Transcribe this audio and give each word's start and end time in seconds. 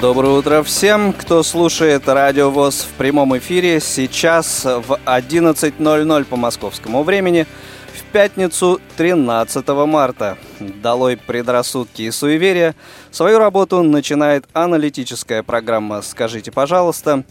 Доброе 0.00 0.32
утро 0.32 0.62
всем, 0.62 1.14
кто 1.14 1.42
слушает 1.42 2.06
Радио 2.06 2.50
ВОЗ 2.50 2.82
в 2.82 2.98
прямом 2.98 3.38
эфире 3.38 3.80
сейчас 3.80 4.62
в 4.66 5.00
11.00 5.06 6.24
по 6.26 6.36
московскому 6.36 7.02
времени 7.02 7.46
в 7.94 8.04
пятницу 8.12 8.78
13 8.98 9.66
марта. 9.86 10.36
Долой 10.60 11.16
предрассудки 11.16 12.02
и 12.02 12.10
суеверия. 12.10 12.74
Свою 13.10 13.38
работу 13.38 13.82
начинает 13.82 14.44
аналитическая 14.52 15.42
программа 15.42 16.02
«Скажите, 16.02 16.52
пожалуйста». 16.52 17.24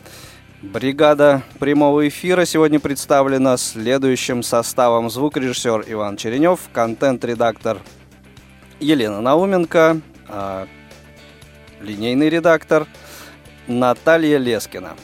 Бригада 0.63 1.43
прямого 1.59 2.07
эфира 2.07 2.45
сегодня 2.45 2.79
представлена 2.79 3.57
следующим 3.57 4.41
составом. 4.41 5.11
Звукорежиссер 5.11 5.85
Иван 5.87 6.17
Черенев, 6.17 6.61
контент-редактор 6.73 7.77
Елена 8.79 9.21
Науменко, 9.21 10.01
а, 10.27 10.67
линейный 11.85 12.29
редактор 12.29 12.87
Наталья 13.67 14.37
Лескина. 14.37 14.95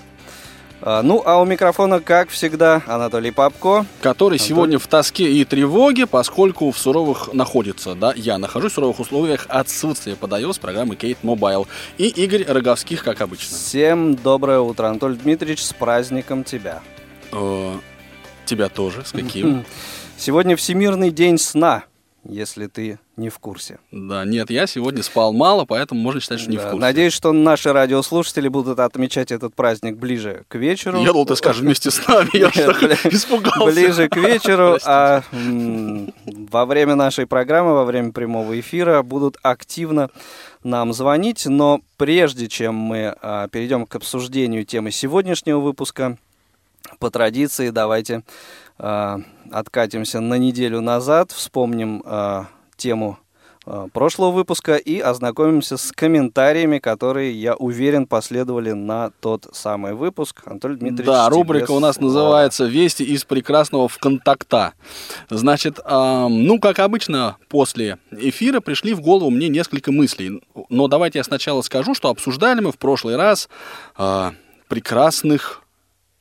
А, 0.81 1.03
Ну, 1.03 1.21
а 1.25 1.39
у 1.39 1.45
микрофона, 1.45 1.99
как 1.99 2.29
всегда, 2.29 2.81
Анатолий 2.87 3.31
Папко. 3.31 3.85
который 4.01 4.35
Антон. 4.35 4.47
сегодня 4.47 4.79
в 4.79 4.87
тоске 4.87 5.31
и 5.31 5.45
тревоге, 5.45 6.07
поскольку 6.07 6.71
в 6.71 6.77
суровых 6.77 7.33
находится, 7.33 7.93
да, 7.93 8.13
я 8.15 8.37
нахожусь 8.39 8.71
в 8.71 8.75
суровых 8.75 8.99
условиях 8.99 9.45
отсутствия 9.47 10.15
подаю 10.15 10.51
с 10.53 10.57
программы 10.57 10.95
Kate 10.95 11.19
Mobile. 11.23 11.67
И 11.97 12.07
Игорь 12.07 12.45
Роговских, 12.47 13.03
как 13.03 13.21
обычно. 13.21 13.55
Всем 13.55 14.15
доброе 14.15 14.59
утро, 14.59 14.87
Анатолий 14.87 15.17
Дмитриевич, 15.17 15.63
с 15.63 15.73
праздником 15.73 16.43
тебя. 16.43 16.81
Э, 17.31 17.75
тебя 18.45 18.69
тоже, 18.69 19.03
с 19.05 19.11
каким? 19.11 19.65
Сегодня 20.17 20.55
Всемирный 20.55 21.11
день 21.11 21.37
сна, 21.37 21.83
если 22.23 22.67
ты 22.67 22.99
не 23.17 23.29
в 23.29 23.39
курсе. 23.39 23.79
Да, 23.91 24.25
нет, 24.25 24.49
я 24.49 24.67
сегодня 24.67 25.03
спал 25.03 25.33
мало, 25.33 25.65
поэтому 25.65 26.01
можно 26.01 26.21
считать, 26.21 26.39
что 26.39 26.49
не 26.49 26.57
в 26.57 26.61
Да, 26.61 26.71
курсе. 26.71 26.81
Надеюсь, 26.81 27.13
что 27.13 27.31
наши 27.31 27.73
радиослушатели 27.73 28.47
будут 28.47 28.79
отмечать 28.79 29.31
этот 29.31 29.55
праздник 29.55 29.97
ближе 29.97 30.43
к 30.47 30.55
вечеру. 30.55 30.99
Я 30.99 31.07
думал, 31.07 31.25
ты 31.25 31.35
скажешь 31.35 31.61
вместе 31.61 31.91
с 31.91 32.07
нами, 32.07 32.29
я 32.33 32.51
Нет, 32.55 33.05
испугался. 33.13 33.65
Ближе 33.71 34.07
к 34.09 34.17
вечеру, 34.17 34.77
а 34.85 35.23
во 35.31 36.65
время 36.65 36.95
нашей 36.95 37.25
программы, 37.25 37.73
во 37.73 37.85
время 37.85 38.11
прямого 38.11 38.59
эфира 38.59 39.01
будут 39.03 39.37
активно 39.41 40.09
нам 40.63 40.93
звонить. 40.93 41.45
Но 41.45 41.81
прежде 41.97 42.47
чем 42.47 42.75
мы 42.75 43.15
а, 43.21 43.47
перейдем 43.47 43.85
к 43.85 43.95
обсуждению 43.95 44.65
темы 44.65 44.91
сегодняшнего 44.91 45.59
выпуска, 45.59 46.17
по 46.99 47.09
традиции 47.09 47.69
давайте 47.69 48.23
а, 48.77 49.19
откатимся 49.51 50.19
на 50.19 50.35
неделю 50.35 50.81
назад, 50.81 51.31
вспомним 51.31 52.01
а, 52.05 52.47
тему 52.77 53.19
а, 53.65 53.87
прошлого 53.89 54.31
выпуска 54.31 54.75
и 54.75 54.99
ознакомимся 54.99 55.77
с 55.77 55.91
комментариями, 55.91 56.79
которые, 56.79 57.31
я 57.31 57.53
уверен, 57.55 58.07
последовали 58.07 58.71
на 58.71 59.11
тот 59.19 59.47
самый 59.53 59.93
выпуск. 59.93 60.41
Анатолий 60.45 60.77
Дмитриевич, 60.77 61.05
Да, 61.05 61.27
тебе 61.27 61.35
рубрика 61.35 61.71
у 61.71 61.79
нас 61.79 61.99
называется 61.99 62.65
«Вести 62.65 63.03
из 63.03 63.23
прекрасного 63.23 63.87
ВКонтакта». 63.87 64.73
Значит, 65.29 65.79
ам, 65.85 66.43
ну, 66.45 66.59
как 66.59 66.79
обычно, 66.79 67.37
после 67.49 67.99
эфира 68.09 68.61
пришли 68.61 68.95
в 68.95 69.01
голову 69.01 69.29
мне 69.29 69.47
несколько 69.47 69.91
мыслей. 69.91 70.41
Но 70.69 70.87
давайте 70.87 71.19
я 71.19 71.23
сначала 71.23 71.61
скажу, 71.61 71.93
что 71.93 72.09
обсуждали 72.09 72.61
мы 72.61 72.71
в 72.71 72.79
прошлый 72.79 73.15
раз 73.15 73.47
а, 73.95 74.33
прекрасных 74.67 75.60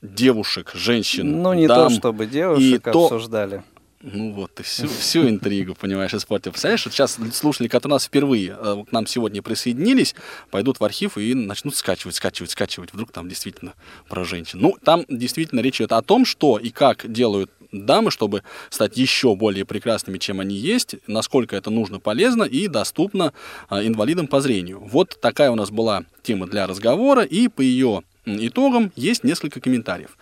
девушек, 0.02 0.72
женщин, 0.74 1.42
Ну, 1.42 1.54
не 1.54 1.66
дам. 1.66 1.88
то 1.88 1.94
чтобы 1.94 2.26
девушек 2.26 2.62
и 2.62 2.78
то- 2.78 3.04
обсуждали. 3.04 3.62
Ну 4.02 4.32
вот, 4.32 4.54
ты 4.54 4.62
всю, 4.62 4.88
всю 4.88 5.28
интригу, 5.28 5.74
понимаешь, 5.74 6.14
испортил. 6.14 6.52
Представляешь, 6.52 6.86
вот 6.86 6.94
сейчас 6.94 7.18
слушатели, 7.34 7.68
которые 7.68 7.92
у 7.92 7.96
нас 7.96 8.06
впервые 8.06 8.56
э, 8.58 8.84
к 8.88 8.92
нам 8.92 9.06
сегодня 9.06 9.42
присоединились, 9.42 10.14
пойдут 10.50 10.80
в 10.80 10.84
архив 10.84 11.18
и 11.18 11.34
начнут 11.34 11.76
скачивать, 11.76 12.14
скачивать, 12.16 12.50
скачивать. 12.50 12.94
Вдруг 12.94 13.12
там 13.12 13.28
действительно 13.28 13.74
про 14.08 14.24
женщин. 14.24 14.58
Ну, 14.62 14.74
там 14.82 15.04
действительно 15.10 15.60
речь 15.60 15.82
идет 15.82 15.92
о 15.92 16.00
том, 16.00 16.24
что 16.24 16.56
и 16.56 16.70
как 16.70 17.12
делают 17.12 17.50
дамы, 17.72 18.10
чтобы 18.10 18.42
стать 18.70 18.96
еще 18.96 19.36
более 19.36 19.66
прекрасными, 19.66 20.16
чем 20.16 20.40
они 20.40 20.56
есть, 20.56 20.94
насколько 21.06 21.54
это 21.54 21.68
нужно, 21.68 22.00
полезно 22.00 22.44
и 22.44 22.68
доступно 22.68 23.34
э, 23.68 23.86
инвалидам 23.86 24.28
по 24.28 24.40
зрению. 24.40 24.80
Вот 24.80 25.18
такая 25.20 25.50
у 25.50 25.56
нас 25.56 25.70
была 25.70 26.04
тема 26.22 26.46
для 26.46 26.66
разговора, 26.66 27.22
и 27.22 27.48
по 27.48 27.60
ее 27.60 28.00
итогам 28.24 28.92
есть 28.96 29.24
несколько 29.24 29.60
комментариев. 29.60 30.16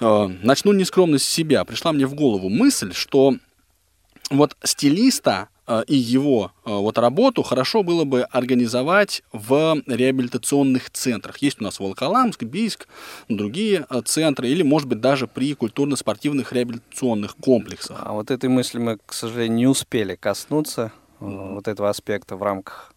Э, 0.00 0.28
Начну 0.42 0.72
нескромно 0.72 1.18
с 1.18 1.24
себя. 1.24 1.64
Пришла 1.64 1.92
мне 1.92 2.06
в 2.06 2.14
голову 2.14 2.48
мысль, 2.48 2.92
что 2.92 3.34
вот 4.30 4.56
стилиста 4.62 5.48
э, 5.66 5.82
и 5.86 5.96
его 5.96 6.52
э, 6.64 6.70
вот 6.70 6.98
работу 6.98 7.42
хорошо 7.42 7.82
было 7.82 8.04
бы 8.04 8.22
организовать 8.22 9.22
в 9.32 9.82
реабилитационных 9.86 10.90
центрах. 10.90 11.38
Есть 11.38 11.60
у 11.60 11.64
нас 11.64 11.80
Волоколамск, 11.80 12.44
Бийск, 12.44 12.88
другие 13.28 13.86
центры, 14.04 14.48
или, 14.48 14.62
может 14.62 14.88
быть, 14.88 15.00
даже 15.00 15.26
при 15.26 15.54
культурно-спортивных 15.54 16.52
реабилитационных 16.52 17.36
комплексах. 17.36 17.98
А 18.02 18.12
вот 18.12 18.30
этой 18.30 18.48
мысли 18.48 18.78
мы, 18.78 18.98
к 19.04 19.12
сожалению, 19.12 19.56
не 19.56 19.66
успели 19.66 20.14
коснуться 20.14 20.92
вот 21.20 21.68
этого 21.68 21.88
аспекта 21.88 22.36
в 22.36 22.42
рамках 22.42 22.91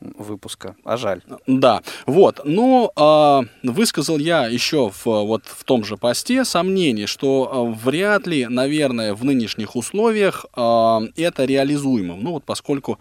выпуска. 0.00 0.76
А 0.84 0.96
жаль. 0.96 1.22
Да, 1.46 1.82
вот. 2.06 2.40
Но 2.44 2.92
а, 2.96 3.42
высказал 3.62 4.18
я 4.18 4.46
еще 4.46 4.90
в, 4.90 5.04
вот 5.04 5.42
в 5.46 5.64
том 5.64 5.84
же 5.84 5.96
посте 5.96 6.44
сомнение, 6.44 7.06
что 7.06 7.50
а, 7.50 7.64
вряд 7.64 8.26
ли, 8.26 8.46
наверное, 8.46 9.14
в 9.14 9.24
нынешних 9.24 9.76
условиях 9.76 10.46
а, 10.54 11.00
это 11.16 11.44
реализуемо. 11.44 12.16
Ну 12.16 12.32
вот 12.32 12.44
поскольку 12.44 12.98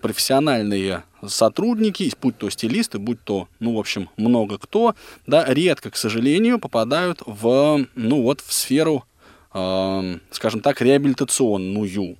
профессиональные 0.00 1.04
сотрудники, 1.26 2.10
будь 2.22 2.38
то 2.38 2.48
стилисты, 2.50 2.98
будь 2.98 3.22
то, 3.22 3.48
ну, 3.58 3.74
в 3.74 3.78
общем, 3.78 4.08
много 4.16 4.58
кто, 4.58 4.94
да, 5.26 5.44
редко, 5.46 5.90
к 5.90 5.96
сожалению, 5.96 6.58
попадают 6.58 7.22
в, 7.26 7.84
ну, 7.94 8.22
вот, 8.22 8.40
в 8.40 8.52
сферу, 8.52 9.04
а, 9.52 10.18
скажем 10.30 10.60
так, 10.60 10.80
реабилитационную. 10.80 12.16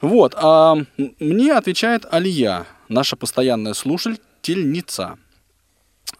Вот, 0.00 0.34
а 0.36 0.76
мне 1.18 1.54
отвечает 1.54 2.06
Алия, 2.10 2.66
наша 2.88 3.16
постоянная 3.16 3.74
слушательница. 3.74 5.18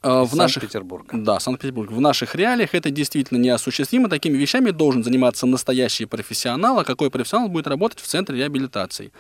А, 0.01 0.25
В 0.25 0.37
наших, 0.37 0.63
Санкт-Петербурга. 0.63 1.19
да, 1.19 1.41
Санкт-Петербург. 1.41 1.91
В 1.91 2.01
наших 2.01 2.37
реалиях 2.37 2.73
это 2.73 2.91
действительно 2.91 3.39
неосуществимо. 3.39 4.09
Такими 4.09 4.37
вещами 4.37 4.71
должен 4.71 5.03
заниматься 5.03 5.45
настоящий 5.45 6.05
профессионал. 6.05 6.79
А 6.79 6.85
какой 6.85 7.11
профессионал 7.11 7.49
будет 7.49 7.67
работать 7.67 7.99
в 7.99 8.07
центре 8.07 8.39
реабилитации? 8.39 9.11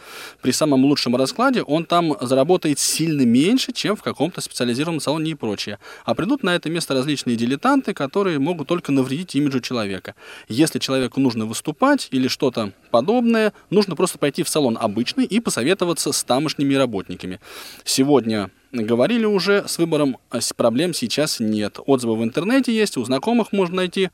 При 0.41 0.53
самом 0.53 0.85
лучшем 0.85 1.17
раскладе 1.17 1.63
он 1.63 1.85
там 1.85 2.17
заработает 2.21 2.79
сильно 2.79 3.23
меньше, 3.23 3.73
чем 3.73 3.97
в 3.97 4.03
каком-то 4.03 4.41
специализированном 4.41 5.01
салоне 5.01 5.33
и 5.33 5.35
прочее. 5.35 5.81
А 6.05 6.15
придут 6.15 6.45
на 6.45 6.55
это 6.55 6.71
место 6.71 6.95
различные 6.95 7.37
дилетанты, 7.37 7.93
которые 7.93 8.39
могут 8.39 8.69
только 8.69 8.93
навредить 8.93 9.35
имиджу 9.35 9.59
человека. 9.59 10.15
Если 10.49 10.79
человеку 10.79 11.19
нужно 11.19 11.45
выступать 11.45 12.07
или 12.13 12.29
что-то 12.29 12.73
подобное, 12.93 13.53
нужно 13.71 13.97
просто 13.97 14.19
пойти 14.19 14.45
в 14.45 14.49
салон 14.49 14.79
обычный 14.81 15.25
и 15.25 15.41
посоветоваться 15.41 16.13
с 16.13 16.23
тамошними 16.23 16.75
работниками. 16.75 17.41
Сегодня 17.85 18.51
говорили 18.73 19.25
уже, 19.25 19.67
с 19.67 19.79
выбором 19.79 20.19
а, 20.31 20.39
проблем 20.57 20.95
сейчас 20.95 21.41
нет. 21.41 21.79
Отзывы 21.87 22.17
в 22.17 22.25
интернете 22.25 22.75
есть, 22.75 22.97
у 22.97 23.05
знакомых 23.05 23.53
можно 23.53 23.77
найти. 23.77 24.11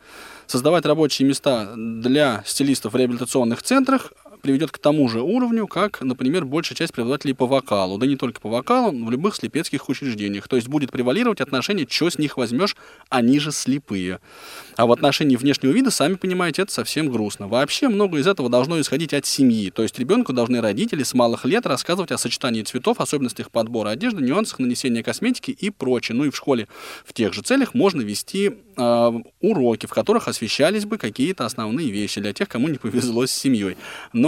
Создавать 0.47 0.87
рабочие 0.87 1.27
места 1.27 1.75
для 1.77 2.43
стилистов 2.47 2.93
в 2.93 2.97
реабилитационных 2.97 3.62
центрах 3.62 4.12
приведет 4.44 4.70
к 4.70 4.79
тому 4.79 5.08
же 5.08 5.23
уровню, 5.23 5.67
как, 5.67 6.02
например, 6.02 6.44
большая 6.44 6.76
часть 6.76 6.93
преподавателей 6.93 7.35
по 7.35 7.46
вокалу. 7.46 7.96
Да 7.96 8.06
не 8.06 8.17
только 8.17 8.43
по 8.43 8.50
вокалу, 8.50 8.93
но 8.93 9.06
в 9.06 9.11
любых 9.11 9.37
слепецких 9.37 9.88
учреждениях. 9.88 10.49
То 10.49 10.56
есть 10.56 10.69
будет 10.69 10.93
превалировать 10.93 11.41
отношение, 11.41 11.87
что 11.88 12.11
с 12.11 12.19
них 12.19 12.37
возьмешь, 12.37 12.76
они 13.08 13.41
же 13.41 13.52
слепые. 13.52 14.20
А 14.76 14.85
в 14.85 14.93
отношении 14.93 15.37
внешнего 15.37 15.73
вида, 15.73 15.91
сами 15.91 16.17
понимаете, 16.17 16.61
это 16.61 16.73
совсем 16.73 17.08
грустно. 17.08 17.49
Вообще 17.49 17.88
много 17.88 18.19
из 18.19 18.26
этого 18.26 18.50
должно 18.50 18.79
исходить 18.79 19.14
от 19.14 19.25
семьи. 19.25 19.70
То 19.70 19.82
есть 19.82 19.99
ребенку 19.99 20.35
должны 20.35 20.61
родители 20.61 21.05
с 21.05 21.14
малых 21.14 21.46
лет 21.46 21.64
рассказывать 21.64 22.12
о 22.12 22.19
сочетании 22.19 22.64
цветов, 22.64 23.00
особенностях 23.00 23.50
подбора 23.50 23.91
одежды, 23.91 24.23
нюансах 24.23 24.58
нанесения 24.58 25.02
косметики 25.02 25.52
и 25.52 25.70
прочее. 25.70 26.17
Ну 26.19 26.26
и 26.26 26.31
в 26.31 26.37
школе 26.37 26.69
в 27.06 27.14
тех 27.14 27.32
же 27.32 27.41
целях 27.41 27.73
можно 27.73 28.02
вести 28.02 28.52
э, 28.76 29.12
уроки, 29.41 29.87
в 29.87 29.91
которых 29.91 30.29
освещались 30.29 30.85
бы 30.85 30.99
какие-то 30.99 31.46
основные 31.46 31.91
вещи 31.91 32.20
для 32.20 32.35
тех, 32.35 32.46
кому 32.46 32.69
не 32.69 32.76
повезло 32.76 33.25
с 33.25 33.31
семьей. 33.31 33.79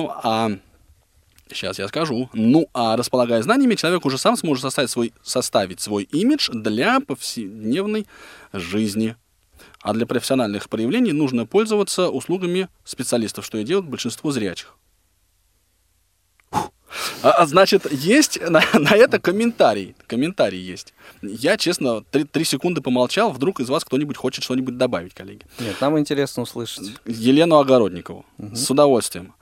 Ну 0.06 0.12
а 0.22 0.50
Сейчас 1.48 1.78
я 1.78 1.86
скажу. 1.86 2.28
Ну, 2.32 2.66
а 2.74 2.96
располагая 2.96 3.40
знаниями, 3.40 3.76
человек 3.76 4.04
уже 4.04 4.18
сам 4.18 4.36
сможет 4.36 4.62
составить 4.62 4.90
свой, 4.90 5.12
составить 5.22 5.80
свой 5.80 6.02
имидж 6.02 6.50
для 6.52 6.98
повседневной 6.98 8.06
жизни. 8.52 9.14
А 9.80 9.92
для 9.92 10.06
профессиональных 10.06 10.68
проявлений 10.68 11.12
нужно 11.12 11.46
пользоваться 11.46 12.08
услугами 12.08 12.68
специалистов, 12.84 13.46
что 13.46 13.58
и 13.58 13.64
делают 13.64 13.88
большинство 13.88 14.32
зрячих. 14.32 14.76
А, 17.22 17.30
а 17.30 17.46
значит, 17.46 17.90
есть 17.92 18.40
на, 18.40 18.62
на 18.74 18.96
это 18.96 19.20
комментарий. 19.20 19.94
Комментарий 20.08 20.60
есть. 20.60 20.94
Я, 21.22 21.56
честно, 21.56 22.02
три, 22.02 22.24
три 22.24 22.44
секунды 22.44 22.80
помолчал. 22.80 23.30
Вдруг 23.30 23.60
из 23.60 23.68
вас 23.68 23.84
кто-нибудь 23.84 24.16
хочет 24.16 24.42
что-нибудь 24.42 24.76
добавить, 24.76 25.14
коллеги? 25.14 25.42
Нет, 25.60 25.80
нам 25.80 25.96
интересно 25.96 26.42
услышать. 26.42 26.90
Елену 27.04 27.58
Огородникову. 27.58 28.26
Угу. 28.38 28.56
С 28.56 28.68
удовольствием. 28.68 29.34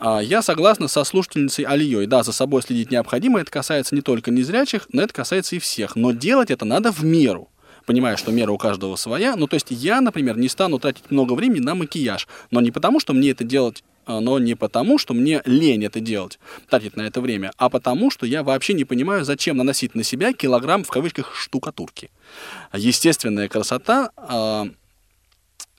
А, 0.00 0.20
я 0.20 0.42
согласна 0.42 0.88
со 0.88 1.04
слушательницей 1.04 1.64
Алией. 1.64 2.06
Да, 2.06 2.22
за 2.22 2.32
собой 2.32 2.62
следить 2.62 2.90
необходимо. 2.90 3.40
Это 3.40 3.50
касается 3.50 3.94
не 3.94 4.00
только 4.00 4.30
незрячих, 4.30 4.86
но 4.92 5.02
это 5.02 5.12
касается 5.12 5.56
и 5.56 5.58
всех. 5.58 5.96
Но 5.96 6.12
делать 6.12 6.50
это 6.50 6.64
надо 6.64 6.92
в 6.92 7.04
меру 7.04 7.50
понимаю, 7.86 8.18
что 8.18 8.32
мера 8.32 8.52
у 8.52 8.58
каждого 8.58 8.96
своя. 8.96 9.34
Ну, 9.34 9.46
то 9.46 9.54
есть 9.54 9.68
я, 9.70 10.02
например, 10.02 10.36
не 10.36 10.50
стану 10.50 10.78
тратить 10.78 11.10
много 11.10 11.32
времени 11.32 11.60
на 11.60 11.74
макияж. 11.74 12.28
Но 12.50 12.60
не 12.60 12.70
потому, 12.70 13.00
что 13.00 13.14
мне 13.14 13.30
это 13.30 13.44
делать 13.44 13.82
а, 14.04 14.20
но 14.20 14.38
не 14.38 14.54
потому, 14.54 14.98
что 14.98 15.12
мне 15.12 15.42
лень 15.44 15.84
это 15.84 16.00
делать, 16.00 16.38
тратить 16.68 16.96
на 16.96 17.02
это 17.02 17.20
время, 17.20 17.52
а 17.58 17.68
потому, 17.68 18.10
что 18.10 18.24
я 18.24 18.42
вообще 18.42 18.72
не 18.72 18.84
понимаю, 18.84 19.22
зачем 19.22 19.58
наносить 19.58 19.94
на 19.94 20.02
себя 20.02 20.32
килограмм, 20.32 20.82
в 20.82 20.88
кавычках, 20.88 21.34
штукатурки. 21.34 22.10
Естественная 22.72 23.48
красота, 23.48 24.10
а, 24.16 24.66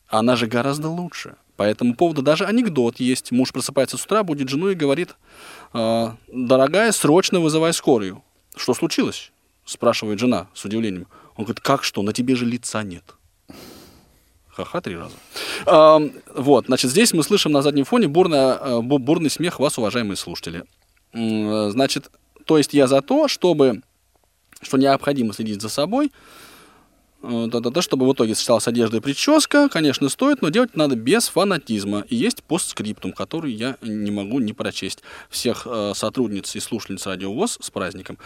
она 0.07 0.35
же 0.35 0.45
гораздо 0.45 0.89
лучше. 0.89 1.37
По 1.59 1.63
этому 1.63 1.93
поводу 1.93 2.21
даже 2.21 2.45
анекдот 2.45 3.01
есть. 3.01 3.31
Муж 3.31 3.51
просыпается 3.51 3.97
с 3.97 4.05
утра, 4.05 4.23
будет 4.23 4.47
жену 4.47 4.69
и 4.69 4.75
говорит, 4.75 5.17
«А, 5.73 6.15
дорогая, 6.31 6.93
срочно 6.93 7.41
вызывай 7.41 7.73
скорую. 7.73 8.23
Что 8.55 8.73
случилось? 8.73 9.33
Спрашивает 9.65 10.19
жена 10.19 10.47
с 10.53 10.63
удивлением. 10.63 11.07
Он 11.35 11.43
говорит, 11.43 11.59
как 11.59 11.83
что, 11.83 12.01
на 12.01 12.13
тебе 12.13 12.37
же 12.37 12.45
лица 12.45 12.81
нет. 12.83 13.03
Ха-ха, 14.47 14.79
три 14.79 14.95
раза. 14.95 15.15
А, 15.65 15.99
вот, 16.33 16.67
значит, 16.67 16.91
здесь 16.91 17.11
мы 17.11 17.23
слышим 17.23 17.51
на 17.51 17.61
заднем 17.61 17.83
фоне 17.83 18.07
бурно, 18.07 18.57
э, 18.61 18.79
бурный 18.79 19.29
смех 19.29 19.59
вас, 19.59 19.77
уважаемые 19.77 20.15
слушатели. 20.15 20.63
Значит, 21.11 22.09
то 22.45 22.57
есть 22.57 22.73
я 22.73 22.87
за 22.87 23.01
то, 23.01 23.27
чтобы, 23.27 23.81
что 24.61 24.77
необходимо 24.77 25.33
следить 25.33 25.61
за 25.61 25.67
собой, 25.67 26.13
да-да-да, 27.21 27.81
чтобы 27.81 28.07
в 28.07 28.13
итоге 28.13 28.33
сочеталась 28.33 28.67
одежда 28.67 28.97
и 28.97 28.99
прическа, 29.01 29.67
конечно, 29.67 30.07
стоит, 30.07 30.41
но 30.41 30.49
делать 30.49 30.75
надо 30.75 30.95
без 30.95 31.27
фанатизма. 31.27 32.05
И 32.07 32.15
есть 32.15 32.43
постскриптум, 32.43 33.11
который 33.11 33.51
я 33.51 33.75
не 33.81 34.09
могу 34.09 34.39
не 34.39 34.53
прочесть. 34.53 35.03
Всех 35.29 35.67
э, 35.69 35.91
сотрудниц 35.95 36.55
и 36.55 36.59
слушательниц 36.59 37.05
Радио 37.05 37.33
ВОЗ 37.33 37.57
с 37.59 37.69
праздником. 37.71 38.17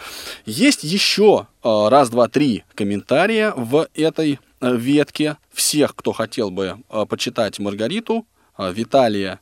Есть 0.46 0.84
еще 0.84 1.48
э, 1.64 1.88
раз, 1.88 2.10
два, 2.10 2.28
три 2.28 2.62
комментария 2.74 3.52
в 3.56 3.88
этой 3.94 4.38
э, 4.60 4.76
ветке. 4.76 5.38
Всех, 5.52 5.96
кто 5.96 6.12
хотел 6.12 6.52
бы 6.52 6.78
э, 6.88 7.06
почитать 7.06 7.58
Маргариту, 7.58 8.26
э, 8.56 8.72
Виталия 8.72 9.40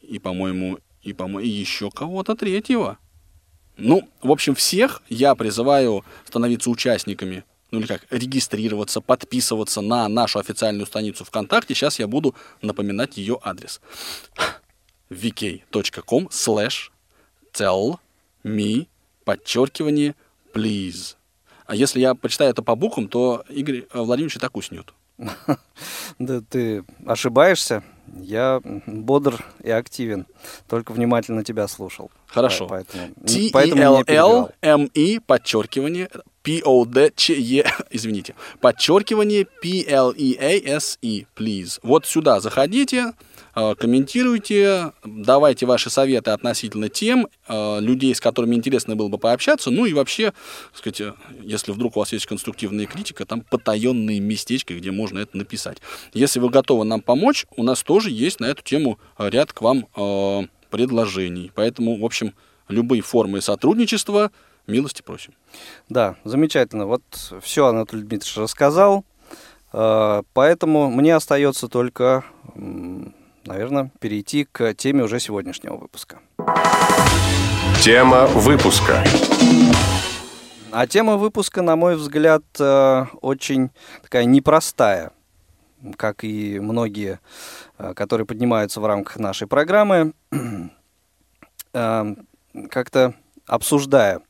и, 0.00 0.20
по-моему, 0.20 0.78
и, 1.02 1.12
по-моему, 1.12 1.40
и 1.40 1.48
еще 1.48 1.90
кого-то 1.90 2.36
третьего. 2.36 2.98
Ну, 3.76 4.08
в 4.22 4.30
общем, 4.30 4.54
всех 4.54 5.02
я 5.08 5.34
призываю 5.34 6.04
становиться 6.24 6.70
участниками 6.70 7.42
ну 7.72 7.80
или 7.80 7.86
как, 7.86 8.06
регистрироваться, 8.10 9.00
подписываться 9.00 9.80
на 9.80 10.06
нашу 10.08 10.38
официальную 10.38 10.86
страницу 10.86 11.24
ВКонтакте. 11.24 11.74
Сейчас 11.74 11.98
я 11.98 12.06
буду 12.06 12.36
напоминать 12.60 13.16
ее 13.16 13.38
адрес. 13.42 13.80
vk.com 15.10 16.28
slash 16.30 16.90
tell 17.52 17.98
me 18.44 18.86
подчеркивание 19.24 20.14
please. 20.54 21.16
А 21.66 21.74
если 21.74 22.00
я 22.00 22.14
почитаю 22.14 22.50
это 22.50 22.62
по 22.62 22.76
буквам, 22.76 23.08
то 23.08 23.44
Игорь 23.48 23.86
Владимирович 23.92 24.36
и 24.36 24.38
так 24.38 24.56
уснет. 24.56 24.92
Да 26.18 26.42
ты 26.42 26.84
ошибаешься. 27.06 27.82
Я 28.20 28.60
бодр 28.86 29.42
и 29.64 29.70
активен. 29.70 30.26
Только 30.68 30.92
внимательно 30.92 31.42
тебя 31.42 31.66
слушал. 31.68 32.10
Хорошо. 32.26 32.68
T-E-L-L-M-E, 33.26 35.20
подчеркивание, 35.20 36.10
P-O-D-Ч-E, 36.42 37.64
извините, 37.90 38.34
подчеркивание 38.60 39.46
P-L-E-A-S-E, 39.62 41.26
please. 41.36 41.78
Вот 41.82 42.06
сюда 42.06 42.40
заходите, 42.40 43.12
э, 43.54 43.74
комментируйте, 43.74 44.92
давайте 45.04 45.66
ваши 45.66 45.90
советы 45.90 46.30
относительно 46.30 46.88
тем, 46.88 47.28
э, 47.48 47.80
людей, 47.80 48.14
с 48.14 48.20
которыми 48.20 48.54
интересно 48.54 48.96
было 48.96 49.08
бы 49.08 49.18
пообщаться, 49.18 49.70
ну 49.70 49.86
и 49.86 49.92
вообще, 49.92 50.32
так 50.72 50.94
сказать, 50.94 51.14
если 51.42 51.72
вдруг 51.72 51.96
у 51.96 52.00
вас 52.00 52.12
есть 52.12 52.26
конструктивная 52.26 52.86
критика, 52.86 53.24
там 53.24 53.42
потаенные 53.42 54.20
местечки, 54.20 54.72
где 54.72 54.90
можно 54.90 55.18
это 55.18 55.36
написать. 55.36 55.78
Если 56.12 56.40
вы 56.40 56.50
готовы 56.50 56.84
нам 56.84 57.00
помочь, 57.00 57.46
у 57.56 57.62
нас 57.62 57.82
тоже 57.82 58.10
есть 58.10 58.40
на 58.40 58.46
эту 58.46 58.62
тему 58.62 58.98
ряд 59.18 59.52
к 59.52 59.60
вам 59.62 59.86
э, 59.96 60.46
предложений. 60.70 61.52
Поэтому, 61.54 62.00
в 62.00 62.04
общем, 62.04 62.34
любые 62.68 63.02
формы 63.02 63.40
сотрудничества 63.40 64.32
милости 64.66 65.02
просим. 65.02 65.34
Да, 65.88 66.16
замечательно. 66.24 66.86
Вот 66.86 67.02
все 67.42 67.66
Анатолий 67.66 68.02
Дмитриевич 68.02 68.36
рассказал. 68.36 69.04
Э, 69.72 70.22
поэтому 70.32 70.90
мне 70.90 71.14
остается 71.14 71.68
только, 71.68 72.24
наверное, 72.54 73.90
перейти 74.00 74.46
к 74.50 74.74
теме 74.74 75.04
уже 75.04 75.20
сегодняшнего 75.20 75.76
выпуска. 75.76 76.20
Тема 77.80 78.26
выпуска. 78.26 79.04
А 80.70 80.86
тема 80.86 81.16
выпуска, 81.16 81.60
на 81.60 81.76
мой 81.76 81.96
взгляд, 81.96 82.42
э, 82.58 83.04
очень 83.20 83.70
такая 84.02 84.24
непростая, 84.24 85.10
как 85.96 86.24
и 86.24 86.58
многие, 86.60 87.20
э, 87.78 87.92
которые 87.94 88.26
поднимаются 88.26 88.80
в 88.80 88.86
рамках 88.86 89.18
нашей 89.18 89.46
программы. 89.46 90.12
Как-то 91.72 93.14
обсуждая 93.52 94.22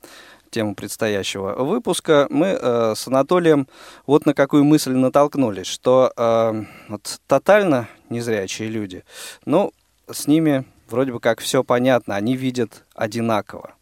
тему 0.50 0.74
предстоящего 0.74 1.54
выпуска, 1.62 2.26
мы 2.28 2.58
э, 2.60 2.94
с 2.96 3.06
Анатолием 3.06 3.68
вот 4.04 4.26
на 4.26 4.34
какую 4.34 4.64
мысль 4.64 4.92
натолкнулись, 4.92 5.68
что 5.68 6.12
э, 6.16 6.64
вот 6.88 7.20
тотально 7.28 7.88
незрячие 8.10 8.68
люди, 8.68 9.04
ну, 9.44 9.72
с 10.10 10.26
ними 10.26 10.64
вроде 10.88 11.12
бы 11.12 11.20
как 11.20 11.40
все 11.40 11.62
понятно, 11.62 12.16
они 12.16 12.36
видят 12.36 12.84
одинаково. 12.94 13.74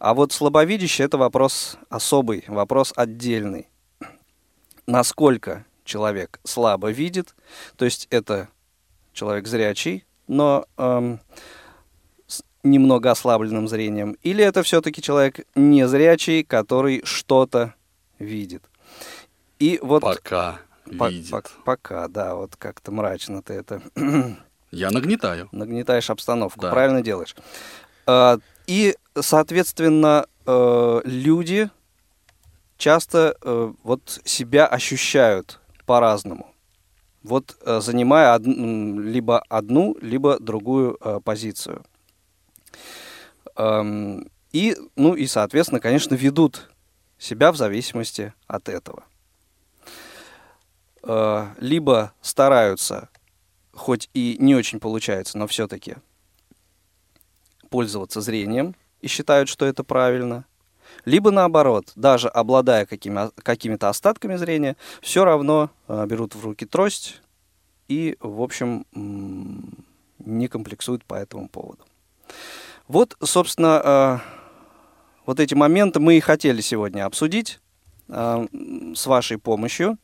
А 0.00 0.14
вот 0.14 0.32
слабовидящие– 0.32 1.04
это 1.06 1.16
вопрос 1.16 1.78
особый, 1.88 2.44
вопрос 2.48 2.92
отдельный. 2.96 3.68
Насколько 4.88 5.64
человек 5.84 6.40
слабо 6.42 6.90
видит, 6.90 7.36
то 7.76 7.84
есть 7.84 8.08
это 8.10 8.48
человек 9.12 9.46
зрячий, 9.46 10.04
но 10.26 10.66
эм, 10.76 11.20
немного 12.62 13.10
ослабленным 13.10 13.68
зрением, 13.68 14.16
или 14.22 14.44
это 14.44 14.62
все-таки 14.62 15.02
человек 15.02 15.46
незрячий, 15.54 16.44
который 16.44 17.02
что-то 17.04 17.74
видит. 18.18 18.62
И 19.58 19.78
вот 19.82 20.02
пока 20.02 20.58
по 20.98 21.08
видит. 21.08 21.30
По 21.30 21.42
пока, 21.64 22.08
да, 22.08 22.34
вот 22.34 22.56
как-то 22.56 22.92
мрачно 22.92 23.42
ты 23.42 23.54
это. 23.54 23.82
Я 24.70 24.90
нагнетаю. 24.90 25.48
Нагнетаешь 25.52 26.10
обстановку, 26.10 26.60
да. 26.60 26.70
правильно 26.70 27.02
делаешь. 27.02 27.36
А, 28.06 28.38
и, 28.66 28.96
соответственно, 29.18 30.26
э, 30.46 31.00
люди 31.04 31.70
часто 32.78 33.36
э, 33.40 33.72
вот 33.82 34.20
себя 34.24 34.66
ощущают 34.66 35.60
по-разному. 35.86 36.46
Вот 37.22 37.56
э, 37.60 37.80
занимая 37.80 38.34
од... 38.34 38.46
либо 38.46 39.40
одну, 39.48 39.96
либо 40.00 40.38
другую 40.40 40.98
позицию. 41.24 41.84
И, 43.56 44.76
ну 44.96 45.14
и, 45.14 45.26
соответственно, 45.26 45.80
конечно, 45.80 46.14
ведут 46.14 46.70
себя 47.18 47.52
в 47.52 47.56
зависимости 47.56 48.34
от 48.46 48.68
этого. 48.68 49.04
Э, 51.02 51.48
либо 51.58 52.12
стараются, 52.20 53.08
хоть 53.72 54.08
и 54.14 54.36
не 54.38 54.54
очень 54.54 54.78
получается, 54.78 55.38
но 55.38 55.46
все-таки 55.46 55.96
пользоваться 57.70 58.20
зрением 58.20 58.76
и 59.00 59.08
считают, 59.08 59.48
что 59.48 59.64
это 59.64 59.82
правильно. 59.82 60.44
Либо 61.04 61.30
наоборот, 61.30 61.90
даже 61.96 62.28
обладая 62.28 62.86
какими, 62.86 63.30
какими-то 63.40 63.88
остатками 63.88 64.36
зрения, 64.36 64.76
все 65.00 65.24
равно 65.24 65.70
э, 65.88 66.06
берут 66.06 66.34
в 66.34 66.44
руки 66.44 66.66
трость 66.66 67.22
и, 67.88 68.16
в 68.20 68.42
общем, 68.42 68.84
не 70.18 70.48
комплексуют 70.48 71.04
по 71.04 71.14
этому 71.14 71.48
поводу. 71.48 71.84
Вот, 72.88 73.16
собственно, 73.22 73.80
э, 73.84 74.18
вот 75.26 75.40
эти 75.40 75.54
моменты 75.54 76.00
мы 76.00 76.16
и 76.16 76.20
хотели 76.20 76.60
сегодня 76.60 77.06
обсудить 77.06 77.60
э, 78.08 78.46
с 78.94 79.06
вашей 79.06 79.38
помощью. 79.38 79.98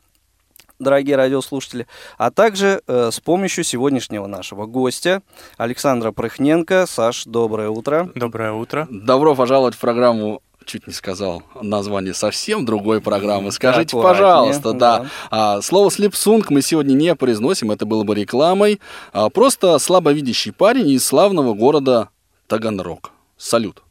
дорогие 0.79 1.17
радиослушатели, 1.17 1.87
а 2.17 2.31
также 2.31 2.81
э, 2.87 3.09
с 3.11 3.19
помощью 3.19 3.65
сегодняшнего 3.65 4.27
нашего 4.27 4.65
гостя 4.65 5.21
Александра 5.57 6.13
Прыхненко. 6.13 6.85
Саш, 6.87 7.25
доброе 7.25 7.69
утро. 7.69 8.09
Доброе 8.15 8.53
утро. 8.53 8.87
Добро 8.89 9.35
пожаловать 9.35 9.75
в 9.75 9.79
программу 9.79 10.41
чуть 10.65 10.87
не 10.87 10.93
сказал 10.93 11.41
название 11.61 12.13
совсем 12.13 12.63
другой 12.63 13.01
программы. 13.01 13.51
Скажите, 13.51 13.97
пожалуйста, 13.97 14.73
да. 14.73 14.99
да. 14.99 15.07
А, 15.31 15.61
слово 15.61 15.89
слепсунг 15.89 16.51
мы 16.51 16.61
сегодня 16.61 16.93
не 16.93 17.15
произносим, 17.15 17.71
это 17.71 17.85
было 17.85 18.03
бы 18.03 18.13
рекламой. 18.13 18.79
А, 19.11 19.29
просто 19.29 19.79
слабовидящий 19.79 20.53
парень 20.53 20.89
из 20.89 21.03
славного 21.03 21.55
города 21.55 22.09
Таганрог. 22.49 23.11
Салют. 23.37 23.83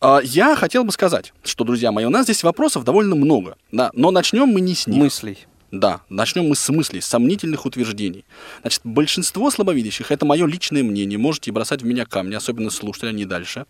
А, 0.00 0.20
я 0.22 0.54
хотел 0.54 0.84
бы 0.84 0.92
сказать, 0.92 1.34
что, 1.42 1.64
друзья 1.64 1.90
мои, 1.90 2.04
у 2.04 2.10
нас 2.10 2.24
здесь 2.24 2.44
вопросов 2.44 2.84
довольно 2.84 3.16
много, 3.16 3.56
да, 3.72 3.90
но 3.92 4.12
начнем 4.12 4.46
мы 4.46 4.60
не 4.60 4.74
с 4.74 4.86
них. 4.86 4.96
Мыслей. 4.96 5.38
Да, 5.72 6.00
начнем 6.08 6.48
мы 6.48 6.54
с 6.54 6.68
мыслей, 6.68 7.00
сомнительных 7.00 7.66
утверждений. 7.66 8.24
Значит, 8.60 8.80
большинство 8.84 9.50
слабовидящих, 9.50 10.10
это 10.10 10.24
мое 10.24 10.46
личное 10.46 10.82
мнение, 10.84 11.18
можете 11.18 11.52
бросать 11.52 11.82
в 11.82 11.84
меня 11.84 12.06
камни, 12.06 12.34
особенно 12.34 12.70
слушатели, 12.70 13.10
а 13.10 13.12
не 13.12 13.24
дальше. 13.24 13.66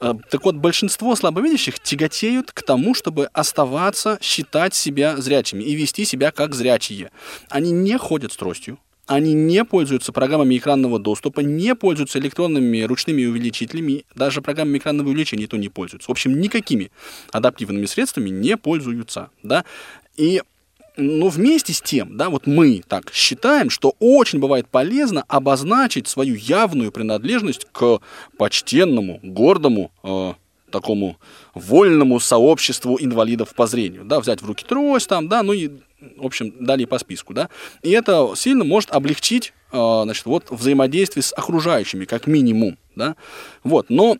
А, 0.00 0.14
так 0.14 0.44
вот, 0.44 0.56
большинство 0.56 1.14
слабовидящих 1.14 1.78
тяготеют 1.78 2.50
к 2.50 2.62
тому, 2.62 2.94
чтобы 2.94 3.26
оставаться, 3.32 4.18
считать 4.20 4.74
себя 4.74 5.16
зрячими 5.16 5.62
и 5.62 5.76
вести 5.76 6.04
себя 6.04 6.32
как 6.32 6.54
зрячие. 6.54 7.10
Они 7.48 7.70
не 7.70 7.96
ходят 7.96 8.32
с 8.32 8.36
тростью, 8.36 8.78
они 9.10 9.32
не 9.32 9.64
пользуются 9.64 10.12
программами 10.12 10.56
экранного 10.56 11.00
доступа, 11.00 11.40
не 11.40 11.74
пользуются 11.74 12.20
электронными 12.20 12.82
ручными 12.82 13.24
увеличителями, 13.24 14.04
даже 14.14 14.40
программами 14.40 14.78
экранного 14.78 15.08
увеличения 15.08 15.48
то 15.48 15.56
не 15.56 15.68
пользуются. 15.68 16.06
В 16.06 16.12
общем, 16.12 16.40
никакими 16.40 16.92
адаптивными 17.32 17.86
средствами 17.86 18.30
не 18.30 18.56
пользуются. 18.56 19.30
Да? 19.42 19.64
И 20.16 20.42
но 20.96 21.28
вместе 21.28 21.72
с 21.72 21.80
тем, 21.80 22.16
да, 22.16 22.30
вот 22.30 22.46
мы 22.46 22.82
так 22.86 23.12
считаем, 23.12 23.68
что 23.68 23.96
очень 23.98 24.38
бывает 24.38 24.68
полезно 24.68 25.24
обозначить 25.26 26.06
свою 26.06 26.36
явную 26.36 26.92
принадлежность 26.92 27.66
к 27.72 28.00
почтенному, 28.36 29.18
гордому, 29.22 29.90
э, 30.04 30.34
такому 30.70 31.16
вольному 31.54 32.20
сообществу 32.20 32.96
инвалидов 33.00 33.54
по 33.56 33.66
зрению, 33.66 34.04
да, 34.04 34.20
взять 34.20 34.40
в 34.40 34.46
руки 34.46 34.64
трость 34.64 35.08
там, 35.08 35.28
да, 35.28 35.42
ну 35.42 35.52
и, 35.52 35.70
в 36.16 36.26
общем, 36.26 36.64
далее 36.64 36.86
по 36.86 36.98
списку, 36.98 37.34
да, 37.34 37.48
и 37.82 37.90
это 37.90 38.32
сильно 38.36 38.64
может 38.64 38.90
облегчить, 38.90 39.52
э, 39.72 40.00
значит, 40.04 40.26
вот 40.26 40.50
взаимодействие 40.50 41.22
с 41.22 41.32
окружающими, 41.32 42.04
как 42.04 42.26
минимум, 42.26 42.78
да, 42.96 43.16
вот, 43.64 43.90
но 43.90 44.18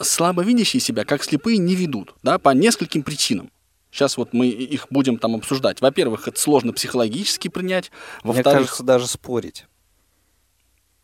слабовидящие 0.00 0.80
себя 0.80 1.04
как 1.04 1.22
слепые 1.22 1.58
не 1.58 1.74
ведут, 1.74 2.14
да, 2.22 2.38
по 2.38 2.50
нескольким 2.50 3.02
причинам. 3.02 3.50
Сейчас 3.90 4.16
вот 4.16 4.32
мы 4.32 4.46
их 4.46 4.86
будем 4.90 5.18
там 5.18 5.34
обсуждать. 5.34 5.80
Во-первых, 5.80 6.28
это 6.28 6.40
сложно 6.40 6.72
психологически 6.72 7.48
принять. 7.48 7.90
Во-вторых, 8.22 8.60
Мне 8.60 8.66
кажется, 8.66 8.82
даже 8.84 9.08
спорить. 9.08 9.66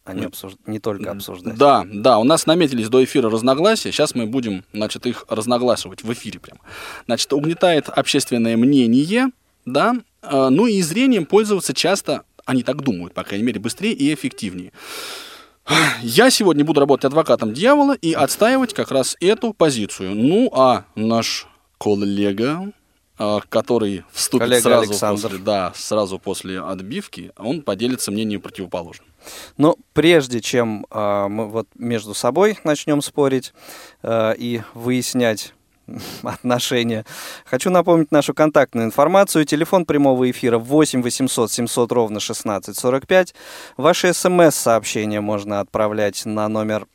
А 0.04 0.14
не, 0.14 0.26
обсуж... 0.26 0.52
не 0.66 0.78
только 0.78 1.10
обсуждать. 1.10 1.56
Да, 1.56 1.84
да, 1.92 2.18
у 2.18 2.24
нас 2.24 2.46
наметились 2.46 2.88
до 2.88 3.02
эфира 3.02 3.28
разногласия. 3.28 3.90
Сейчас 3.90 4.14
мы 4.14 4.26
будем, 4.26 4.64
значит, 4.72 5.04
их 5.04 5.24
разногласывать 5.28 6.04
в 6.04 6.12
эфире 6.12 6.38
прямо. 6.38 6.60
Значит, 7.06 7.32
угнетает 7.32 7.88
общественное 7.88 8.56
мнение, 8.56 9.32
да, 9.66 9.96
а, 10.22 10.48
ну 10.50 10.66
и 10.66 10.80
зрением 10.80 11.26
пользоваться 11.26 11.74
часто, 11.74 12.24
они 12.44 12.62
так 12.62 12.82
думают, 12.82 13.12
по 13.12 13.24
крайней 13.24 13.44
мере, 13.44 13.60
быстрее 13.60 13.92
и 13.92 14.14
эффективнее. 14.14 14.72
Я 16.00 16.30
сегодня 16.30 16.64
буду 16.64 16.80
работать 16.80 17.06
адвокатом 17.06 17.52
дьявола 17.52 17.94
и 17.94 18.12
отстаивать 18.12 18.72
как 18.72 18.92
раз 18.92 19.16
эту 19.20 19.52
позицию. 19.52 20.14
Ну, 20.14 20.48
а 20.54 20.84
наш 20.94 21.48
коллега, 21.78 22.72
а, 23.18 23.40
который 23.48 24.04
вступит 24.12 24.46
коллега 24.46 24.62
сразу 24.62 24.90
Александр. 24.90 25.22
после, 25.22 25.38
да, 25.38 25.72
сразу 25.74 26.18
после 26.20 26.60
отбивки, 26.60 27.32
он 27.36 27.62
поделится 27.62 28.12
мнением 28.12 28.40
противоположным. 28.40 29.08
Но 29.56 29.76
прежде 29.92 30.40
чем 30.40 30.86
э, 30.88 31.26
мы 31.28 31.48
вот 31.48 31.66
между 31.74 32.14
собой 32.14 32.58
начнем 32.62 33.02
спорить 33.02 33.52
э, 34.02 34.34
и 34.38 34.62
выяснять 34.74 35.52
отношения. 36.22 37.04
Хочу 37.44 37.70
напомнить 37.70 38.12
нашу 38.12 38.34
контактную 38.34 38.86
информацию. 38.86 39.44
Телефон 39.44 39.84
прямого 39.84 40.30
эфира 40.30 40.58
8 40.58 41.02
800 41.02 41.50
700 41.50 41.92
ровно 41.92 42.18
1645. 42.18 43.34
Ваши 43.76 44.12
смс-сообщения 44.12 45.20
можно 45.20 45.60
отправлять 45.60 46.24
на 46.24 46.48
номер 46.48 46.86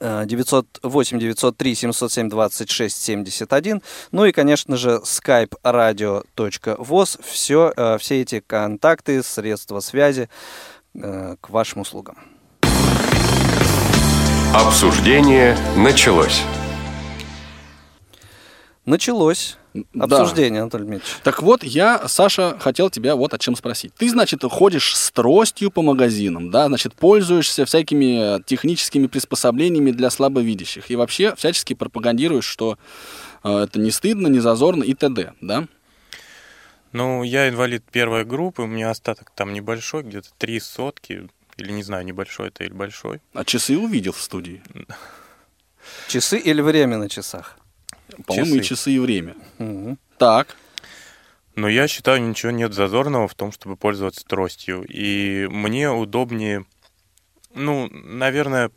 908 0.00 1.18
903 1.18 1.74
707 1.74 2.28
26 2.28 3.02
71. 3.02 3.82
Ну 4.10 4.24
и, 4.24 4.32
конечно 4.32 4.76
же, 4.76 5.00
skype 5.04 5.54
radio.voz. 5.64 7.20
Все, 7.24 7.72
э, 7.76 7.98
все 7.98 8.22
эти 8.22 8.40
контакты, 8.40 9.22
средства 9.22 9.80
связи 9.80 10.28
э, 10.94 11.36
к 11.40 11.50
вашим 11.50 11.82
услугам. 11.82 12.18
Обсуждение 14.54 15.56
началось. 15.76 16.42
Началось. 18.84 19.58
Обсуждение, 19.98 20.60
да. 20.60 20.62
Анатолий 20.62 20.84
Дмитриевич. 20.84 21.16
Так 21.22 21.40
вот, 21.40 21.62
я, 21.62 22.06
Саша, 22.08 22.58
хотел 22.58 22.90
тебя 22.90 23.16
вот 23.16 23.32
о 23.32 23.38
чем 23.38 23.56
спросить. 23.56 23.94
Ты, 23.94 24.08
значит, 24.10 24.42
ходишь 24.42 24.96
с 24.96 25.10
тростью 25.12 25.70
по 25.70 25.82
магазинам, 25.82 26.50
да, 26.50 26.66
значит, 26.66 26.94
пользуешься 26.94 27.64
всякими 27.64 28.42
техническими 28.42 29.06
приспособлениями 29.06 29.92
для 29.92 30.10
слабовидящих 30.10 30.90
и 30.90 30.96
вообще 30.96 31.34
всячески 31.36 31.74
пропагандируешь, 31.74 32.44
что 32.44 32.76
э, 33.44 33.58
это 33.64 33.78
не 33.78 33.90
стыдно, 33.90 34.26
не 34.26 34.40
зазорно 34.40 34.82
и 34.82 34.94
т.д., 34.94 35.32
да? 35.40 35.66
Ну, 36.92 37.22
я 37.22 37.48
инвалид 37.48 37.84
первой 37.90 38.24
группы, 38.24 38.62
у 38.62 38.66
меня 38.66 38.90
остаток 38.90 39.30
там 39.34 39.54
небольшой, 39.54 40.02
где-то 40.02 40.28
три 40.36 40.60
сотки, 40.60 41.28
или 41.56 41.72
не 41.72 41.82
знаю, 41.82 42.04
небольшой 42.04 42.48
это 42.48 42.64
или 42.64 42.72
большой. 42.72 43.22
А 43.32 43.44
часы 43.44 43.78
увидел 43.78 44.12
в 44.12 44.20
студии? 44.20 44.62
Часы 46.08 46.38
или 46.38 46.60
время 46.60 46.98
на 46.98 47.08
часах? 47.08 47.56
По-моему, 48.26 48.56
и 48.56 48.62
часы, 48.62 48.92
и 48.92 48.98
время. 48.98 49.34
Угу. 49.58 49.96
Так. 50.18 50.56
Но 51.54 51.68
я 51.68 51.86
считаю, 51.86 52.22
ничего 52.22 52.50
нет 52.50 52.72
зазорного 52.72 53.28
в 53.28 53.34
том, 53.34 53.52
чтобы 53.52 53.76
пользоваться 53.76 54.24
тростью. 54.24 54.84
И 54.88 55.46
мне 55.50 55.90
удобнее, 55.90 56.64
ну, 57.54 57.88
наверное, 57.90 58.70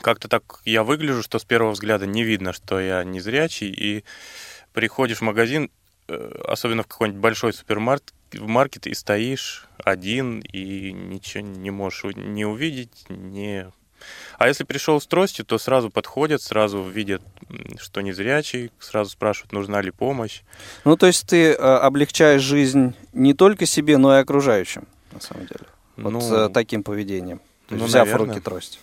как-то 0.00 0.28
так 0.28 0.60
я 0.64 0.84
выгляжу, 0.84 1.22
что 1.22 1.38
с 1.38 1.44
первого 1.44 1.72
взгляда 1.72 2.06
не 2.06 2.22
видно, 2.22 2.52
что 2.52 2.80
я 2.80 3.04
не 3.04 3.20
зрячий, 3.20 3.70
и 3.70 4.04
приходишь 4.72 5.18
в 5.18 5.22
магазин, 5.22 5.70
э, 6.08 6.42
особенно 6.46 6.82
в 6.82 6.86
какой-нибудь 6.86 7.20
большой 7.20 7.52
супермаркет, 7.52 8.14
в 8.32 8.46
маркет 8.46 8.86
и 8.86 8.94
стоишь 8.94 9.66
один, 9.82 10.40
и 10.40 10.92
ничего 10.92 11.42
не 11.42 11.70
можешь 11.70 12.14
не 12.16 12.44
увидеть, 12.44 13.06
не 13.08 13.70
а 14.38 14.48
если 14.48 14.64
пришел 14.64 15.00
с 15.00 15.06
тростью, 15.06 15.44
то 15.44 15.58
сразу 15.58 15.90
подходят, 15.90 16.42
сразу 16.42 16.82
видят, 16.82 17.22
что 17.78 18.00
незрячий, 18.00 18.70
сразу 18.78 19.10
спрашивают, 19.10 19.52
нужна 19.52 19.80
ли 19.80 19.90
помощь. 19.90 20.42
Ну, 20.84 20.96
то 20.96 21.06
есть 21.06 21.26
ты 21.26 21.52
э, 21.52 21.54
облегчаешь 21.54 22.42
жизнь 22.42 22.94
не 23.12 23.34
только 23.34 23.66
себе, 23.66 23.98
но 23.98 24.16
и 24.16 24.20
окружающим, 24.20 24.86
на 25.12 25.20
самом 25.20 25.46
деле. 25.46 25.66
Вот 25.96 26.12
ну, 26.12 26.34
э, 26.34 26.48
таким 26.48 26.82
поведением. 26.82 27.38
То 27.68 27.74
есть, 27.74 27.82
ну, 27.82 27.86
взяв 27.86 28.06
наверное. 28.06 28.26
в 28.26 28.28
руки 28.30 28.40
трость. 28.40 28.80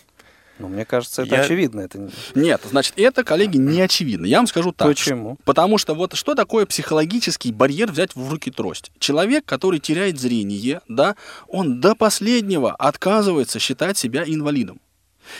Ну, 0.58 0.68
мне 0.68 0.84
кажется, 0.84 1.22
это 1.22 1.36
я... 1.36 1.42
очевидно. 1.42 1.80
Это... 1.80 2.10
Нет, 2.34 2.62
значит, 2.64 2.94
это, 2.96 3.22
коллеги, 3.22 3.56
не 3.58 3.80
очевидно. 3.80 4.26
Я 4.26 4.38
вам 4.38 4.46
скажу 4.46 4.72
так. 4.72 4.88
Почему? 4.88 5.38
Потому 5.44 5.78
что 5.78 5.94
вот 5.94 6.14
что 6.14 6.34
такое 6.34 6.66
психологический 6.66 7.52
барьер 7.52 7.90
взять 7.90 8.14
в 8.16 8.30
руки 8.30 8.50
трость? 8.50 8.90
Человек, 8.98 9.44
который 9.44 9.78
теряет 9.78 10.18
зрение, 10.18 10.80
да, 10.88 11.16
он 11.46 11.80
до 11.80 11.94
последнего 11.94 12.74
отказывается 12.74 13.58
считать 13.58 13.96
себя 13.96 14.24
инвалидом. 14.26 14.80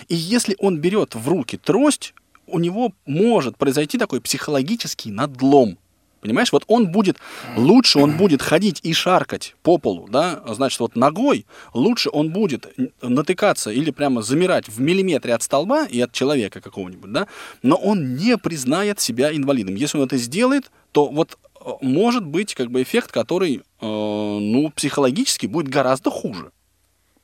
И 0.09 0.15
если 0.15 0.57
он 0.59 0.79
берет 0.79 1.15
в 1.15 1.29
руки 1.29 1.57
трость, 1.57 2.15
у 2.47 2.59
него 2.59 2.93
может 3.07 3.57
произойти 3.57 3.99
такой 3.99 4.21
психологический 4.21 5.11
надлом. 5.11 5.79
Понимаешь, 6.21 6.51
вот 6.51 6.65
он 6.67 6.91
будет, 6.91 7.19
лучше 7.57 8.01
он 8.01 8.17
будет 8.17 8.43
ходить 8.43 8.81
и 8.83 8.93
шаркать 8.93 9.55
по 9.63 9.79
полу, 9.79 10.09
да, 10.11 10.43
значит, 10.49 10.81
вот 10.81 10.97
ногой, 10.97 11.47
лучше 11.75 12.11
он 12.11 12.31
будет 12.31 12.67
натыкаться 13.01 13.71
или 13.71 13.93
прямо 13.93 14.23
замирать 14.23 14.69
в 14.69 14.81
миллиметре 14.81 15.33
от 15.33 15.45
столба 15.45 15.85
и 15.85 16.01
от 16.01 16.11
человека 16.11 16.61
какого-нибудь, 16.61 17.13
да, 17.13 17.29
но 17.63 17.77
он 17.77 18.17
не 18.17 18.37
признает 18.37 18.99
себя 18.99 19.35
инвалидом. 19.35 19.77
Если 19.77 19.97
он 19.97 20.07
это 20.07 20.17
сделает, 20.17 20.73
то 20.91 21.07
вот 21.07 21.39
э, 21.61 21.71
может 21.83 22.27
быть 22.27 22.57
как 22.57 22.73
бы 22.73 22.83
эффект, 22.83 23.13
который, 23.13 23.59
э, 23.59 23.61
ну, 23.81 24.73
психологически 24.75 25.47
будет 25.47 25.69
гораздо 25.69 26.11
хуже. 26.11 26.51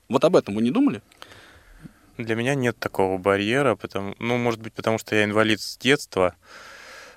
Вот 0.08 0.24
об 0.24 0.36
этом 0.36 0.54
вы 0.54 0.62
не 0.62 0.70
думали? 0.70 1.02
Для 2.16 2.36
меня 2.36 2.54
нет 2.54 2.78
такого 2.78 3.18
барьера, 3.18 3.74
потому, 3.74 4.14
ну, 4.18 4.36
может 4.36 4.60
быть, 4.60 4.72
потому 4.72 4.98
что 4.98 5.16
я 5.16 5.24
инвалид 5.24 5.60
с 5.60 5.76
детства. 5.76 6.34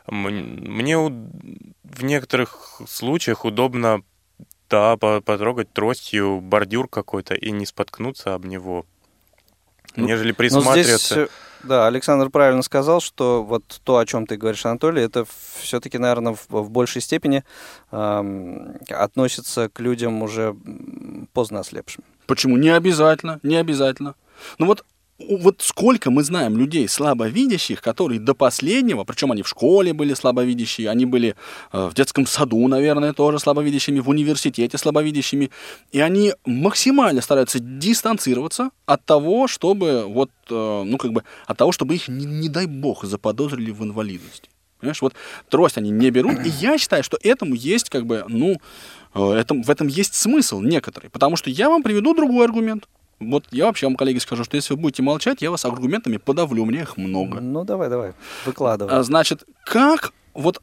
Мне 0.08 0.98
в 0.98 2.04
некоторых 2.04 2.82
случаях 2.88 3.46
удобно, 3.46 4.02
да, 4.70 4.98
потрогать 4.98 5.72
тростью 5.72 6.40
бордюр 6.42 6.88
какой-то 6.88 7.36
и 7.36 7.52
не 7.52 7.66
споткнуться 7.66 8.34
об 8.34 8.46
него, 8.46 8.86
ну, 9.96 10.06
нежели 10.06 10.32
присматриваться. 10.32 11.16
Здесь 11.16 11.30
Да, 11.64 11.88
Александр 11.88 12.30
правильно 12.30 12.62
сказал, 12.62 13.02
что 13.02 13.44
вот 13.44 13.82
то, 13.84 13.98
о 13.98 14.06
чем 14.06 14.26
ты 14.26 14.38
говоришь, 14.38 14.66
Анатолий, 14.66 15.02
это 15.02 15.26
все-таки, 15.60 15.98
наверное, 15.98 16.34
в, 16.34 16.48
в 16.50 16.70
большей 16.70 17.02
степени 17.02 17.44
э, 17.92 18.76
относится 18.90 19.70
к 19.70 19.80
людям 19.80 20.22
уже 20.22 20.56
поздно 21.34 21.60
ослепшим. 21.60 22.04
Почему? 22.28 22.58
Не 22.58 22.70
обязательно, 22.70 23.40
не 23.44 23.58
обязательно. 23.58 24.16
Ну 24.58 24.66
вот 24.66 24.84
вот 25.20 25.62
сколько 25.62 26.12
мы 26.12 26.24
знаем 26.24 26.58
людей 26.58 26.88
слабовидящих, 26.88 27.82
которые 27.82 28.20
до 28.20 28.36
последнего, 28.36 29.04
причем 29.04 29.32
они 29.32 29.42
в 29.42 29.48
школе 29.48 29.94
были 29.94 30.14
слабовидящие, 30.14 30.90
они 30.90 31.06
были 31.06 31.36
э, 31.74 31.88
в 31.88 31.94
детском 31.96 32.28
саду, 32.28 32.68
наверное, 32.68 33.14
тоже 33.14 33.40
слабовидящими, 33.40 34.00
в 34.00 34.10
университете 34.10 34.78
слабовидящими, 34.78 35.50
и 35.92 36.00
они 36.00 36.34
максимально 36.46 37.22
стараются 37.22 37.60
дистанцироваться 37.60 38.70
от 38.86 39.04
того, 39.06 39.48
чтобы 39.48 40.06
вот, 40.06 40.30
э, 40.50 40.84
ну 40.86 40.98
как 40.98 41.14
бы, 41.14 41.24
от 41.48 41.58
того, 41.58 41.72
чтобы 41.72 41.96
их, 41.96 42.08
не, 42.08 42.26
не 42.26 42.50
дай 42.50 42.68
бог, 42.68 43.04
заподозрили 43.04 43.72
в 43.72 43.84
инвалидности. 43.84 44.50
Понимаешь, 44.80 45.02
вот 45.02 45.16
трость 45.50 45.80
они 45.80 45.90
не 45.90 46.12
берут, 46.12 46.46
и 46.46 46.50
я 46.50 46.78
считаю, 46.78 47.04
что 47.04 47.18
этому 47.24 47.56
есть 47.56 47.90
как 47.90 48.06
бы, 48.06 48.24
ну, 48.28 48.62
э, 49.16 49.32
это, 49.32 49.56
в 49.56 49.70
этом 49.72 49.88
есть 49.88 50.14
смысл 50.14 50.62
некоторый, 50.62 51.10
потому 51.10 51.36
что 51.38 51.50
я 51.50 51.70
вам 51.70 51.82
приведу 51.82 52.14
другой 52.14 52.46
аргумент. 52.46 52.88
Вот 53.20 53.46
я 53.52 53.66
вообще 53.66 53.88
вам, 53.88 53.96
коллеги, 53.96 54.20
скажу, 54.20 54.44
что 54.44 54.56
если 54.56 54.74
вы 54.74 54.80
будете 54.80 55.02
молчать, 55.02 55.42
я 55.42 55.50
вас 55.50 55.66
аргументами 55.66 56.18
подавлю, 56.18 56.64
у 56.64 56.66
меня 56.66 56.82
их 56.82 56.98
много. 56.98 57.40
Ну, 57.40 57.64
давай, 57.64 57.90
давай, 57.90 58.14
выкладывай. 58.46 58.94
А, 58.94 59.04
значит, 59.04 59.44
как, 59.66 60.14
вот, 60.34 60.62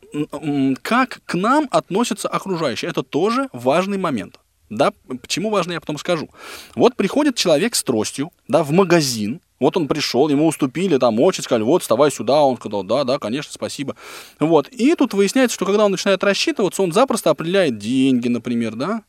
как 0.83 1.21
к 1.25 1.35
нам 1.35 1.69
относятся 1.71 2.29
окружающие? 2.29 2.91
Это 2.91 3.03
тоже 3.03 3.49
важный 3.53 3.99
момент. 3.99 4.39
Да, 4.71 4.93
почему 5.21 5.51
важно, 5.51 5.73
я 5.73 5.81
потом 5.81 5.99
скажу. 5.99 6.31
Вот 6.75 6.97
приходит 6.97 7.37
человек 7.37 7.75
с 7.75 7.83
тростью, 7.83 8.31
да, 8.49 8.63
в 8.63 8.71
магазин, 8.71 9.41
вот 9.61 9.77
он 9.77 9.89
пришел, 9.89 10.29
ему 10.29 10.47
уступили, 10.47 10.99
там, 10.99 11.21
очередь, 11.21 11.45
сказали, 11.45 11.63
вот, 11.63 11.83
вставай 11.83 12.11
сюда, 12.11 12.43
он 12.43 12.57
сказал, 12.57 12.83
да, 12.83 13.05
да, 13.05 13.19
конечно, 13.19 13.53
спасибо. 13.53 13.95
Вот, 14.41 14.69
и 14.69 14.95
тут 14.95 15.15
выясняется, 15.15 15.55
что 15.55 15.67
когда 15.67 15.85
он 15.85 15.91
начинает 15.91 16.25
рассчитываться, 16.25 16.83
он 16.83 16.93
запросто 16.93 17.31
определяет 17.31 17.79
деньги, 17.79 18.29
например, 18.29 18.75
да, 18.75 19.03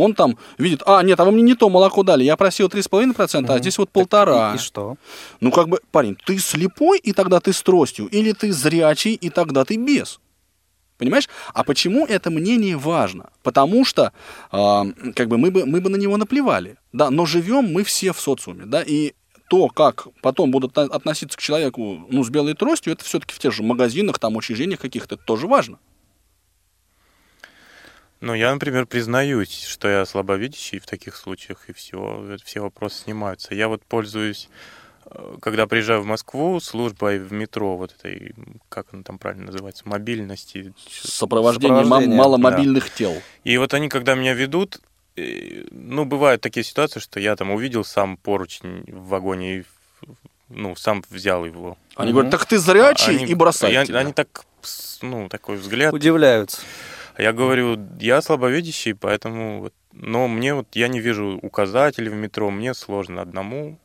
он 0.00 0.14
там 0.14 0.38
видит, 0.58 0.82
а, 0.86 1.02
нет, 1.02 1.18
а 1.20 1.24
вы 1.24 1.32
мне 1.32 1.42
не 1.42 1.54
то 1.54 1.68
молоко 1.68 2.02
дали, 2.02 2.24
я 2.24 2.36
просил 2.36 2.68
3,5%, 2.68 3.44
угу. 3.44 3.52
а 3.52 3.58
здесь 3.58 3.78
вот 3.78 3.90
полтора. 3.90 4.52
И, 4.52 4.56
и 4.56 4.58
что? 4.58 4.96
Ну, 5.40 5.50
как 5.50 5.68
бы, 5.68 5.80
парень, 5.90 6.16
ты 6.24 6.38
слепой, 6.38 6.98
и 6.98 7.12
тогда 7.12 7.40
ты 7.40 7.52
с 7.52 7.62
тростью, 7.62 8.06
или 8.06 8.32
ты 8.32 8.52
зрячий, 8.52 9.14
и 9.14 9.30
тогда 9.30 9.64
ты 9.64 9.76
без. 9.76 10.20
Понимаешь? 10.98 11.30
А 11.54 11.64
почему 11.64 12.04
это 12.04 12.30
мнение 12.30 12.76
важно? 12.76 13.30
Потому 13.42 13.86
что 13.86 14.12
э, 14.52 14.82
как 15.14 15.28
бы 15.28 15.38
мы 15.38 15.50
бы, 15.50 15.64
мы 15.64 15.80
бы 15.80 15.88
на 15.88 15.96
него 15.96 16.18
наплевали. 16.18 16.76
Да, 16.92 17.08
но 17.08 17.24
живем 17.24 17.72
мы 17.72 17.84
все 17.84 18.12
в 18.12 18.20
социуме. 18.20 18.66
Да, 18.66 18.82
и 18.82 19.14
то, 19.48 19.68
как 19.68 20.08
потом 20.20 20.50
будут 20.50 20.76
относиться 20.76 21.38
к 21.38 21.40
человеку 21.40 22.06
ну, 22.10 22.22
с 22.22 22.28
белой 22.28 22.54
тростью, 22.54 22.92
это 22.92 23.04
все-таки 23.04 23.34
в 23.34 23.38
тех 23.38 23.52
же 23.52 23.62
магазинах, 23.62 24.18
там, 24.18 24.36
учреждениях 24.36 24.78
каких-то, 24.78 25.14
это 25.14 25.24
тоже 25.24 25.46
важно. 25.46 25.78
Ну, 28.20 28.34
я, 28.34 28.52
например, 28.52 28.86
признаюсь, 28.86 29.64
что 29.64 29.88
я 29.88 30.04
слабовидящий 30.04 30.78
в 30.78 30.86
таких 30.86 31.16
случаях, 31.16 31.68
и 31.68 31.72
все, 31.72 32.36
все 32.44 32.60
вопросы 32.60 33.04
снимаются. 33.04 33.54
Я 33.54 33.68
вот 33.68 33.82
пользуюсь, 33.82 34.50
э, 35.06 35.36
когда 35.40 35.66
приезжаю 35.66 36.02
в 36.02 36.06
Москву, 36.06 36.60
службой 36.60 37.18
в 37.18 37.32
метро, 37.32 37.78
вот 37.78 37.94
этой, 37.98 38.34
как 38.68 38.88
она 38.92 39.02
там 39.02 39.18
правильно 39.18 39.46
называется, 39.46 39.88
мобильности. 39.88 40.74
Сопровождение, 40.86 41.82
Сопровождение. 41.82 42.18
маломобильных 42.18 42.84
да. 42.84 42.90
тел. 42.94 43.22
И 43.44 43.56
вот 43.56 43.72
они, 43.72 43.88
когда 43.88 44.14
меня 44.14 44.34
ведут, 44.34 44.80
э, 45.16 45.64
ну, 45.70 46.04
бывают 46.04 46.42
такие 46.42 46.62
ситуации, 46.62 47.00
что 47.00 47.20
я 47.20 47.34
там 47.36 47.50
увидел 47.50 47.84
сам 47.84 48.18
поручень 48.18 48.84
в 48.86 49.08
вагоне 49.08 49.60
и 49.60 49.64
ну, 50.50 50.76
сам 50.76 51.02
взял 51.08 51.46
его. 51.46 51.78
Они 51.96 52.10
угу. 52.10 52.16
говорят, 52.16 52.32
так 52.32 52.44
ты 52.44 52.58
зрячий 52.58 53.16
они, 53.16 53.24
и 53.24 53.34
бросают 53.34 53.88
они, 53.88 53.98
они 53.98 54.12
так, 54.12 54.44
ну, 55.00 55.30
такой 55.30 55.56
взгляд. 55.56 55.94
Удивляются. 55.94 56.60
Я 57.20 57.32
говорю, 57.32 57.78
я 58.00 58.22
слабовидящий, 58.22 58.94
поэтому... 58.94 59.60
Вот, 59.60 59.74
но 59.92 60.28
мне 60.28 60.54
вот, 60.54 60.68
я 60.72 60.88
не 60.88 61.00
вижу 61.00 61.38
указателей 61.42 62.08
в 62.08 62.14
метро, 62.14 62.50
мне 62.50 62.74
сложно 62.74 63.22
одному. 63.22 63.78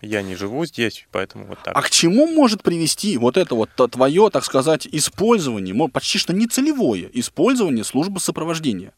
Я 0.00 0.22
не 0.22 0.36
живу 0.36 0.64
здесь, 0.64 1.06
поэтому 1.10 1.46
вот 1.46 1.58
так. 1.62 1.76
А 1.76 1.82
к 1.82 1.90
чему 1.90 2.28
может 2.28 2.62
привести 2.62 3.18
вот 3.18 3.36
это 3.36 3.56
вот 3.56 3.70
твое, 3.90 4.30
так 4.30 4.44
сказать, 4.44 4.86
использование, 4.86 5.88
почти 5.88 6.18
что 6.18 6.32
не 6.32 6.46
целевое 6.46 7.10
использование 7.12 7.84
службы 7.84 8.20
сопровождения? 8.20 8.92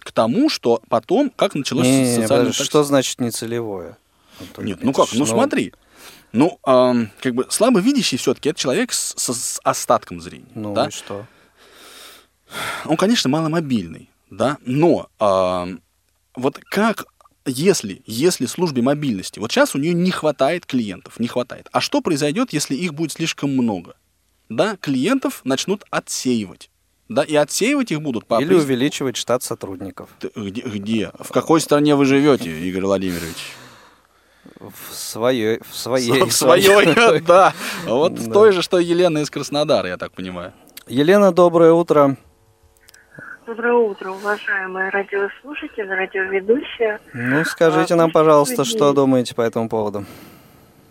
К 0.00 0.10
тому, 0.10 0.48
что 0.48 0.82
потом, 0.88 1.30
как 1.30 1.54
началось 1.54 1.86
не, 1.86 2.16
социальное... 2.16 2.46
Не, 2.46 2.52
что 2.52 2.82
значит 2.82 3.20
нецелевое? 3.20 3.98
Нет, 4.56 4.78
ну 4.82 4.92
как, 4.92 5.08
ну 5.12 5.26
смотри. 5.26 5.74
Ну, 6.32 6.58
э, 6.66 7.06
как 7.20 7.34
бы 7.34 7.46
слабовидящий 7.50 8.18
все-таки 8.18 8.50
это 8.50 8.58
человек 8.58 8.92
с, 8.92 9.14
с, 9.16 9.32
с 9.32 9.60
остатком 9.64 10.20
зрения. 10.20 10.50
Ну 10.54 10.74
да? 10.74 10.88
и 10.88 10.90
что? 10.90 11.26
Он, 12.84 12.96
конечно, 12.96 13.28
маломобильный, 13.30 14.10
да, 14.30 14.58
но 14.64 15.08
э, 15.20 15.76
вот 16.34 16.58
как 16.70 17.06
если, 17.48 18.02
если 18.06 18.46
службе 18.46 18.82
мобильности, 18.82 19.38
вот 19.38 19.50
сейчас 19.50 19.74
у 19.74 19.78
нее 19.78 19.94
не 19.94 20.10
хватает 20.10 20.66
клиентов, 20.66 21.18
не 21.18 21.28
хватает. 21.28 21.68
А 21.72 21.80
что 21.80 22.00
произойдет, 22.00 22.52
если 22.52 22.74
их 22.74 22.94
будет 22.94 23.12
слишком 23.12 23.50
много? 23.50 23.94
Да, 24.48 24.76
клиентов 24.76 25.40
начнут 25.44 25.84
отсеивать. 25.90 26.70
Да, 27.08 27.22
и 27.22 27.34
отсеивать 27.34 27.90
их 27.90 28.02
будут 28.02 28.26
по 28.26 28.40
Или 28.40 28.48
приз... 28.48 28.64
увеличивать 28.64 29.16
штат 29.16 29.42
сотрудников. 29.42 30.10
Где, 30.34 30.60
где? 30.60 31.10
В 31.18 31.30
какой 31.30 31.60
стране 31.60 31.94
вы 31.94 32.04
живете, 32.04 32.50
Игорь 32.50 32.84
Владимирович? 32.84 33.54
В 34.60 34.94
своей. 34.94 35.60
В 35.68 35.74
своей. 35.74 36.22
В 36.22 36.32
своей, 36.32 37.20
да. 37.20 37.54
Вот 37.86 38.18
в 38.18 38.30
той 38.30 38.52
же, 38.52 38.60
что 38.60 38.78
Елена 38.78 39.18
из 39.18 39.30
Краснодара, 39.30 39.88
я 39.88 39.96
так 39.96 40.12
понимаю. 40.12 40.52
Елена, 40.86 41.32
доброе 41.32 41.72
утро. 41.72 42.16
Доброе 43.48 43.72
утро, 43.72 44.10
уважаемые 44.10 44.90
радиослушатели, 44.90 45.88
радиоведущие. 45.88 46.98
Ну, 47.14 47.42
скажите 47.44 47.94
а, 47.94 47.96
нам, 47.96 48.10
пожалуйста, 48.10 48.66
что 48.66 48.92
думаете 48.92 49.34
по 49.34 49.40
этому 49.40 49.70
поводу? 49.70 50.04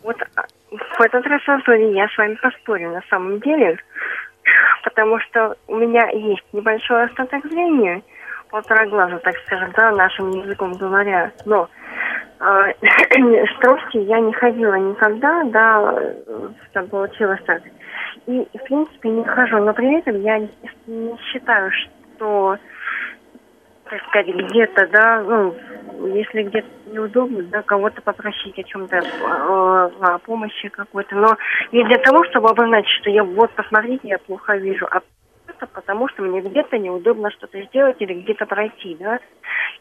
Вот 0.02 0.16
а, 0.36 0.42
в 0.72 1.02
этот 1.02 1.24
раз, 1.28 1.48
Антоний, 1.48 1.94
я 1.94 2.08
с 2.08 2.18
вами 2.18 2.34
поспорю 2.34 2.94
на 2.94 3.04
самом 3.12 3.40
деле, 3.42 3.78
потому 4.84 5.20
что 5.20 5.56
у 5.68 5.76
меня 5.76 6.10
есть 6.10 6.44
небольшой 6.52 7.04
остаток 7.04 7.46
зрения, 7.46 8.02
полтора 8.50 8.88
глаза, 8.88 9.20
так 9.20 9.36
скажем, 9.46 9.72
да, 9.78 9.92
нашим 9.92 10.32
языком 10.32 10.74
говоря, 10.74 11.32
но 11.46 11.70
э, 12.40 12.74
с 12.82 13.60
тростью 13.62 14.04
я 14.06 14.20
не 14.20 14.34
ходила 14.34 14.74
никогда, 14.74 15.44
да, 15.44 15.96
там 16.74 16.88
получилось 16.88 17.42
так. 17.46 17.62
И, 18.26 18.48
в 18.52 18.64
принципе, 18.64 19.10
не 19.10 19.24
хожу, 19.26 19.60
но 19.60 19.74
при 19.74 20.00
этом 20.00 20.20
я 20.22 20.40
не 20.40 21.18
считаю, 21.32 21.72
что 21.72 21.97
что, 22.18 22.58
так 23.90 24.02
сказать, 24.08 24.28
где-то, 24.28 24.88
да, 24.88 25.22
ну, 25.22 25.56
если 26.08 26.44
где-то 26.44 26.68
неудобно, 26.92 27.44
да, 27.44 27.62
кого-то 27.62 28.02
попросить 28.02 28.58
о 28.60 28.64
чем-то, 28.64 28.98
э, 28.98 29.02
о 30.02 30.18
помощи 30.20 30.68
какой-то, 30.70 31.16
но 31.16 31.38
не 31.72 31.84
для 31.86 31.98
того, 32.00 32.24
чтобы 32.26 32.50
обозначить, 32.50 32.92
что 33.02 33.10
я 33.10 33.24
вот, 33.24 33.52
посмотрите, 33.52 34.10
я 34.10 34.18
плохо 34.18 34.58
вижу, 34.58 34.88
а 34.92 35.02
просто 35.46 35.68
потому, 35.68 36.10
что 36.10 36.24
мне 36.24 36.42
где-то 36.42 36.78
неудобно 36.78 37.32
что-то 37.32 37.62
сделать 37.64 37.98
или 38.00 38.22
где-то 38.22 38.46
пройти, 38.46 38.98
да. 39.00 39.20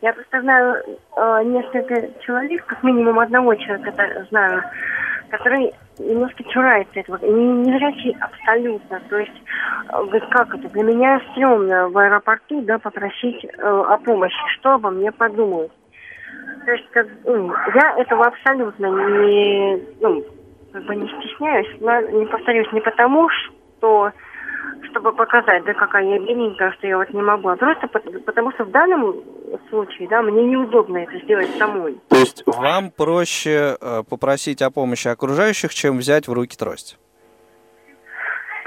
Я 0.03 0.13
представляю 0.13 0.83
э, 1.17 1.43
несколько 1.45 2.21
человек, 2.23 2.67
как 2.67 2.83
минимум 2.83 3.19
одного 3.19 3.55
человека 3.55 4.27
знаю, 4.31 4.63
который 5.31 5.73
немножко 5.99 6.45
чурается 6.45 7.01
этого, 7.01 7.19
не, 7.23 7.71
незрячий 7.71 8.17
абсолютно. 8.21 9.01
То 9.09 9.19
есть, 9.19 9.43
э, 9.89 10.21
как 10.31 10.55
это, 10.55 10.69
для 10.69 10.83
меня 10.83 11.21
стрёмно 11.33 11.89
в 11.89 11.99
аэропорту, 11.99 12.63
да, 12.63 12.79
попросить 12.79 13.45
э, 13.45 13.49
о 13.59 13.99
помощи, 13.99 14.37
что 14.59 14.75
обо 14.75 14.91
мне 14.91 15.13
подумают. 15.13 15.73
То 16.65 16.73
есть, 16.73 16.89
как, 16.91 17.07
ну, 17.25 17.53
я 17.75 17.95
этого 17.99 18.27
абсолютно 18.27 18.87
не, 18.87 19.83
ну, 20.01 20.25
как 20.73 20.85
бы 20.85 20.97
не 20.97 21.09
стесняюсь, 21.09 21.77
но, 21.81 22.01
не 22.01 22.27
повторюсь, 22.27 22.71
не 22.73 22.81
потому, 22.81 23.29
что 23.31 24.13
чтобы 24.91 25.13
показать, 25.13 25.65
да, 25.65 25.75
какая 25.75 26.05
я 26.05 26.19
бедненькая, 26.19 26.73
что 26.73 26.87
я 26.87 26.99
вот 26.99 27.11
не 27.13 27.23
могу, 27.23 27.49
а 27.49 27.57
просто 27.57 27.89
потому 27.89 28.53
что 28.53 28.65
в 28.65 28.71
данном 28.71 29.15
случае, 29.69 30.09
да, 30.09 30.23
мне 30.23 30.45
неудобно 30.45 30.99
это 30.99 31.19
сделать 31.21 31.51
самой. 31.59 31.99
То 32.09 32.17
есть 32.17 32.43
вам 32.47 32.91
проще 32.91 33.77
э, 33.81 34.03
попросить 34.09 34.63
о 34.63 34.71
помощи 34.71 35.09
окружающих, 35.09 35.75
чем 35.75 35.99
взять 35.99 36.29
в 36.29 36.33
руки 36.33 36.57
трость? 36.57 36.99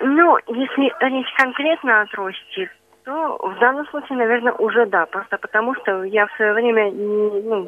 Ну, 0.02 0.38
если 0.48 0.94
речь 1.06 1.34
конкретно 1.36 2.02
о 2.02 2.06
трости, 2.08 2.70
то 3.04 3.38
в 3.38 3.60
данном 3.60 3.86
случае, 3.88 4.18
наверное, 4.18 4.54
уже 4.54 4.86
да, 4.86 5.06
просто 5.06 5.38
потому 5.38 5.76
что 5.76 6.04
я 6.04 6.28
в 6.28 6.32
свое 6.34 6.54
время 6.54 6.90
не, 6.92 7.42
ну, 7.42 7.68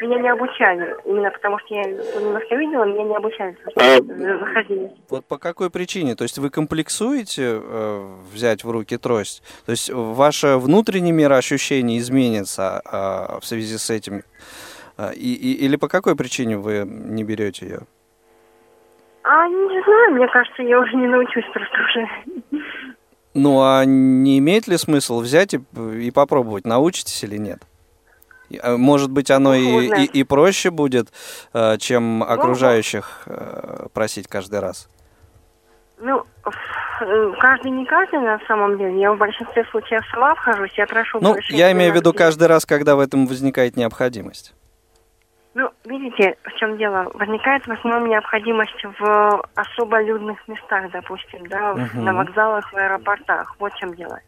меня 0.00 0.18
не 0.20 0.28
обучали, 0.28 0.96
именно 1.04 1.30
потому 1.30 1.58
что 1.60 1.74
я 1.74 1.84
немножко 1.84 2.54
видела, 2.56 2.84
меня 2.84 3.04
не 3.04 3.16
обучали 3.16 3.56
заходили. 4.38 4.90
Вот 5.08 5.24
по 5.24 5.38
какой 5.38 5.70
причине? 5.70 6.14
То 6.14 6.24
есть 6.24 6.38
вы 6.38 6.50
комплексуете 6.50 7.60
э, 7.62 8.06
взять 8.32 8.64
в 8.64 8.70
руки 8.70 8.96
трость? 8.96 9.42
То 9.66 9.72
есть 9.72 9.90
ваше 9.90 10.56
внутренний 10.56 11.12
мир 11.12 11.32
ощущений 11.32 11.98
изменится 11.98 12.82
э, 12.84 13.38
в 13.40 13.46
связи 13.46 13.76
с 13.76 13.90
этим? 13.90 14.22
Э, 14.96 15.12
и, 15.14 15.34
и, 15.34 15.64
или 15.64 15.76
по 15.76 15.88
какой 15.88 16.16
причине 16.16 16.58
вы 16.58 16.84
не 16.86 17.24
берете 17.24 17.66
ее? 17.66 17.80
А 19.24 19.46
не 19.48 19.82
знаю, 19.82 20.14
мне 20.14 20.28
кажется, 20.28 20.62
я 20.62 20.80
уже 20.80 20.96
не 20.96 21.06
научусь 21.06 21.44
просто 21.52 21.76
уже. 21.82 22.62
Ну, 23.34 23.60
а 23.60 23.84
не 23.84 24.38
имеет 24.38 24.66
ли 24.66 24.76
смысл 24.76 25.20
взять 25.20 25.54
и, 25.54 25.60
и 26.00 26.10
попробовать, 26.10 26.66
научитесь 26.66 27.22
или 27.24 27.36
нет? 27.36 27.60
И, 28.50 28.58
а, 28.62 28.76
Может 28.76 29.10
быть, 29.10 29.30
оно 29.30 29.54
и, 29.54 29.88
и, 30.02 30.04
и 30.04 30.24
проще 30.24 30.70
будет, 30.70 31.08
э, 31.52 31.76
чем 31.78 32.20
его. 32.20 32.30
окружающих 32.30 33.22
э, 33.26 33.86
просить 33.92 34.26
каждый 34.28 34.60
раз. 34.60 34.88
Ну, 35.98 36.24
э, 36.44 37.32
каждый 37.40 37.70
не 37.70 37.84
каждый 37.84 38.20
на 38.20 38.38
самом 38.46 38.78
деле. 38.78 39.00
Я 39.00 39.12
в 39.12 39.18
большинстве 39.18 39.64
случаев 39.70 40.02
сама 40.10 40.34
вхожусь, 40.34 40.72
я 40.76 40.86
прошу 40.86 41.18
Ну, 41.20 41.36
я 41.50 41.72
имею 41.72 41.92
в 41.92 41.96
виду 41.96 42.12
каждый 42.12 42.48
раз, 42.48 42.64
когда 42.64 42.96
в 42.96 43.00
этом 43.00 43.26
возникает 43.26 43.76
необходимость. 43.76 44.54
Ну, 45.54 45.70
видите, 45.84 46.36
в 46.44 46.52
чем 46.54 46.78
дело? 46.78 47.10
Возникает 47.14 47.66
в 47.66 47.72
основном 47.72 48.08
необходимость 48.08 48.84
в 48.98 49.42
особо 49.56 50.00
людных 50.02 50.38
местах, 50.46 50.90
допустим, 50.92 51.46
да, 51.48 51.74
Мгм. 51.74 52.04
на 52.04 52.14
вокзалах, 52.14 52.72
в 52.72 52.76
аэропортах. 52.76 53.56
Вот 53.58 53.72
в 53.72 53.78
чем 53.78 53.94
дело. 53.94 54.20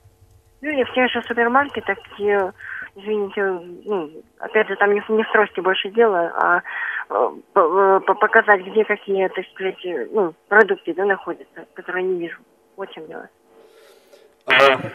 Ну 0.60 0.70
или 0.70 0.82
в 0.82 0.92
тех 0.92 1.10
же 1.10 1.22
супермаркетах, 1.22 1.98
где, 2.14 2.52
извините, 2.96 3.42
ну, 3.84 4.10
опять 4.38 4.68
же, 4.68 4.76
там 4.76 4.92
не, 4.94 5.00
в- 5.00 5.08
не 5.10 5.22
в 5.22 5.32
трости 5.32 5.60
больше 5.60 5.90
дело, 5.90 6.32
а 6.36 6.62
э, 7.10 7.30
э, 7.54 8.00
показать, 8.14 8.62
где 8.66 8.84
какие, 8.84 9.28
так 9.28 9.44
сказать, 9.54 9.84
э, 9.84 10.06
ну, 10.12 10.34
продукты, 10.48 10.94
да, 10.94 11.04
находятся, 11.04 11.66
которые 11.74 12.04
не 12.04 12.18
вижу. 12.20 12.38
Вот 12.76 12.88
в 12.90 12.94
чем 12.94 13.06
дело. 13.06 13.28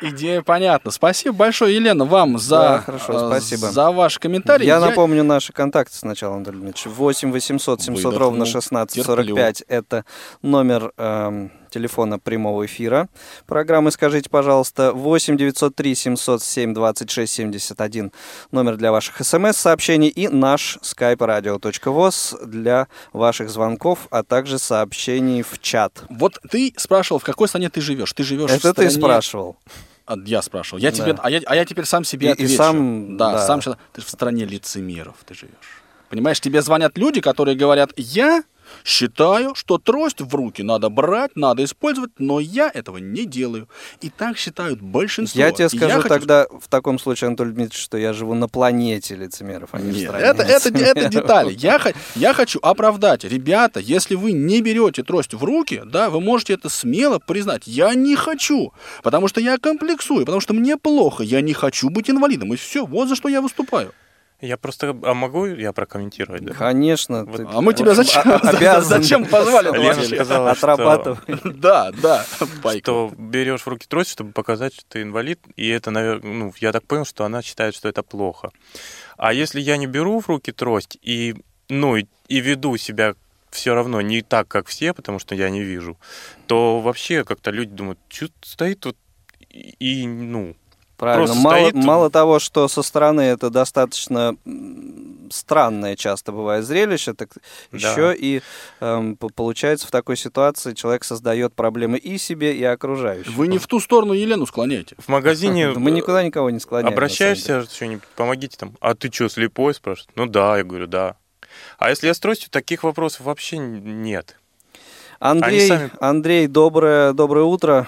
Идея 0.01 0.41
понятна. 0.41 0.91
Спасибо 0.91 1.35
большое, 1.37 1.75
Елена, 1.75 2.03
вам 2.03 2.37
за, 2.37 2.55
Да, 2.57 2.79
хорошо, 2.79 3.27
спасибо. 3.29 3.67
за 3.67 3.91
ваш 3.91 4.19
комментарий. 4.19 4.65
Я 4.65 4.79
напомню 4.79 5.23
наши 5.23 5.53
контакты 5.53 5.95
сначала, 5.95 6.35
Анатолий 6.35 6.57
Дмитриевич. 6.59 6.87
8 6.97 7.31
800 7.31 7.81
700 7.81 8.03
Выдохнул, 8.03 8.19
ровно 8.27 8.43
1645 8.45 9.63
это 9.67 10.03
номер 10.41 10.91
эм, 10.97 11.51
телефона 11.79 12.17
прямого 12.19 12.65
эфира. 12.65 13.07
Программы 13.47 13.91
«Скажите, 13.91 14.29
пожалуйста». 14.29 14.93
8 14.93 15.35
903 15.37 15.95
707 15.95 16.73
26 16.73 17.33
71 17.33 18.11
номер 18.51 18.77
для 18.77 18.91
ваших 18.91 19.21
смс-сообщений 19.25 20.07
и 20.07 20.29
наш 20.29 20.77
skype 20.81 21.17
radio.voz 21.17 22.45
для 22.45 22.87
ваших 23.13 23.49
звонков, 23.49 24.07
а 24.09 24.23
также 24.23 24.57
сообщений 24.57 25.41
в 25.41 25.59
чат. 25.59 26.03
Вот 26.09 26.39
ты 26.49 26.73
спрашивал, 26.77 27.19
в 27.19 27.23
какой 27.23 27.47
стране 27.49 27.69
ты 27.69 27.81
живешь. 27.81 28.13
Ты 28.13 28.23
живешь 28.23 28.51
в 28.51 28.53
Это 28.55 28.73
ты 28.73 28.89
стране- 28.89 28.91
спрашивал. 28.91 29.57
А, 30.05 30.15
Я 30.25 30.41
спрашивал. 30.41 30.79
Я 30.79 30.91
Да. 30.91 30.97
тебе, 30.97 31.15
а, 31.19 31.29
я, 31.29 31.41
а 31.45 31.55
я 31.55 31.65
теперь 31.65 31.85
сам 31.85 32.03
себе 32.05 32.27
И- 32.27 32.29
и 32.29 32.33
отвечу. 32.33 32.55
сам, 32.55 33.17
да, 33.17 33.31
да. 33.33 33.47
сам 33.47 33.59
Ты 33.91 34.01
в 34.01 34.09
стране 34.09 34.45
лицемеров 34.45 35.15
ты 35.25 35.33
живешь. 35.33 35.81
Понимаешь, 36.09 36.39
тебе 36.39 36.61
звонят 36.61 36.97
люди, 36.97 37.19
которые 37.19 37.57
говорят, 37.57 37.89
я 37.97 38.43
считаю, 38.83 39.55
что 39.55 39.77
трость 39.77 40.21
в 40.21 40.33
руки 40.33 40.63
надо 40.63 40.89
брать, 40.89 41.35
надо 41.35 41.63
использовать, 41.63 42.11
но 42.17 42.39
я 42.39 42.69
этого 42.73 42.97
не 42.97 43.25
делаю. 43.25 43.67
И 44.01 44.09
так 44.09 44.37
считают 44.37 44.81
большинство. 44.81 45.39
Я 45.39 45.51
тебе 45.51 45.69
скажу 45.69 46.01
хочу 46.01 46.09
тогда 46.09 46.47
в 46.49 46.67
таком 46.67 46.99
случае, 46.99 47.27
Анатолий 47.27 47.51
Дмитриевич, 47.51 47.81
что 47.81 47.97
я 47.97 48.13
живу 48.13 48.33
на 48.33 48.47
планете 48.47 49.15
лицемеров, 49.15 49.69
а 49.71 49.79
не 49.79 49.91
в 49.91 49.95
Нет, 49.95 50.07
стране 50.09 50.25
это, 50.25 50.43
это, 50.43 50.69
это 50.69 51.09
детали. 51.09 51.55
Я, 51.57 51.81
я 52.15 52.33
хочу 52.33 52.59
оправдать. 52.61 53.23
Ребята, 53.23 53.79
если 53.79 54.15
вы 54.15 54.31
не 54.31 54.61
берете 54.61 55.03
трость 55.03 55.33
в 55.33 55.43
руки, 55.43 55.81
да, 55.85 56.09
вы 56.09 56.21
можете 56.21 56.53
это 56.53 56.69
смело 56.69 57.19
признать. 57.19 57.63
Я 57.67 57.93
не 57.93 58.15
хочу, 58.15 58.73
потому 59.03 59.27
что 59.27 59.41
я 59.41 59.57
комплексую, 59.57 60.25
потому 60.25 60.41
что 60.41 60.53
мне 60.53 60.77
плохо, 60.77 61.23
я 61.23 61.41
не 61.41 61.53
хочу 61.53 61.89
быть 61.89 62.09
инвалидом. 62.09 62.53
И 62.53 62.57
все, 62.57 62.85
вот 62.85 63.09
за 63.09 63.15
что 63.15 63.29
я 63.29 63.41
выступаю. 63.41 63.93
Я 64.41 64.57
просто... 64.57 64.89
А 65.03 65.13
могу 65.13 65.45
я 65.45 65.71
прокомментировать? 65.71 66.43
да? 66.43 66.53
Конечно. 66.53 67.23
Вот. 67.23 67.37
ты- 67.37 67.47
А 67.49 67.61
мы 67.61 67.73
тебя 67.73 67.93
зачем, 67.95 68.21
а- 68.25 68.35
обязан 68.49 69.01
зачем 69.01 69.25
позвали? 69.25 69.71
Лена 69.77 70.03
сказала, 70.03 70.55
что-. 70.55 71.17
Да, 71.45 71.91
да, 71.91 72.25
что 72.79 73.11
берешь 73.17 73.61
в 73.61 73.67
руки 73.67 73.85
трость, 73.87 74.11
чтобы 74.11 74.31
показать, 74.33 74.73
что 74.73 74.83
ты 74.89 75.01
инвалид, 75.03 75.39
и 75.55 75.67
это, 75.69 75.89
наверное, 75.91 76.33
ну, 76.33 76.53
я 76.59 76.71
так 76.71 76.83
понял, 76.83 77.05
что 77.05 77.23
она 77.23 77.41
считает, 77.41 77.75
что 77.75 77.87
это 77.87 78.03
плохо. 78.03 78.51
А 79.17 79.33
если 79.33 79.61
я 79.61 79.77
не 79.77 79.87
беру 79.87 80.19
в 80.19 80.27
руки 80.27 80.51
трость 80.51 80.97
и, 81.01 81.35
ну, 81.69 81.95
и, 81.95 82.05
и 82.27 82.39
веду 82.41 82.75
себя 82.77 83.15
все 83.51 83.73
равно 83.73 84.01
не 84.01 84.21
так, 84.21 84.49
как 84.49 84.67
все, 84.67 84.93
потому 84.93 85.17
что 85.19 85.33
я 85.33 85.49
не 85.49 85.63
вижу, 85.63 85.97
то 86.45 86.81
вообще 86.81 87.23
как-то 87.23 87.51
люди 87.51 87.71
думают, 87.71 87.99
что 88.09 88.27
стоит 88.41 88.81
тут 88.81 88.97
и, 89.49 89.75
и, 89.79 90.07
ну, 90.07 90.55
Правильно. 90.97 91.25
Просто 91.27 91.41
Мало, 91.43 91.57
стоит- 91.69 91.75
мало 91.75 92.09
того, 92.09 92.39
что 92.39 92.67
со 92.67 92.81
стороны 92.81 93.21
это 93.21 93.49
достаточно 93.49 94.35
странное 95.29 95.95
часто 95.95 96.31
бывает 96.31 96.65
зрелище, 96.65 97.13
так 97.13 97.29
Да. 97.71 97.77
еще 97.77 98.15
и 98.17 98.41
эм, 98.79 99.17
получается 99.17 99.87
в 99.87 99.91
такой 99.91 100.15
ситуации 100.17 100.73
человек 100.73 101.03
создает 101.03 101.53
проблемы 101.53 101.97
и 101.97 102.17
себе, 102.17 102.55
и 102.55 102.63
окружающим. 102.63 103.33
Вы 103.33 103.47
не 103.47 103.57
в 103.57 103.67
ту 103.67 103.79
сторону 103.79 104.13
Елену 104.13 104.45
склоняете. 104.45 104.95
в 104.99 105.07
магазине 105.09 105.69
Мы 105.75 105.91
никуда 105.91 106.23
никого 106.23 106.49
не 106.49 106.59
склоняем. 106.59 106.93
обращаешься, 106.93 107.63
что-нибудь, 107.63 108.03
помогите 108.15 108.55
там, 108.57 108.75
а 108.79 108.93
ты 108.95 109.11
что, 109.11 109.27
слепой, 109.29 109.73
спрашивают? 109.73 110.11
Ну 110.15 110.27
да, 110.27 110.57
я 110.57 110.63
говорю, 110.63 110.87
да. 110.87 111.15
А 111.77 111.89
если 111.89 112.07
я 112.07 112.13
с 112.13 112.19
тростью, 112.19 112.49
таких 112.51 112.83
вопросов 112.83 113.21
вообще 113.21 113.57
нет. 113.57 114.37
Андрей, 115.19 115.67
сами- 115.67 115.89
Андрей, 115.99 116.47
доброе, 116.47 117.13
доброе 117.13 117.45
утро. 117.45 117.87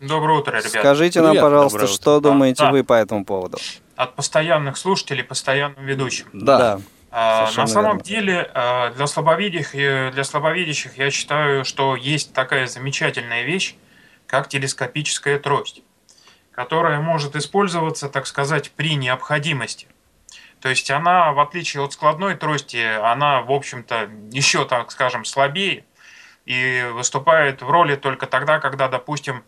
Доброе 0.00 0.38
утро, 0.38 0.52
ребят. 0.56 0.70
Скажите 0.70 1.20
нам, 1.20 1.32
Привет. 1.32 1.44
пожалуйста, 1.44 1.78
Доброе 1.78 1.94
что 1.94 2.16
утро. 2.16 2.30
думаете 2.30 2.64
Да. 2.64 2.70
вы 2.70 2.84
по 2.84 2.94
этому 2.94 3.24
поводу? 3.26 3.58
От 3.96 4.16
постоянных 4.16 4.78
слушателей, 4.78 5.22
постоянным 5.22 5.84
ведущим. 5.84 6.26
Да. 6.32 6.80
А, 7.10 7.40
Совершенно 7.46 7.66
На 7.66 7.72
самом 7.72 7.90
верно. 7.98 8.04
деле, 8.04 8.50
а, 8.54 8.90
для 8.92 9.06
слабовидящих, 9.06 10.12
для 10.14 10.24
слабовидящих 10.24 10.96
я 10.96 11.10
считаю, 11.10 11.64
что 11.66 11.96
есть 11.96 12.32
такая 12.32 12.66
замечательная 12.66 13.42
вещь, 13.42 13.74
как 14.26 14.48
телескопическая 14.48 15.38
трость, 15.38 15.82
которая 16.52 17.00
может 17.00 17.36
использоваться, 17.36 18.08
так 18.08 18.26
сказать, 18.26 18.70
при 18.70 18.94
необходимости. 18.94 19.86
То 20.60 20.68
есть 20.70 20.90
она, 20.90 21.32
в 21.32 21.40
отличие 21.40 21.82
от 21.84 21.92
складной 21.92 22.36
трости, 22.36 22.82
она, 23.02 23.42
в 23.42 23.50
общем-то, 23.52 24.08
еще, 24.30 24.64
так 24.64 24.90
скажем, 24.92 25.24
слабее 25.26 25.84
и 26.46 26.86
выступает 26.94 27.60
в 27.60 27.68
роли 27.70 27.96
только 27.96 28.26
тогда, 28.26 28.60
когда, 28.60 28.88
допустим, 28.88 29.42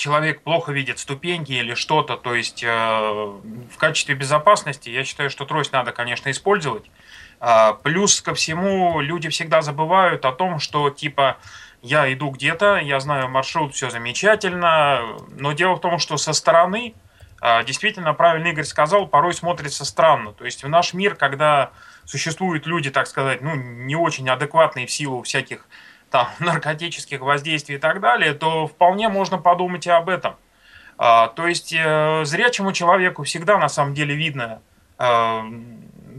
человек 0.00 0.42
плохо 0.42 0.72
видит 0.72 0.98
ступеньки 0.98 1.52
или 1.52 1.74
что-то, 1.74 2.16
то 2.16 2.34
есть 2.34 2.64
э, 2.64 2.68
в 2.68 3.76
качестве 3.76 4.14
безопасности 4.14 4.88
я 4.88 5.04
считаю, 5.04 5.30
что 5.30 5.44
трость 5.44 5.72
надо, 5.72 5.92
конечно, 5.92 6.30
использовать. 6.30 6.90
А, 7.38 7.74
плюс 7.74 8.20
ко 8.20 8.34
всему 8.34 9.00
люди 9.00 9.28
всегда 9.28 9.62
забывают 9.62 10.24
о 10.24 10.32
том, 10.32 10.58
что 10.58 10.90
типа 10.90 11.36
я 11.82 12.12
иду 12.12 12.30
где-то, 12.30 12.76
я 12.76 12.98
знаю 13.00 13.28
маршрут, 13.28 13.74
все 13.74 13.90
замечательно, 13.90 15.16
но 15.36 15.52
дело 15.52 15.76
в 15.76 15.80
том, 15.80 15.98
что 15.98 16.16
со 16.16 16.32
стороны 16.32 16.94
а, 17.40 17.62
действительно, 17.64 18.12
правильно 18.12 18.48
Игорь 18.48 18.64
сказал, 18.64 19.06
порой 19.06 19.32
смотрится 19.32 19.84
странно. 19.84 20.32
То 20.32 20.44
есть 20.44 20.62
в 20.62 20.68
наш 20.68 20.92
мир, 20.92 21.14
когда 21.14 21.70
существуют 22.04 22.66
люди, 22.66 22.90
так 22.90 23.06
сказать, 23.06 23.40
ну, 23.40 23.54
не 23.54 23.96
очень 23.96 24.28
адекватные 24.28 24.86
в 24.86 24.90
силу 24.90 25.22
всяких 25.22 25.66
там 26.10 26.28
наркотических 26.38 27.20
воздействий 27.20 27.76
и 27.76 27.78
так 27.78 28.00
далее, 28.00 28.34
то 28.34 28.66
вполне 28.66 29.08
можно 29.08 29.38
подумать 29.38 29.86
и 29.86 29.90
об 29.90 30.08
этом. 30.08 30.36
А, 30.98 31.28
то 31.28 31.46
есть 31.46 31.72
э, 31.72 32.24
зрячему 32.24 32.72
человеку 32.72 33.22
всегда 33.22 33.58
на 33.58 33.68
самом 33.68 33.94
деле 33.94 34.14
видно, 34.14 34.60
э, 34.98 35.42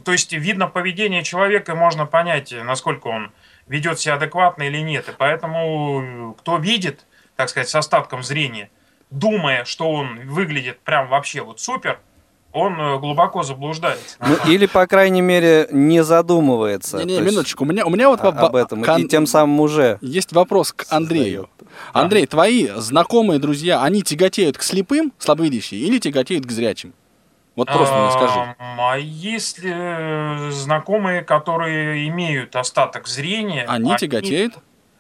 то 0.04 0.12
есть 0.12 0.34
видно 0.34 0.67
поведение 0.67 1.23
человека, 1.23 1.73
и 1.73 1.75
можно 1.75 2.08
понять, 2.08 2.51
насколько 2.63 3.08
он 3.08 3.32
ведет 3.67 3.99
себя 3.99 4.15
адекватно 4.15 4.63
или 4.63 4.80
нет. 4.80 5.08
И 5.10 5.12
поэтому 5.15 6.36
кто 6.39 6.58
видит, 6.58 7.06
так 7.36 7.49
сказать, 7.49 7.69
с 7.69 7.75
остатком 7.75 8.23
зрения, 8.23 8.71
думая, 9.12 9.65
что 9.65 9.91
он 9.91 10.27
выглядит 10.27 10.80
прям 10.80 11.08
вообще 11.08 11.41
вот 11.41 11.60
супер, 11.60 11.99
он 12.54 12.80
э, 12.80 13.00
глубоко 13.00 13.44
заблуждается. 13.44 14.18
Ну, 14.20 14.36
или, 14.52 14.66
по 14.66 14.86
крайней 14.88 15.22
мере, 15.22 15.68
не 15.72 16.04
задумывается. 16.04 17.00
То 17.00 17.08
есть, 17.08 17.22
минуточку. 17.22 17.64
У 17.64 17.68
меня, 17.68 17.86
у 17.86 17.90
меня 17.90 18.10
вот 18.10 18.22
во- 18.22 18.30
об 18.30 18.56
этом. 18.56 18.84
кон- 18.84 19.02
И 19.02 19.08
тем 19.08 19.26
самым 19.26 19.60
уже 19.60 19.98
есть 20.02 20.34
вопрос 20.34 20.72
к 20.74 20.86
Андрею. 20.90 21.50
Андрей, 21.94 22.26
твои 22.26 22.68
знакомые 22.76 23.40
друзья, 23.40 23.82
они 23.84 24.04
тяготеют 24.04 24.58
к 24.58 24.64
слепым, 24.64 25.14
слабовидящие, 25.18 25.82
или 25.82 26.00
тяготеют 26.00 26.46
к 26.46 26.52
зрячим? 26.52 26.94
Вот 27.56 27.68
просто 27.68 27.96
мне 27.96 28.12
скажи. 28.12 28.56
А 28.60 28.98
есть 28.98 29.60
ли 29.60 29.72
э, 29.74 30.52
знакомые, 30.52 31.22
которые 31.22 32.08
имеют 32.08 32.56
остаток 32.56 33.08
зрения? 33.08 33.66
Они 33.68 33.96
тяготеют? 33.98 34.54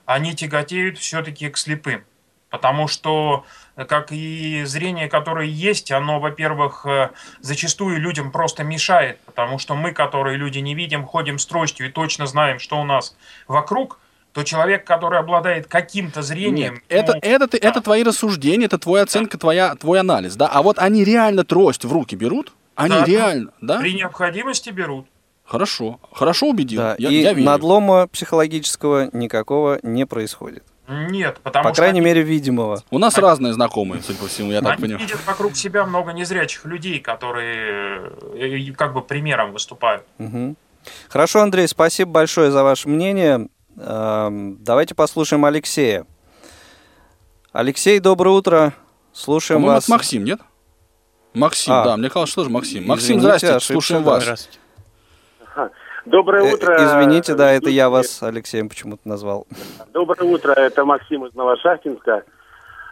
Они 0.05 0.33
тяготеют 0.35 0.97
все-таки 0.97 1.49
к 1.49 1.57
слепым. 1.57 2.03
Потому 2.51 2.87
что, 2.87 3.45
э, 3.77 3.85
как 3.85 4.11
и 4.11 4.63
зрение, 4.65 5.07
которое 5.07 5.47
есть, 5.47 5.89
оно, 5.91 6.19
во-первых, 6.19 6.85
э, 6.85 7.09
зачастую 7.39 7.99
людям 7.99 8.31
просто 8.31 8.63
мешает. 8.63 9.19
Потому 9.25 9.57
что 9.57 9.73
мы, 9.73 9.93
которые 9.93 10.37
люди 10.37 10.59
не 10.59 10.75
видим, 10.75 11.05
ходим 11.05 11.39
с 11.39 11.45
тростью 11.45 11.87
и 11.87 11.89
точно 11.91 12.27
знаем, 12.27 12.59
что 12.59 12.79
у 12.79 12.83
нас 12.83 13.15
вокруг, 13.47 13.99
то 14.33 14.43
человек, 14.43 14.85
который 14.85 15.19
обладает 15.19 15.67
каким-то 15.67 16.21
зрением... 16.21 16.75
Нет, 16.75 16.83
это, 16.89 17.13
ну, 17.13 17.19
это, 17.21 17.47
ты- 17.47 17.57
это 17.57 17.81
твои 17.81 18.03
рассуждения, 18.03 18.65
это 18.65 18.77
твоя 18.77 19.03
оценка, 19.03 19.37
твоя, 19.37 19.75
твой 19.75 19.99
анализ, 19.99 20.35
да? 20.35 20.47
А 20.47 20.61
вот 20.61 20.77
они 20.77 21.03
реально 21.03 21.43
трость 21.43 21.83
в 21.85 21.91
руки 21.91 22.15
берут? 22.15 22.53
Они 22.75 22.95
Да. 22.95 23.05
реально, 23.05 23.51
да? 23.61 23.79
при 23.79 23.93
необходимости 23.93 24.69
берут. 24.69 25.07
Хорошо. 25.45 25.99
Хорошо 26.13 26.47
убедил. 26.47 26.81
Да, 26.81 26.95
я, 26.97 27.09
и 27.09 27.15
я 27.21 27.33
верю. 27.33 27.45
надлома 27.45 28.07
психологического 28.07 29.09
никакого 29.11 29.79
не 29.83 30.05
происходит. 30.05 30.63
Нет, 30.91 31.39
потому 31.43 31.63
По 31.63 31.69
что 31.69 31.81
крайней 31.83 31.99
они- 31.99 32.05
мере, 32.05 32.21
видимого. 32.21 32.83
У 32.91 32.99
нас 32.99 33.17
разные 33.17 33.53
знакомые, 33.53 34.01
судя 34.03 34.19
по 34.19 34.27
всему, 34.27 34.51
я 34.51 34.61
так 34.61 34.73
они 34.73 34.81
понимаю. 34.81 35.05
видят 35.05 35.19
вокруг 35.25 35.55
себя 35.55 35.85
много 35.85 36.11
незрячих 36.11 36.65
людей, 36.65 36.99
которые 36.99 38.11
э, 38.35 38.73
как 38.73 38.93
бы 38.93 39.01
примером 39.01 39.53
выступают. 39.53 40.03
Мгм. 40.17 40.57
Хорошо, 41.09 41.41
Андрей, 41.41 41.67
спасибо 41.67 42.11
большое 42.11 42.51
за 42.51 42.63
ваше 42.63 42.89
мнение. 42.89 43.47
Эм, 43.77 44.57
Давайте 44.63 44.95
послушаем 44.95 45.45
Алексея. 45.45 46.05
Алексей, 47.53 47.99
доброе 47.99 48.31
утро. 48.31 48.73
Слушаем 49.13 49.59
По-моему, 49.61 49.75
вас. 49.75 49.83
это 49.85 49.91
Максим, 49.91 50.23
нет? 50.23 50.39
Максим, 51.33 51.73
А. 51.73 51.83
да, 51.85 51.97
мне 51.97 52.09
казалось, 52.09 52.29
что 52.29 52.41
тоже 52.41 52.49
Максим. 52.49 52.85
Максим, 52.87 53.05
Извините, 53.17 53.21
здрасте, 53.27 53.47
ошибся, 53.49 53.73
слушаем 53.73 54.03
вас. 54.03 54.23
Здравствуйте. 54.23 54.59
Доброе 56.05 56.43
Э, 56.49 56.53
утро. 56.53 56.75
Извините, 56.77 57.35
да, 57.35 57.51
это 57.51 57.69
я 57.69 57.89
вас 57.89 58.21
Алексеем 58.23 58.69
почему-то 58.69 59.07
назвал. 59.07 59.45
Доброе 59.93 60.23
утро, 60.23 60.53
это 60.53 60.83
Максим 60.85 61.25
из 61.25 61.33
Новошахтинска, 61.35 62.23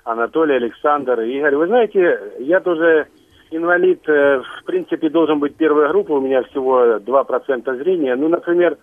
Анатолий, 0.03 0.55
Александр, 0.55 1.19
Игорь. 1.21 1.55
Вы 1.55 1.67
знаете, 1.67 2.19
я 2.39 2.59
тоже 2.59 3.07
инвалид, 3.51 4.07
э, 4.07 4.41
в 4.41 4.63
принципе, 4.65 5.09
должен 5.09 5.39
быть 5.39 5.55
первая 5.55 5.89
группа, 5.89 6.11
у 6.13 6.21
меня 6.21 6.43
всего 6.43 6.99
2% 6.99 7.75
зрения. 7.77 8.15
Ну, 8.15 8.27
например, 8.29 8.77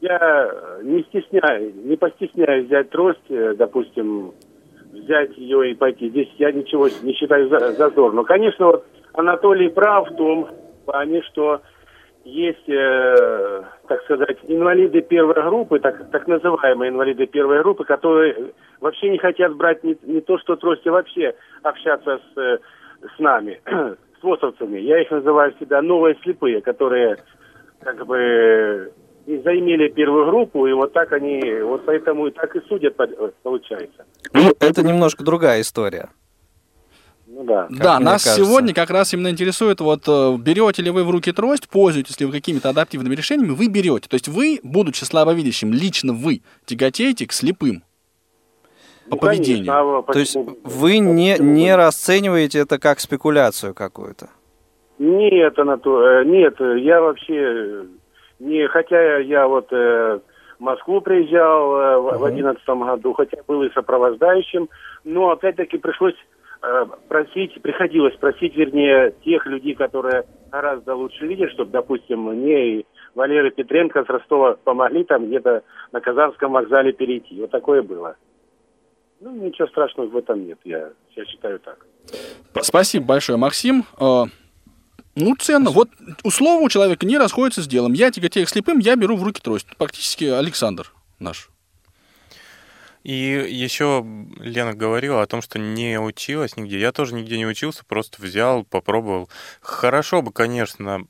я 0.00 0.50
не 0.82 1.02
стесняюсь, 1.04 1.74
не 1.82 1.96
постесняюсь 1.96 2.66
взять 2.66 2.90
трость, 2.90 3.20
э, 3.30 3.54
допустим, 3.56 4.32
взять 4.92 5.36
ее 5.38 5.70
и 5.70 5.74
пойти. 5.74 6.10
Здесь 6.10 6.28
я 6.38 6.52
ничего 6.52 6.88
не 7.02 7.14
считаю 7.14 7.48
за- 7.48 7.72
зазорным. 7.72 8.24
Конечно, 8.26 8.66
вот 8.66 8.84
Анатолий 9.14 9.68
прав 9.70 10.10
в 10.10 10.16
том 10.16 10.48
плане, 10.84 11.22
что 11.22 11.62
есть, 12.24 12.68
э, 12.68 13.62
так 13.88 14.02
сказать, 14.04 14.38
инвалиды 14.44 15.00
первой 15.02 15.34
группы, 15.34 15.80
так, 15.80 16.10
так 16.10 16.26
называемые 16.26 16.90
инвалиды 16.90 17.26
первой 17.26 17.62
группы, 17.62 17.84
которые 17.84 18.52
вообще 18.80 19.10
не 19.10 19.18
хотят 19.18 19.54
брать 19.56 19.82
не, 19.82 19.96
не 20.02 20.20
то, 20.20 20.38
что 20.38 20.56
трость, 20.56 20.86
а 20.86 20.92
вообще 20.92 21.34
общаться 21.62 22.20
с, 22.34 22.38
э, 22.38 22.58
с 23.16 23.18
нами, 23.18 23.60
с 23.66 24.22
ВОСовцами. 24.22 24.78
Я 24.78 25.00
их 25.02 25.10
называю 25.10 25.54
всегда 25.56 25.82
новые 25.82 26.16
слепые, 26.22 26.60
которые 26.60 27.16
как 27.80 28.06
бы 28.06 28.92
и 29.26 29.38
заимели 29.38 29.88
первую 29.88 30.26
группу, 30.26 30.66
и 30.66 30.72
вот 30.72 30.92
так 30.92 31.12
они, 31.12 31.40
вот 31.62 31.84
поэтому 31.86 32.26
и 32.26 32.30
так 32.32 32.54
и 32.56 32.60
судят, 32.68 32.96
по- 32.96 33.32
получается. 33.42 34.04
Ну, 34.32 34.50
это 34.60 34.82
немножко 34.82 35.24
другая 35.24 35.60
история. 35.60 36.08
Ну 37.34 37.44
да. 37.44 37.66
Да, 37.70 37.98
нас 37.98 38.24
кажется. 38.24 38.44
сегодня 38.44 38.74
как 38.74 38.90
раз 38.90 39.14
именно 39.14 39.28
интересует, 39.30 39.80
вот 39.80 40.02
э, 40.06 40.36
берете 40.38 40.82
ли 40.82 40.90
вы 40.90 41.02
в 41.02 41.10
руки 41.10 41.32
трость, 41.32 41.66
пользуетесь 41.68 42.20
ли 42.20 42.26
вы 42.26 42.32
какими-то 42.32 42.68
адаптивными 42.68 43.14
решениями, 43.14 43.52
вы 43.52 43.68
берете. 43.68 44.06
То 44.08 44.14
есть 44.16 44.28
вы, 44.28 44.60
будучи 44.62 45.04
слабовидящим, 45.04 45.72
лично 45.72 46.12
вы 46.12 46.42
тяготеете 46.66 47.26
к 47.26 47.32
слепым 47.32 47.82
по 49.08 49.16
Ну, 49.16 49.20
конечно, 49.20 49.44
поведению. 49.44 49.72
а 49.98 50.12
То 50.12 50.18
есть 50.18 50.34
почему- 50.34 50.58
вы 50.62 50.98
не, 50.98 51.32
почему 51.32 51.52
не 51.52 51.74
расцениваете 51.74 52.58
это 52.60 52.78
как 52.78 53.00
спекуляцию 53.00 53.72
какую-то. 53.74 54.28
Нет, 54.98 55.58
Анатолий, 55.58 56.20
э, 56.20 56.24
нет, 56.24 56.54
я 56.84 57.00
вообще 57.00 57.86
не, 58.40 58.68
хотя 58.68 59.18
я 59.18 59.48
вот 59.48 59.72
э, 59.72 60.20
в 60.58 60.62
Москву 60.62 61.00
приезжал 61.00 61.76
э, 61.76 61.98
в- 62.18 62.24
одиннадцатом 62.24 62.84
году, 62.84 63.12
хотя 63.14 63.38
был 63.48 63.62
и 63.62 63.72
сопровождающим, 63.72 64.68
но 65.04 65.30
опять-таки 65.30 65.78
пришлось 65.78 66.14
просить, 67.08 67.60
приходилось 67.60 68.16
просить, 68.16 68.54
вернее, 68.56 69.14
тех 69.24 69.46
людей, 69.46 69.74
которые 69.74 70.24
гораздо 70.50 70.94
лучше 70.94 71.26
видят, 71.26 71.50
чтобы, 71.52 71.70
допустим, 71.70 72.22
мне 72.22 72.78
и 72.78 72.86
Валерий 73.14 73.50
Петренко 73.50 74.04
с 74.04 74.08
Ростова 74.08 74.56
помогли 74.64 75.04
там 75.04 75.26
где-то 75.26 75.62
на 75.92 76.00
Казанском 76.00 76.52
вокзале 76.52 76.92
перейти. 76.92 77.40
Вот 77.40 77.50
такое 77.50 77.82
было. 77.82 78.16
Ну, 79.20 79.30
ничего 79.32 79.68
страшного 79.68 80.08
в 80.08 80.16
этом 80.16 80.46
нет, 80.46 80.58
я, 80.64 80.90
я 81.14 81.24
считаю 81.26 81.60
так. 81.60 81.86
Спасибо 82.60 83.06
большое, 83.06 83.38
Максим. 83.38 83.84
Э, 84.00 84.24
Ну, 85.14 85.36
ценно. 85.38 85.70
Вот 85.70 85.90
условно 86.24 86.64
у 86.64 86.68
человека 86.68 87.06
не 87.06 87.18
расходится 87.18 87.62
с 87.62 87.68
делом. 87.68 87.92
Я 87.92 88.10
тяготею 88.10 88.46
к 88.46 88.48
слепым, 88.48 88.78
я 88.78 88.96
беру 88.96 89.16
в 89.16 89.22
руки 89.22 89.40
трость. 89.40 89.68
Практически 89.76 90.24
Александр 90.24 90.90
наш. 91.20 91.51
И 93.02 93.12
еще 93.50 94.04
Лена 94.38 94.74
говорила 94.74 95.22
о 95.22 95.26
том, 95.26 95.42
что 95.42 95.58
не 95.58 95.98
училась 95.98 96.56
нигде. 96.56 96.78
Я 96.78 96.92
тоже 96.92 97.14
нигде 97.14 97.36
не 97.36 97.46
учился, 97.46 97.84
просто 97.84 98.22
взял, 98.22 98.62
попробовал. 98.64 99.28
Хорошо 99.60 100.22
бы, 100.22 100.32
конечно. 100.32 101.06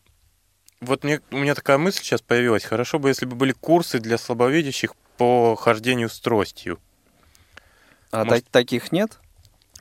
Вот 0.80 1.04
мне, 1.04 1.20
у 1.30 1.36
меня 1.36 1.54
такая 1.54 1.78
мысль 1.78 1.98
сейчас 2.02 2.22
появилась. 2.22 2.64
Хорошо 2.64 2.98
бы, 2.98 3.08
если 3.10 3.26
бы 3.26 3.36
были 3.36 3.52
курсы 3.52 3.98
для 3.98 4.16
слабовидящих 4.18 4.94
по 5.18 5.54
хождению 5.54 6.08
с 6.08 6.18
тростью. 6.18 6.78
А 8.10 8.24
Может- 8.24 8.44
та- 8.46 8.50
таких 8.60 8.90
нет? 8.90 9.18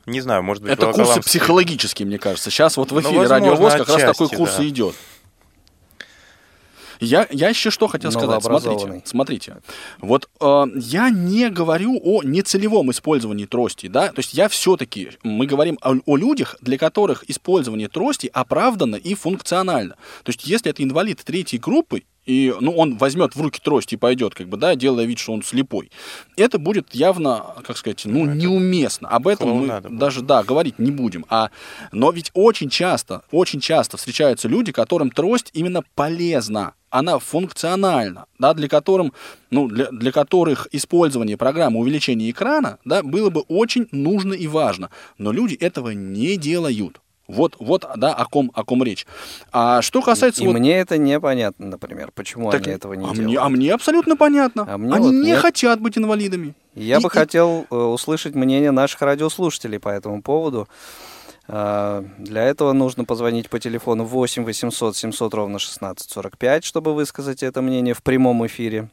Не 0.05 0.19
знаю, 0.21 0.43
может 0.43 0.63
быть, 0.63 0.73
Это 0.73 0.91
курсы 0.91 1.21
психологические, 1.21 2.07
мне 2.07 2.17
кажется. 2.19 2.49
Сейчас 2.49 2.75
вот 2.75 2.91
в 2.91 2.95
Ну, 2.95 3.01
эфире 3.01 3.19
возможно, 3.19 3.35
Радио 3.49 3.55
ВОЗ 3.55 3.73
как 3.73 3.87
раз 3.89 4.01
такой 4.17 4.29
курс 4.29 4.57
да. 4.57 4.63
и 4.63 4.69
идет. 4.69 4.95
Я, 7.01 7.27
я 7.31 7.49
еще 7.49 7.71
что 7.71 7.87
хотел 7.87 8.11
сказать. 8.11 8.43
Смотрите, 8.43 9.01
смотрите. 9.05 9.57
Вот 9.99 10.29
э, 10.39 10.65
я 10.75 11.09
не 11.09 11.49
говорю 11.49 11.99
о 12.01 12.21
нецелевом 12.21 12.91
использовании 12.91 13.45
трости, 13.45 13.87
да, 13.87 14.09
то 14.09 14.19
есть 14.19 14.35
я 14.35 14.47
все-таки, 14.47 15.09
мы 15.23 15.47
говорим 15.47 15.79
о, 15.81 15.95
о 16.05 16.15
людях, 16.15 16.57
для 16.61 16.77
которых 16.77 17.27
использование 17.27 17.87
трости 17.87 18.29
оправдано 18.31 18.95
и 18.95 19.15
функционально. 19.15 19.95
То 20.23 20.29
есть 20.29 20.45
если 20.45 20.69
это 20.69 20.83
инвалид 20.83 21.21
третьей 21.23 21.57
группы, 21.57 22.03
и 22.25 22.53
ну, 22.59 22.71
он 22.71 22.97
возьмет 22.97 23.35
в 23.35 23.41
руки 23.41 23.59
трость 23.61 23.93
и 23.93 23.97
пойдет, 23.97 24.35
как 24.35 24.47
бы, 24.47 24.57
да, 24.57 24.75
делая 24.75 25.05
вид, 25.05 25.19
что 25.19 25.33
он 25.33 25.43
слепой, 25.43 25.91
это 26.37 26.59
будет 26.59 26.93
явно, 26.93 27.55
как 27.65 27.77
сказать, 27.77 28.03
ну, 28.05 28.25
неуместно. 28.25 29.09
Об 29.09 29.27
этом 29.27 29.49
мы 29.49 29.81
даже, 29.81 30.21
да, 30.21 30.43
говорить 30.43 30.79
не 30.79 30.91
будем. 30.91 31.25
А, 31.29 31.49
но 31.91 32.11
ведь 32.11 32.31
очень 32.33 32.69
часто, 32.69 33.23
очень 33.31 33.59
часто 33.59 33.97
встречаются 33.97 34.47
люди, 34.47 34.71
которым 34.71 35.09
трость 35.11 35.49
именно 35.53 35.83
полезна, 35.95 36.73
она 36.91 37.19
функциональна, 37.19 38.25
да, 38.37 38.53
для, 38.53 38.67
которым, 38.67 39.13
ну, 39.49 39.67
для, 39.67 39.89
для 39.91 40.11
которых 40.11 40.67
использование 40.71 41.37
программы 41.37 41.79
увеличения 41.79 42.29
экрана 42.29 42.77
да, 42.85 43.01
было 43.01 43.29
бы 43.29 43.41
очень 43.47 43.87
нужно 43.91 44.33
и 44.33 44.45
важно. 44.47 44.89
Но 45.17 45.31
люди 45.31 45.55
этого 45.55 45.91
не 45.91 46.37
делают. 46.37 47.01
Вот, 47.35 47.55
вот, 47.59 47.85
да, 47.97 48.13
о 48.13 48.25
ком, 48.25 48.51
о 48.53 48.63
ком 48.63 48.83
речь. 48.83 49.05
А 49.51 49.81
что 49.81 50.01
касается 50.01 50.43
И 50.43 50.47
вот 50.47 50.53
мне 50.57 50.77
это 50.79 50.97
непонятно, 50.97 51.67
например, 51.67 52.11
почему 52.13 52.51
так, 52.51 52.61
они 52.65 52.75
этого 52.75 52.93
не 52.93 53.05
а 53.05 53.13
делают. 53.13 53.23
мне, 53.27 53.37
а 53.39 53.49
мне 53.49 53.73
абсолютно 53.73 54.15
понятно. 54.15 54.65
А 54.67 54.77
мне 54.77 54.93
Они 54.93 55.05
вот 55.07 55.13
не 55.13 55.21
нет. 55.31 55.39
хотят 55.39 55.79
быть 55.81 55.97
инвалидами. 55.97 56.53
Я 56.75 56.97
И- 56.97 57.01
бы 57.01 57.07
и- 57.07 57.11
хотел 57.11 57.65
э, 57.69 57.75
услышать 57.75 58.35
мнение 58.35 58.71
наших 58.71 59.01
радиослушателей 59.01 59.79
по 59.79 59.89
этому 59.89 60.21
поводу. 60.21 60.67
А, 61.47 62.05
Для 62.17 62.43
этого 62.43 62.71
нужно 62.71 63.03
позвонить 63.03 63.49
по 63.49 63.59
телефону 63.59 64.05
8 64.05 64.45
800 64.45 64.95
700 64.95 65.33
ровно 65.33 65.59
1645, 65.59 66.63
чтобы 66.63 66.93
высказать 66.93 67.43
это 67.43 67.61
мнение 67.61 67.93
в 67.93 68.01
прямом 68.03 68.45
эфире. 68.47 68.89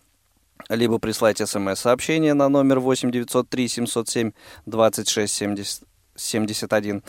Либо 0.68 0.98
прислать 0.98 1.38
смс-сообщение 1.38 2.34
на 2.34 2.48
номер 2.48 2.80
8 2.80 3.12
903 3.12 3.68
707 3.68 4.32
26 4.66 5.32
70 5.32 5.82
71. 6.18 7.02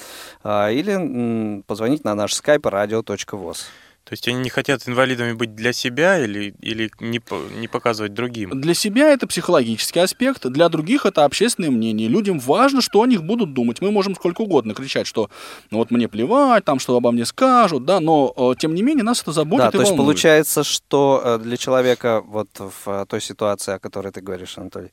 А, 0.44 0.70
Или 0.70 1.62
позвонить 1.64 2.04
на 2.04 2.16
наш 2.16 2.34
скайп 2.34 2.66
radio.voz. 2.66 3.66
То 4.10 4.14
есть 4.14 4.28
они 4.28 4.40
не 4.40 4.50
хотят 4.50 4.88
инвалидами 4.88 5.34
быть 5.34 5.54
для 5.54 5.72
себя 5.72 6.18
или, 6.18 6.56
или 6.62 6.90
не, 7.00 7.22
не 7.60 7.68
показывать 7.68 8.16
другим? 8.16 8.60
Для 8.60 8.74
себя 8.74 9.10
это 9.12 9.28
психологический 9.28 10.00
аспект, 10.00 10.48
для 10.48 10.68
других 10.70 11.06
это 11.06 11.26
общественное 11.26 11.70
мнение. 11.70 12.08
Людям 12.08 12.40
важно, 12.40 12.82
что 12.82 13.04
о 13.04 13.06
них 13.06 13.24
будут 13.24 13.54
думать. 13.54 13.82
Мы 13.82 13.92
можем 13.92 14.16
сколько 14.16 14.42
угодно 14.42 14.74
кричать, 14.74 15.06
что 15.06 15.30
ну 15.70 15.78
вот 15.78 15.92
мне 15.92 16.08
плевать, 16.08 16.66
там 16.66 16.80
что 16.80 16.98
обо 16.98 17.12
мне 17.12 17.24
скажут, 17.24 17.86
да, 17.86 18.00
но 18.00 18.34
э, 18.36 18.54
тем 18.58 18.74
не 18.74 18.82
менее 18.82 19.04
нас 19.04 19.22
это 19.22 19.32
заботит 19.32 19.66
Да, 19.66 19.70
и 19.70 19.72
то 19.74 19.80
есть 19.82 19.92
волнует. 19.92 20.08
получается, 20.08 20.64
что 20.64 21.22
э, 21.24 21.38
для 21.38 21.58
человека 21.58 22.24
вот 22.26 22.50
в 22.58 22.88
э, 22.88 23.06
той 23.08 23.22
ситуации, 23.22 23.76
о 23.76 23.80
которой 23.80 24.12
ты 24.12 24.22
говоришь, 24.22 24.58
Анатолий, 24.58 24.92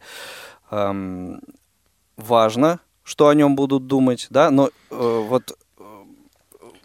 эм, 0.71 1.41
важно, 2.19 2.81
что 3.07 3.29
о 3.29 3.35
нем 3.35 3.55
будут 3.55 3.87
думать, 3.87 4.27
да, 4.31 4.51
но 4.51 4.69
э, 4.91 5.25
вот 5.29 5.57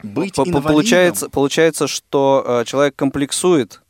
Быть 0.03 0.35
по- 0.35 0.45
по- 0.45 0.61
получается, 0.61 1.29
получается, 1.29 1.87
что 1.87 2.43
э, 2.45 2.65
человек 2.65 2.95
комплексует, 2.95 3.81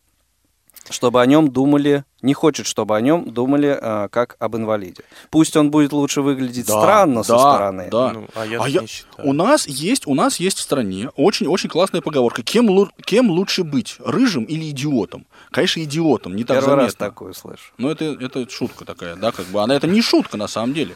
чтобы 0.89 1.21
о 1.21 1.25
нем 1.25 1.49
думали, 1.51 2.03
не 2.21 2.33
хочет, 2.33 2.65
чтобы 2.67 2.97
о 2.97 3.01
нем 3.01 3.31
думали 3.31 3.77
э, 3.81 4.07
как 4.09 4.35
об 4.39 4.55
инвалиде. 4.57 5.03
Пусть 5.29 5.55
он 5.55 5.71
будет 5.71 5.93
лучше 5.93 6.21
выглядеть 6.21 6.67
Да, 6.67 6.73
странно 6.81 7.23
со 7.23 7.33
да, 7.33 7.39
стороны. 7.39 7.87
да. 7.91 8.11
Ну, 8.13 8.27
а 8.35 8.45
я 8.45 8.61
А 8.61 8.67
я- 8.67 8.81
не 8.81 8.87
считаю. 8.87 9.27
У 9.29 9.31
нас 9.33 9.67
есть, 9.67 10.05
у 10.07 10.13
нас 10.15 10.37
есть 10.41 10.57
в 10.57 10.61
стране 10.61 11.09
очень, 11.15 11.47
очень 11.47 11.69
классная 11.69 12.01
поговорка. 12.01 12.43
Кем, 12.43 12.69
лу- 12.69 12.89
кем 13.05 13.29
лучше 13.29 13.63
быть, 13.63 13.95
рыжим 13.99 14.43
или 14.43 14.69
идиотом? 14.71 15.25
Конечно, 15.51 15.81
идиотом, 15.83 16.35
не 16.35 16.43
так 16.43 16.57
Первый 16.59 16.75
раз 16.75 16.83
заметно. 16.91 17.05
такую 17.07 17.33
слышу. 17.33 17.71
Но 17.77 17.89
это, 17.91 18.05
это 18.05 18.49
шутка 18.49 18.83
такая, 18.85 19.15
да, 19.15 19.31
как 19.31 19.45
бы. 19.47 19.61
Она 19.61 19.75
это 19.75 19.87
не 19.87 20.01
шутка 20.01 20.35
на 20.37 20.47
самом 20.47 20.73
деле. 20.73 20.95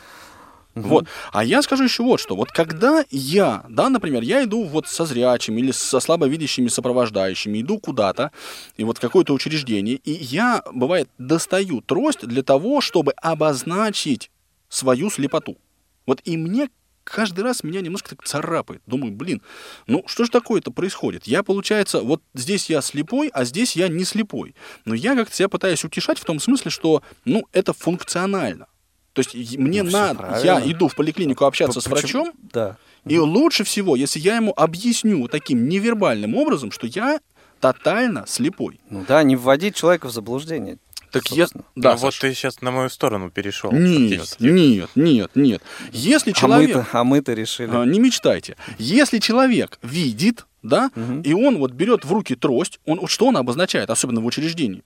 Вот. 0.75 1.07
А 1.31 1.43
я 1.43 1.61
скажу 1.61 1.85
еще 1.85 2.03
вот 2.03 2.19
что. 2.19 2.35
Вот 2.35 2.51
когда 2.51 3.05
я, 3.09 3.65
да, 3.69 3.89
например, 3.89 4.21
я 4.23 4.43
иду 4.43 4.65
вот 4.65 4.87
со 4.87 5.05
зрячими 5.05 5.61
или 5.61 5.71
со 5.71 6.01
слабовидящими 6.01 6.67
сопровождающими, 6.67 7.61
иду 7.61 7.79
куда-то, 7.79 8.31
и 8.75 8.83
вот 8.83 8.99
какое-то 8.99 9.33
учреждение, 9.33 9.95
и 9.95 10.11
я, 10.11 10.63
бывает, 10.73 11.09
достаю 11.17 11.81
трость 11.81 12.27
для 12.27 12.43
того, 12.43 12.81
чтобы 12.81 13.13
обозначить 13.13 14.31
свою 14.67 15.09
слепоту. 15.09 15.57
Вот 16.05 16.21
и 16.25 16.35
мне 16.35 16.69
каждый 17.05 17.45
раз 17.45 17.63
меня 17.63 17.79
немножко 17.79 18.09
так 18.09 18.23
царапает. 18.25 18.81
Думаю, 18.85 19.13
блин, 19.13 19.41
ну 19.87 20.03
что 20.07 20.25
же 20.25 20.31
такое-то 20.31 20.71
происходит? 20.71 21.25
Я, 21.25 21.43
получается, 21.43 22.01
вот 22.01 22.21
здесь 22.33 22.69
я 22.69 22.81
слепой, 22.81 23.29
а 23.29 23.45
здесь 23.45 23.77
я 23.77 23.87
не 23.87 24.03
слепой. 24.03 24.55
Но 24.83 24.93
я 24.93 25.15
как-то 25.15 25.33
себя 25.33 25.47
пытаюсь 25.47 25.85
утешать 25.85 26.19
в 26.19 26.25
том 26.25 26.39
смысле, 26.39 26.69
что, 26.69 27.01
ну, 27.23 27.45
это 27.53 27.71
функционально. 27.71 28.67
То 29.15 29.21
есть 29.21 29.57
мне 29.57 29.81
Ну, 29.81 29.91
надо, 29.91 30.19
правильно. 30.19 30.45
я 30.45 30.71
иду 30.71 30.89
в 30.89 30.95
поликлинику 30.95 31.45
общаться 31.45 31.79
с 31.79 31.85
Почему- 31.85 32.25
врачом, 32.25 32.33
Да. 32.51 32.77
и 33.07 33.17
лучше 33.17 33.63
всего, 33.63 33.95
если 33.95 34.19
я 34.19 34.35
ему 34.35 34.53
объясню 34.55 35.27
таким 35.29 35.69
невербальным 35.69 36.35
образом, 36.35 36.69
что 36.71 36.85
я 36.85 37.19
тотально 37.61 38.25
слепой. 38.27 38.79
Ну 38.89 39.05
да, 39.07 39.23
не 39.23 39.37
вводить 39.37 39.75
человека 39.75 40.09
в 40.09 40.11
заблуждение. 40.11 40.77
Так 41.11 41.27
я... 41.31 41.43
Собственно. 41.45 41.63
Да, 41.77 41.91
Ну 41.93 41.97
вот 41.99 42.13
ты 42.19 42.33
сейчас 42.33 42.59
на 42.61 42.71
мою 42.71 42.89
сторону 42.89 43.31
перешел. 43.31 43.71
Нет, 43.71 44.35
нет, 44.39 44.89
нет, 44.95 45.31
нет. 45.33 45.61
Если 45.93 46.31
А 46.31 46.33
человек... 46.33 46.75
мы-то, 46.75 46.87
а 46.91 47.03
мы-то 47.05 47.33
решили. 47.33 47.69
А, 47.73 47.85
Не 47.85 47.99
мечтайте. 47.99 48.57
Если 48.77 49.19
человек 49.19 49.79
видит, 49.81 50.45
да, 50.61 50.91
и 51.23 51.33
он 51.33 51.57
вот 51.57 51.71
берет 51.71 52.03
в 52.03 52.11
руки 52.11 52.35
трость, 52.35 52.81
он, 52.85 52.99
вот 52.99 53.09
что 53.09 53.27
он 53.27 53.37
обозначает, 53.37 53.89
особенно 53.89 54.19
в 54.19 54.25
учреждении? 54.25 54.83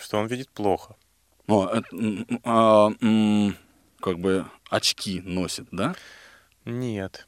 Что 0.00 0.18
он 0.18 0.28
видит 0.28 0.48
плохо. 0.50 0.94
О, 1.48 1.66
это, 1.68 1.86
м, 1.96 2.26
а, 2.44 2.90
как 4.00 4.18
бы 4.18 4.46
очки 4.70 5.20
носит, 5.20 5.66
да? 5.70 5.94
Нет. 6.64 7.26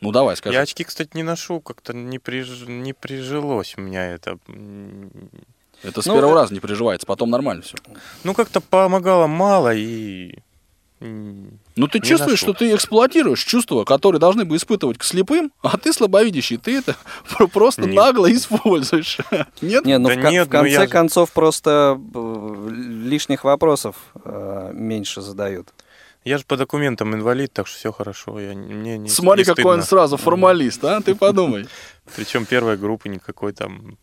Ну 0.00 0.12
давай, 0.12 0.36
скажи. 0.36 0.54
Я 0.54 0.62
очки, 0.62 0.84
кстати, 0.84 1.10
не 1.14 1.22
ношу, 1.22 1.60
как-то 1.60 1.94
не, 1.94 2.18
приж... 2.18 2.64
не 2.66 2.92
прижилось 2.92 3.74
у 3.78 3.80
меня 3.80 4.06
это. 4.06 4.38
Это 5.82 6.02
с 6.02 6.06
Ну, 6.06 6.14
первого 6.14 6.32
э- 6.32 6.34
раза 6.36 6.54
не 6.54 6.60
приживается, 6.60 7.06
потом 7.06 7.30
нормально 7.30 7.62
все. 7.62 7.76
Ну, 8.24 8.34
как-то 8.34 8.60
помогало 8.60 9.26
мало 9.26 9.74
и... 9.74 10.38
Ну 10.98 11.88
ты 11.88 11.98
Не 12.00 12.04
чувствуешь, 12.08 12.38
что 12.38 12.54
ты 12.54 12.74
эксплуатируешь 12.74 13.44
чувства, 13.44 13.84
которые 13.84 14.18
должны 14.18 14.44
бы 14.46 14.56
испытывать 14.56 14.96
к 14.98 15.04
слепым, 15.04 15.52
а 15.62 15.76
ты 15.76 15.92
слабовидящий, 15.92 16.56
ты 16.56 16.78
это 16.78 16.96
просто 17.52 17.82
Нет. 17.82 17.94
нагло 17.94 18.32
используешь. 18.32 19.18
Нет? 19.60 19.84
Не, 19.84 19.98
ну 19.98 20.08
Да 20.08 20.14
в, 20.14 20.18
нет, 20.18 20.48
в 20.48 20.52
ну 20.52 20.58
конце 20.60 20.70
я 20.72 20.86
концов 20.86 21.32
просто 21.32 22.00
э, 22.14 22.68
лишних 22.70 23.44
вопросов 23.44 23.96
э, 24.24 24.70
меньше 24.72 25.20
задают. 25.20 25.68
Я 26.24 26.38
же 26.38 26.44
по 26.44 26.56
документам 26.56 27.14
инвалид, 27.14 27.52
так 27.52 27.66
что 27.68 27.78
все 27.78 27.92
хорошо. 27.92 28.40
Я, 28.40 28.54
не- 28.54 28.74
мне 28.74 28.98
не, 28.98 29.08
Смотри, 29.08 29.42
не 29.42 29.54
какой 29.54 29.74
он 29.76 29.82
стыдно. 29.82 29.86
сразу 29.86 30.16
формалист, 30.16 30.82
а? 30.84 31.00
Ты 31.00 31.14
подумай. 31.14 31.68
Причем 32.16 32.46
первой 32.46 32.76
группы 32.76 33.08
никакой 33.08 33.52
там. 33.52 33.96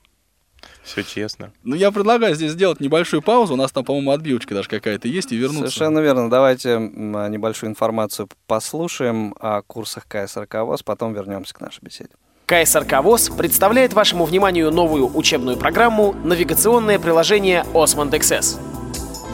Все 0.83 1.03
честно. 1.03 1.51
Ну, 1.63 1.75
я 1.75 1.91
предлагаю 1.91 2.35
здесь 2.35 2.51
сделать 2.51 2.79
небольшую 2.79 3.21
паузу. 3.21 3.53
У 3.53 3.57
нас 3.57 3.71
там, 3.71 3.85
по-моему, 3.85 4.11
отбивочка 4.11 4.53
даже 4.53 4.67
какая-то 4.67 5.07
есть, 5.07 5.31
и 5.31 5.37
вернуться. 5.37 5.71
Совершенно 5.71 5.99
верно. 5.99 6.29
Давайте 6.29 6.75
а, 6.75 7.29
небольшую 7.29 7.69
информацию 7.69 8.27
послушаем 8.47 9.33
о 9.39 9.61
курсах 9.61 10.05
КСРК 10.07 10.55
ВОЗ, 10.55 10.83
потом 10.83 11.13
вернемся 11.13 11.53
к 11.53 11.61
нашей 11.61 11.79
беседе. 11.81 12.09
КСРК 12.45 13.01
ВОЗ 13.01 13.29
представляет 13.29 13.93
вашему 13.93 14.25
вниманию 14.25 14.69
новую 14.71 15.15
учебную 15.15 15.57
программу 15.57 16.13
«Навигационное 16.23 16.99
приложение 16.99 17.65
Osmond 17.73 18.11
XS». 18.11 18.59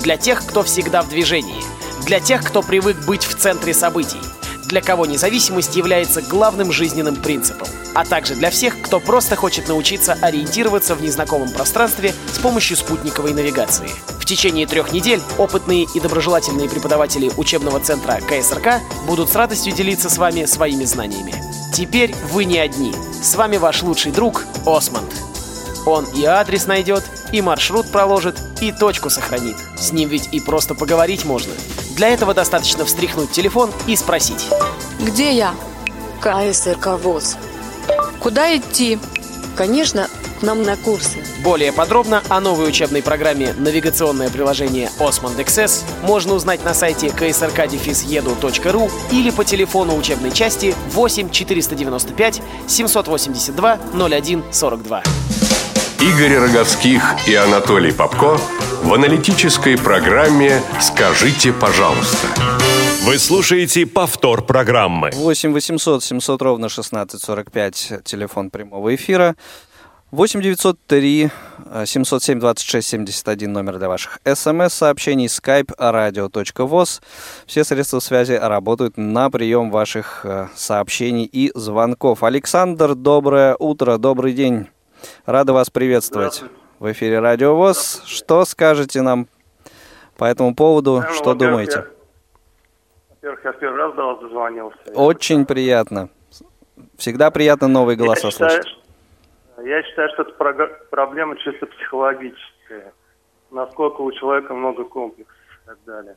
Для 0.03 0.15
тех, 0.15 0.45
кто 0.45 0.61
всегда 0.61 1.01
в 1.01 1.09
движении. 1.09 1.61
Для 2.05 2.19
тех, 2.19 2.43
кто 2.43 2.61
привык 2.61 2.97
быть 3.07 3.23
в 3.23 3.35
центре 3.35 3.73
событий. 3.73 4.19
Для 4.69 4.81
кого 4.81 5.07
независимость 5.07 5.75
является 5.75 6.21
главным 6.21 6.71
жизненным 6.71 7.15
принципом. 7.15 7.67
А 7.95 8.05
также 8.05 8.35
для 8.35 8.51
всех, 8.51 8.79
кто 8.81 8.99
просто 8.99 9.35
хочет 9.35 9.67
научиться 9.67 10.13
ориентироваться 10.21 10.93
в 10.93 11.01
незнакомом 11.01 11.49
пространстве 11.49 12.13
с 12.31 12.37
помощью 12.37 12.77
спутниковой 12.77 13.33
навигации. 13.33 13.89
В 14.19 14.25
течение 14.25 14.67
трех 14.67 14.93
недель 14.93 15.21
опытные 15.39 15.87
и 15.95 15.99
доброжелательные 15.99 16.69
преподаватели 16.69 17.31
учебного 17.35 17.79
центра 17.79 18.21
КСРК 18.21 18.81
будут 19.07 19.31
с 19.31 19.35
радостью 19.35 19.73
делиться 19.73 20.07
с 20.07 20.19
вами 20.19 20.45
своими 20.45 20.83
знаниями. 20.83 21.33
Теперь 21.73 22.13
вы 22.31 22.45
не 22.45 22.59
одни. 22.59 22.93
С 23.23 23.33
вами 23.33 23.57
ваш 23.57 23.81
лучший 23.81 24.11
друг 24.11 24.45
Осмонд. 24.67 25.28
Он 25.85 26.05
и 26.05 26.25
адрес 26.25 26.67
найдет, 26.67 27.03
и 27.31 27.41
маршрут 27.41 27.91
проложит, 27.91 28.35
и 28.61 28.71
точку 28.71 29.09
сохранит. 29.09 29.55
С 29.77 29.91
ним 29.91 30.09
ведь 30.09 30.29
и 30.31 30.39
просто 30.39 30.75
поговорить 30.75 31.25
можно. 31.25 31.53
Для 31.95 32.09
этого 32.09 32.33
достаточно 32.33 32.85
встряхнуть 32.85 33.31
телефон 33.31 33.71
и 33.87 33.95
спросить. 33.95 34.47
Где 34.99 35.33
я? 35.33 35.53
КСРК 36.21 36.99
ВОЗ. 37.01 37.37
Куда 38.19 38.55
идти? 38.55 38.99
Конечно, 39.55 40.07
к 40.39 40.43
нам 40.43 40.63
на 40.63 40.75
курсы. 40.77 41.17
Более 41.43 41.71
подробно 41.71 42.23
о 42.29 42.39
новой 42.39 42.69
учебной 42.69 43.01
программе 43.01 43.53
«Навигационное 43.53 44.29
приложение 44.29 44.89
Osmond 44.99 45.37
XS» 45.37 45.83
можно 46.03 46.33
узнать 46.33 46.63
на 46.63 46.73
сайте 46.73 47.07
ksrk-edu.ru 47.07 48.91
или 49.11 49.29
по 49.31 49.43
телефону 49.43 49.97
учебной 49.97 50.31
части 50.31 50.75
8 50.91 51.29
495 51.29 52.41
782 52.67 53.79
01 53.93 54.43
42. 54.51 55.03
Игорь 56.01 56.37
Роговских 56.37 57.27
и 57.27 57.35
Анатолий 57.35 57.91
Попко 57.91 58.39
в 58.83 58.93
аналитической 58.93 59.77
программе 59.77 60.61
«Скажите, 60.79 61.51
пожалуйста». 61.51 62.27
Вы 63.03 63.19
слушаете 63.19 63.85
повтор 63.85 64.45
программы. 64.45 65.11
8 65.13 65.51
800 65.51 66.01
700 66.01 66.41
ровно 66.41 66.67
1645, 66.67 68.05
телефон 68.05 68.49
прямого 68.49 68.95
эфира. 68.95 69.35
8 70.11 70.41
903 70.41 71.31
э, 71.65 71.85
707 71.85 72.39
26 72.39 72.87
71 72.87 73.51
номер 73.51 73.77
для 73.77 73.89
ваших 73.89 74.19
смс-сообщений, 74.23 75.25
skype 75.25 75.75
radio.voz. 75.77 77.01
Все 77.45 77.65
средства 77.65 77.99
связи 77.99 78.39
работают 78.41 78.95
на 78.95 79.29
прием 79.29 79.69
ваших 79.69 80.21
э, 80.23 80.47
сообщений 80.55 81.25
и 81.25 81.51
звонков. 81.55 82.23
Александр, 82.23 82.95
доброе 82.95 83.57
утро, 83.59 83.97
добрый 83.97 84.31
день. 84.31 84.69
Рада 85.25 85.53
вас 85.53 85.69
приветствовать 85.69 86.43
в 86.79 86.91
эфире 86.91 87.19
Радио 87.19 87.55
ВОЗ. 87.55 88.03
Что 88.05 88.45
скажете 88.45 89.01
нам 89.01 89.27
по 90.17 90.25
этому 90.25 90.55
поводу? 90.55 91.01
Ну, 91.07 91.13
Что 91.13 91.33
думаете? 91.33 91.85
я- 91.85 91.85
Во-первых, 93.09 93.45
я 93.45 93.51
первый 93.53 93.77
раз 93.77 93.95
до 93.95 94.03
вас 94.05 94.19
дозвонился. 94.19 94.77
Очень 94.95 95.45
приятно. 95.45 96.09
Всегда 96.97 97.31
приятно 97.31 97.67
новые 97.67 97.97
Я 97.97 98.03
голоса 98.03 98.31
считаю, 98.31 98.51
слышать. 98.51 98.67
что- 99.55 99.61
Я 99.61 99.83
считаю, 99.83 100.09
что 100.13 100.21
это 100.23 100.31
проблема 100.89 101.35
чисто 101.37 101.65
психологическая. 101.65 102.93
Насколько 103.51 104.01
у 104.01 104.11
человека 104.11 104.53
много 104.53 104.83
комплексов 104.85 105.35
и 105.63 105.67
так 105.67 105.77
далее. 105.85 106.15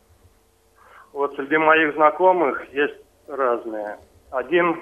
Вот 1.12 1.35
среди 1.35 1.57
моих 1.57 1.95
знакомых 1.95 2.62
есть 2.73 2.95
разные. 3.27 3.99
Один 4.31 4.81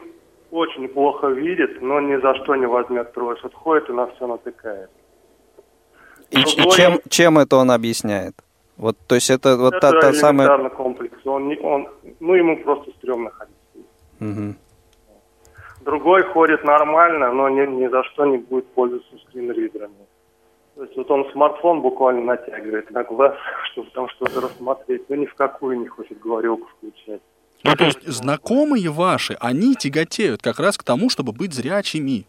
очень 0.50 0.88
плохо 0.88 1.28
видит, 1.28 1.80
но 1.80 2.00
ни 2.00 2.16
за 2.20 2.34
что 2.36 2.56
не 2.56 2.66
возьмет 2.66 3.12
трость. 3.12 3.42
Вот 3.42 3.54
ходит 3.54 3.88
и 3.88 3.92
на 3.92 4.06
все 4.06 4.26
натыкает. 4.26 4.90
И, 6.30 6.40
и 6.40 6.70
чем, 6.70 7.00
чем 7.08 7.38
это 7.38 7.56
он 7.56 7.70
объясняет? 7.70 8.34
Вот, 8.76 8.96
то 9.06 9.14
есть 9.14 9.30
это 9.30 9.56
вот 9.56 9.74
это 9.74 9.90
та, 9.90 10.00
та 10.00 10.12
самая... 10.12 10.68
комплекс. 10.70 11.18
Он, 11.24 11.48
не- 11.48 11.58
он, 11.58 11.88
ну, 12.20 12.34
ему 12.34 12.56
просто 12.62 12.90
стрёмно 12.92 13.30
ходить. 13.30 13.54
Мгм. 14.20 14.56
Другой 15.82 16.22
ходит 16.22 16.64
нормально, 16.64 17.32
но 17.32 17.48
ни, 17.48 17.66
ни 17.66 17.88
за 17.88 18.04
что 18.04 18.26
не 18.26 18.38
будет 18.38 18.66
пользоваться 18.68 19.16
скринридерами. 19.28 20.06
То 20.76 20.84
есть 20.84 20.96
вот 20.96 21.10
он 21.10 21.30
смартфон 21.32 21.82
буквально 21.82 22.22
натягивает 22.22 22.90
на 22.90 23.02
глаз, 23.04 23.34
чтобы 23.72 23.90
там 23.90 24.08
что-то 24.08 24.40
рассмотреть, 24.40 25.10
но 25.10 25.16
ни 25.16 25.26
в 25.26 25.34
какую 25.34 25.78
не 25.80 25.86
хочет 25.88 26.18
говорилку 26.20 26.68
включать. 26.76 27.20
Ну, 27.62 27.76
то 27.76 27.84
есть 27.84 27.98
знакомые 28.06 28.88
ваши, 28.90 29.34
они 29.40 29.74
тяготеют 29.74 30.40
как 30.42 30.58
раз 30.60 30.76
к 30.78 30.82
тому, 30.82 31.10
чтобы 31.10 31.32
быть 31.32 31.52
зрячими. 31.52 32.26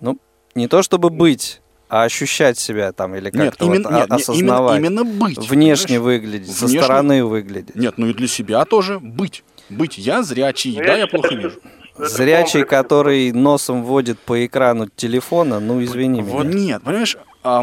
Ну, 0.00 0.18
не 0.54 0.66
то 0.68 0.82
чтобы 0.82 1.10
быть, 1.10 1.60
а 1.88 2.04
ощущать 2.04 2.58
себя 2.58 2.92
там 2.92 3.14
или 3.14 3.30
как-то 3.30 3.66
вот 3.66 3.74
именно, 3.74 3.88
нет, 3.90 4.10
не- 4.10 4.16
осознавать. 4.16 4.78
именно, 4.80 5.00
именно 5.00 5.04
быть. 5.18 5.38
Внешне 5.48 5.98
понимаешь? 5.98 6.20
выглядеть, 6.22 6.56
со 6.56 6.66
Внешне- 6.66 6.82
стороны 6.82 7.24
выглядеть. 7.24 7.76
Нет, 7.76 7.94
ну 7.98 8.06
и 8.06 8.14
для 8.14 8.26
себя 8.28 8.64
тоже 8.64 8.98
быть. 8.98 9.44
Быть. 9.68 9.98
Я 9.98 10.22
зрячий, 10.22 10.72
Ну, 10.78 10.84
да, 10.84 10.92
я 10.92 10.96
я 11.00 11.06
плохо 11.06 11.28
считаю, 11.28 11.48
вижу. 11.50 11.60
Зрячий, 11.98 12.64
который 12.64 13.32
носом 13.32 13.82
водит 13.84 14.18
по 14.18 14.44
экрану 14.44 14.86
телефона, 14.94 15.60
ну 15.60 15.82
извини 15.82 16.22
меня. 16.22 16.32
Вот 16.32 16.46
нет, 16.46 16.82
понимаешь, 16.82 17.16
а, 17.42 17.62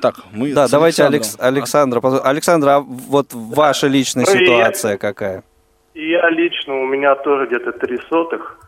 так, 0.00 0.16
мы 0.32 0.52
Да, 0.52 0.68
давайте 0.68 1.04
Александром- 1.04 1.36
Алекс, 1.38 2.00
Александра. 2.00 2.20
Александра, 2.24 2.70
а 2.76 2.80
вот 2.80 3.32
ваша 3.32 3.86
личная 3.88 4.24
я- 4.26 4.32
ситуация 4.32 4.96
какая? 4.98 5.44
И 5.94 6.10
я 6.10 6.28
лично, 6.30 6.74
у 6.74 6.86
меня 6.86 7.14
тоже 7.16 7.46
где-то 7.46 7.72
три 7.72 7.98
сотых. 8.08 8.58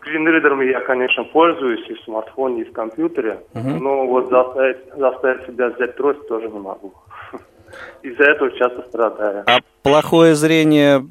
Скринридерами 0.00 0.66
я, 0.66 0.80
конечно, 0.80 1.24
пользуюсь 1.24 1.88
и 1.88 1.94
в 1.94 2.00
смартфоне, 2.02 2.62
и 2.62 2.64
в 2.64 2.72
компьютере. 2.72 3.40
Но 3.54 4.06
вот 4.06 4.28
заставить, 4.28 4.78
заставить 4.96 5.46
себя 5.46 5.68
взять 5.68 5.96
трость 5.96 6.26
тоже 6.28 6.48
не 6.48 6.58
могу. 6.58 6.92
из-за 8.02 8.24
этого 8.24 8.50
часто 8.52 8.82
страдаю. 8.88 9.44
А 9.46 9.58
плохое 9.82 10.34
зрение 10.34 11.04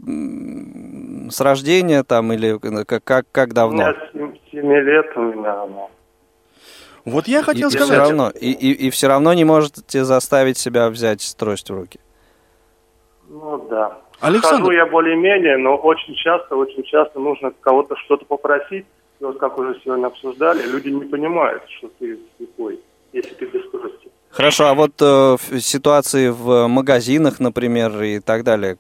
с 1.30 1.42
рождения 1.42 2.04
там 2.04 2.32
или 2.34 2.58
как, 2.86 3.04
как, 3.04 3.26
как 3.32 3.50
У 3.50 3.54
давно? 3.54 3.94
меня 4.14 4.34
7, 4.52 4.62
лет 4.62 5.18
у 5.18 5.22
меня 5.22 5.64
оно. 5.64 5.90
Вот 7.06 7.28
я 7.28 7.44
хотел 7.44 7.68
и, 7.68 7.72
сказать... 7.72 7.90
все 7.90 7.98
равно, 7.98 8.30
и, 8.30 8.52
и, 8.52 8.88
и 8.88 8.90
все 8.90 9.08
равно 9.08 9.34
не 9.34 9.44
можете 9.44 10.06
заставить 10.06 10.58
себя 10.58 10.90
взять 10.90 11.36
трость 11.38 11.70
в 11.70 11.76
руки. 11.76 12.00
Ну 13.28 13.68
да. 13.70 13.98
Александр- 14.24 14.64
Хожу 14.64 14.72
я 14.72 14.86
более-менее, 14.86 15.58
но 15.58 15.76
очень 15.76 16.16
часто, 16.16 16.56
очень 16.56 16.84
часто 16.84 17.20
нужно 17.20 17.52
кого-то 17.60 17.96
что-то 17.98 18.26
попросить. 18.26 18.86
И 19.20 19.24
вот 19.24 19.38
как 19.38 19.58
уже 19.58 19.78
сегодня 19.84 20.08
обсуждали, 20.08 20.66
люди 20.66 20.90
не 20.90 21.04
понимают, 21.06 21.64
что 21.78 21.90
ты 22.00 22.18
слепой, 22.38 22.80
если 23.12 23.34
ты 23.34 23.46
без 23.46 23.70
трости. 23.70 24.10
Хорошо, 24.30 24.68
а 24.68 24.74
вот 24.74 24.94
э, 25.02 25.06
в 25.38 25.60
ситуации 25.60 26.30
в 26.30 26.68
магазинах, 26.68 27.40
например, 27.40 28.02
и 28.02 28.20
так 28.20 28.44
далее, 28.44 28.78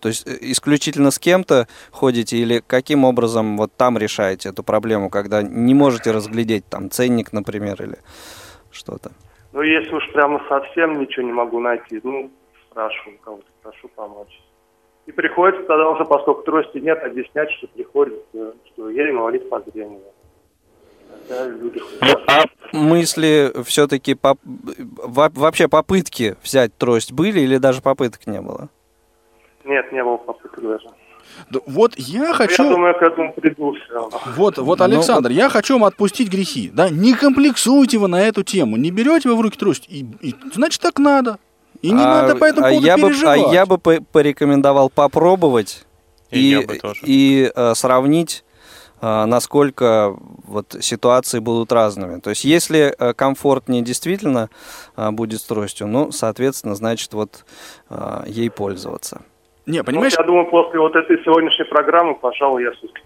то 0.00 0.08
есть 0.08 0.26
э, 0.26 0.38
исключительно 0.40 1.10
с 1.10 1.18
кем-то 1.18 1.68
ходите 1.92 2.36
или 2.38 2.62
каким 2.66 3.04
образом 3.04 3.56
вот 3.58 3.70
там 3.76 3.96
решаете 3.98 4.48
эту 4.48 4.62
проблему, 4.62 5.10
когда 5.10 5.42
не 5.42 5.74
можете 5.74 6.10
разглядеть 6.12 6.64
там 6.68 6.90
ценник, 6.90 7.32
например, 7.32 7.80
или 7.82 7.96
что-то? 8.72 9.12
Ну, 9.52 9.60
если 9.62 9.94
уж 9.94 10.10
прямо 10.12 10.42
совсем 10.48 10.98
ничего 10.98 11.26
не 11.26 11.32
могу 11.32 11.60
найти, 11.60 12.00
ну, 12.02 12.30
спрашиваю 12.70 13.18
кого-то, 13.22 13.44
прошу 13.62 13.88
помочь. 13.88 14.40
И 15.06 15.12
приходится 15.12 15.66
тогда 15.66 15.90
уже, 15.90 16.04
поскольку 16.04 16.42
трости 16.42 16.78
нет, 16.78 17.02
объяснять, 17.02 17.50
что 17.52 17.66
приходится, 17.68 18.54
что 18.66 18.90
я 18.90 19.10
инвалид 19.10 19.48
по 19.48 19.60
зрению. 19.60 20.00
Люди 21.28 21.80
А 22.26 22.44
мысли 22.72 23.52
все-таки 23.64 24.16
вообще 24.22 25.68
попытки 25.68 26.36
взять 26.42 26.76
трость 26.76 27.12
были 27.12 27.40
или 27.40 27.58
даже 27.58 27.82
попыток 27.82 28.26
не 28.26 28.40
было? 28.40 28.68
Нет, 29.64 29.92
не 29.92 30.02
было 30.02 30.16
попыток 30.16 30.60
даже. 30.62 30.88
Да 31.50 31.60
вот 31.66 31.94
я 31.96 32.32
хочу... 32.34 32.64
Я 32.64 32.70
думаю, 32.70 32.94
к 32.98 33.02
этому 33.02 33.32
приду 33.32 33.74
все. 33.74 34.10
Вот, 34.36 34.58
вот, 34.58 34.78
Ну, 34.78 34.84
Александр, 34.84 35.30
я 35.30 35.48
хочу 35.48 35.74
вам 35.74 35.84
отпустить 35.84 36.30
грехи. 36.30 36.70
Да, 36.72 36.90
не 36.90 37.14
комплексуйте 37.14 37.98
вы 37.98 38.08
на 38.08 38.20
эту 38.20 38.42
тему, 38.42 38.76
не 38.76 38.90
берете 38.90 39.28
вы 39.28 39.36
в 39.36 39.40
руки 39.40 39.58
трость, 39.58 39.86
и, 39.88 40.04
и, 40.20 40.34
значит 40.52 40.80
так 40.80 40.98
надо. 40.98 41.38
И 41.82 41.90
не 41.90 42.02
а, 42.02 42.22
надо 42.22 42.36
по 42.36 42.44
этому 42.44 42.66
а 42.66 42.70
поводу 42.70 42.86
я 42.86 42.96
бы, 42.96 43.08
переживать. 43.08 43.40
а 43.44 43.52
я 43.52 43.66
бы 43.66 43.78
по- 43.78 44.00
порекомендовал 44.12 44.88
попробовать 44.88 45.84
И 46.30 46.52
и, 46.52 46.64
бы 46.64 46.78
и, 47.02 47.52
э, 47.54 47.74
сравнить, 47.74 48.44
э, 49.00 49.24
насколько 49.24 50.16
вот 50.44 50.76
ситуации 50.80 51.40
будут 51.40 51.72
разными. 51.72 52.20
То 52.20 52.30
есть, 52.30 52.44
если 52.44 52.94
э, 52.96 53.14
комфортнее 53.14 53.82
действительно 53.82 54.48
будет 54.96 55.40
с 55.40 55.44
тростью, 55.44 55.88
ну, 55.88 56.12
соответственно, 56.12 56.76
значит, 56.76 57.12
вот 57.14 57.44
ей 58.26 58.48
пользоваться. 58.50 59.22
Не, 59.66 59.82
понимаешь? 59.82 60.12
Вот 60.16 60.20
я 60.20 60.26
думаю, 60.26 60.50
после 60.50 60.78
вот 60.78 60.94
этой 60.94 61.22
сегодняшней 61.24 61.64
программы, 61.64 62.14
пожалуй, 62.14 62.62
я 62.62 62.72
все-таки. 62.72 63.00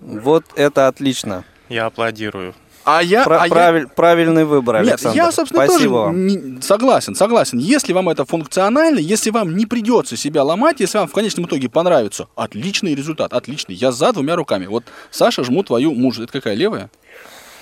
Вот 0.00 0.44
это 0.54 0.86
отлично. 0.86 1.44
Я 1.68 1.86
аплодирую. 1.86 2.54
А 2.90 3.02
я, 3.02 3.24
Пра- 3.24 3.42
а 3.42 3.46
я- 3.46 3.50
правиль- 3.52 3.86
Правильный 3.94 4.44
выбор, 4.46 4.76
Нет, 4.80 4.88
Александр. 4.94 5.16
я, 5.16 5.30
собственно, 5.30 5.64
Спасибо 5.66 5.78
тоже 5.78 5.88
вам. 5.90 6.26
не- 6.26 6.62
согласен, 6.62 7.14
согласен. 7.14 7.58
Если 7.58 7.92
вам 7.92 8.08
это 8.08 8.24
функционально, 8.24 8.98
если 8.98 9.28
вам 9.30 9.54
не 9.56 9.66
придется 9.66 10.16
себя 10.16 10.42
ломать, 10.42 10.80
если 10.80 10.96
вам 10.96 11.06
в 11.08 11.12
конечном 11.12 11.44
итоге 11.44 11.68
понравится, 11.68 12.28
отличный 12.34 12.94
результат, 12.94 13.34
отличный. 13.34 13.74
Я 13.74 13.92
за 13.92 14.12
двумя 14.14 14.36
руками. 14.36 14.64
Вот, 14.66 14.84
Саша, 15.10 15.44
жму 15.44 15.62
твою 15.64 15.92
мужу. 15.94 16.22
Это 16.22 16.32
какая, 16.32 16.54
левая? 16.54 16.88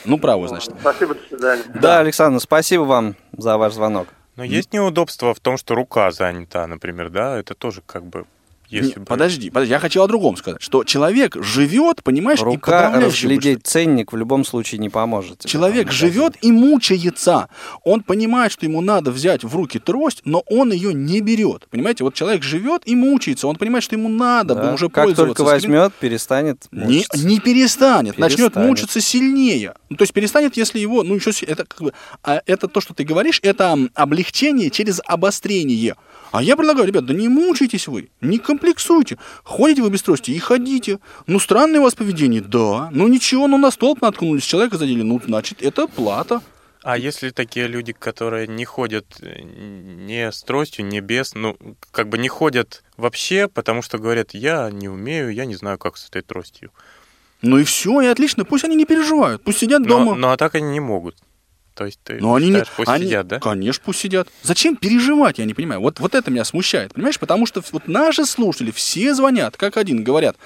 Ну, 0.04 0.18
правую, 0.18 0.48
значит. 0.48 0.72
Спасибо, 0.80 1.14
до 1.14 1.20
свидания. 1.28 1.62
Да, 1.74 1.98
Александр, 1.98 2.40
спасибо 2.40 2.82
вам 2.82 3.16
за 3.36 3.56
ваш 3.58 3.72
звонок. 3.72 4.06
Но 4.36 4.44
есть 4.44 4.72
неудобство 4.72 5.34
в 5.34 5.40
том, 5.40 5.56
что 5.56 5.74
рука 5.74 6.12
занята, 6.12 6.66
например, 6.68 7.10
да? 7.10 7.36
Это 7.38 7.54
тоже 7.54 7.82
как 7.84 8.04
бы... 8.04 8.26
Если 8.68 8.98
Не, 8.98 9.04
Подожди, 9.04 9.50
подожди, 9.50 9.72
я 9.72 9.78
хотел 9.78 10.02
о 10.04 10.08
другом 10.08 10.36
сказать, 10.36 10.60
что 10.60 10.82
человек 10.84 11.36
живет, 11.42 12.02
понимаешь, 12.02 12.40
и 12.40 12.44
Рука 12.44 12.88
подавляющее 12.88 13.28
разглядеть 13.30 13.66
ценник 13.66 14.12
в 14.12 14.16
любом 14.16 14.44
случае 14.44 14.78
не 14.80 14.88
поможет. 14.88 15.38
тебе 15.40 15.50
Человек 15.50 15.90
живет 15.92 16.34
и 16.42 16.50
мучается. 16.52 17.48
Он 17.84 18.02
понимает, 18.02 18.52
что 18.52 18.66
ему 18.66 18.80
надо 18.80 19.10
взять 19.12 19.44
в 19.44 19.54
руки 19.54 19.78
трость, 19.78 20.22
но 20.24 20.42
он 20.46 20.72
ее 20.72 20.92
не 20.94 21.20
берет. 21.20 21.66
Понимаете, 21.70 22.04
вот 22.04 22.14
человек 22.14 22.42
живет 22.42 22.82
и 22.84 22.94
мучается. 22.94 23.46
Он 23.46 23.56
понимает, 23.56 23.84
что 23.84 23.94
ему 23.96 24.08
надо 24.08 24.54
Да. 24.54 24.62
бы 24.68 24.74
уже 24.74 24.88
Как 24.88 25.04
пользоваться. 25.04 25.34
только 25.36 25.42
возьмет, 25.44 25.92
перестанет 25.94 26.66
Не, 26.72 26.84
мучиться. 26.84 27.26
не 27.26 27.40
перестанет, 27.40 28.18
начнет 28.18 28.38
Перестанет. 28.54 28.68
мучиться 28.68 29.00
сильнее. 29.00 29.74
Ну, 29.90 29.96
то 29.96 30.02
есть 30.02 30.12
перестанет, 30.12 30.56
если 30.56 30.78
его, 30.78 31.02
ну, 31.02 31.14
еще 31.14 31.30
это 31.46 31.64
как 31.64 31.80
бы, 31.82 31.92
а 32.22 32.42
это 32.46 32.68
то, 32.68 32.80
что 32.80 32.94
ты 32.94 33.04
говоришь, 33.04 33.40
это 33.42 33.78
облегчение 33.94 34.70
через 34.70 35.00
обострение. 35.06 35.94
А 36.32 36.42
я 36.42 36.56
предлагаю, 36.56 36.86
ребят, 36.86 37.06
да 37.06 37.14
не 37.14 37.28
мучайтесь 37.28 37.88
вы, 37.88 38.10
не 38.20 38.38
комплексуйте. 38.38 39.18
Ходите 39.44 39.82
вы 39.82 39.90
без 39.90 40.02
трости 40.02 40.30
и 40.30 40.38
ходите. 40.38 40.98
Ну, 41.26 41.38
странное 41.38 41.80
у 41.80 41.84
вас 41.84 41.94
поведение, 41.94 42.40
да. 42.40 42.88
Ну, 42.92 43.08
ничего, 43.08 43.46
ну, 43.46 43.58
на 43.58 43.70
столб 43.70 44.02
наткнулись, 44.02 44.44
человека 44.44 44.76
задели, 44.78 45.02
ну, 45.02 45.20
значит, 45.24 45.62
это 45.62 45.86
плата. 45.86 46.42
А 46.82 46.96
если 46.96 47.30
такие 47.30 47.66
люди, 47.66 47.92
которые 47.92 48.46
не 48.46 48.64
ходят 48.64 49.06
э, 49.20 49.42
не 49.42 50.30
с 50.30 50.42
тростью, 50.44 50.84
не 50.84 51.00
без, 51.00 51.34
ну, 51.34 51.56
как 51.90 52.08
бы 52.08 52.16
не 52.16 52.28
ходят 52.28 52.84
вообще, 52.96 53.48
потому 53.48 53.82
что 53.82 53.98
говорят, 53.98 54.34
я 54.34 54.70
не 54.70 54.88
умею, 54.88 55.34
я 55.34 55.46
не 55.46 55.56
знаю, 55.56 55.78
как 55.78 55.96
с 55.96 56.08
этой 56.08 56.22
тростью. 56.22 56.70
Ну 57.42 57.58
и 57.58 57.64
все, 57.64 58.00
и 58.02 58.06
отлично, 58.06 58.44
пусть 58.44 58.64
они 58.64 58.76
не 58.76 58.84
переживают, 58.84 59.42
пусть 59.42 59.58
сидят 59.58 59.80
Но, 59.80 59.88
дома. 59.88 60.14
но 60.14 60.30
а 60.30 60.36
так 60.36 60.54
они 60.54 60.70
не 60.70 60.80
могут. 60.80 61.16
То 61.76 61.84
есть 61.84 62.00
ты 62.02 62.18
Но 62.20 62.34
они 62.34 62.46
не... 62.46 62.52
считаешь, 62.52 62.72
пусть 62.76 62.88
они- 62.88 63.04
сидят, 63.04 63.28
да? 63.28 63.38
Конечно, 63.38 63.82
пусть 63.84 63.98
сидят. 64.00 64.28
Зачем 64.42 64.76
переживать, 64.76 65.38
я 65.38 65.44
не 65.44 65.52
понимаю. 65.52 65.80
Вот, 65.82 66.00
вот 66.00 66.14
это 66.14 66.30
меня 66.30 66.44
смущает, 66.44 66.94
понимаешь? 66.94 67.20
Потому 67.20 67.44
что 67.44 67.62
вот 67.70 67.86
наши 67.86 68.24
слушатели 68.24 68.70
все 68.70 69.14
звонят, 69.14 69.58
как 69.58 69.76
один, 69.76 70.02
говорят, 70.02 70.36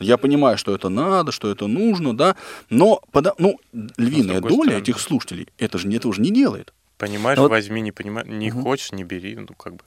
я 0.00 0.16
понимаю, 0.16 0.58
что 0.58 0.74
это 0.74 0.88
надо, 0.88 1.30
что 1.30 1.48
это 1.48 1.68
нужно, 1.68 2.16
да, 2.16 2.34
но 2.70 3.00
пода- 3.12 3.34
ну, 3.38 3.60
львиная 3.96 4.40
другой 4.40 4.50
доля 4.50 4.62
стороны. 4.70 4.82
этих 4.82 4.98
слушателей 5.00 5.46
это 5.58 5.78
же 5.78 5.88
этого 5.92 6.12
же 6.12 6.20
не 6.20 6.30
делает. 6.32 6.74
Понимаешь, 6.98 7.38
Вот- 7.38 7.50
возьми, 7.50 7.80
не 7.80 7.92
понимаешь, 7.92 8.26
не 8.28 8.50
хочешь, 8.50 8.90
не 8.92 9.04
бери, 9.04 9.34
ну 9.36 9.46
как 9.56 9.74
бы. 9.74 9.80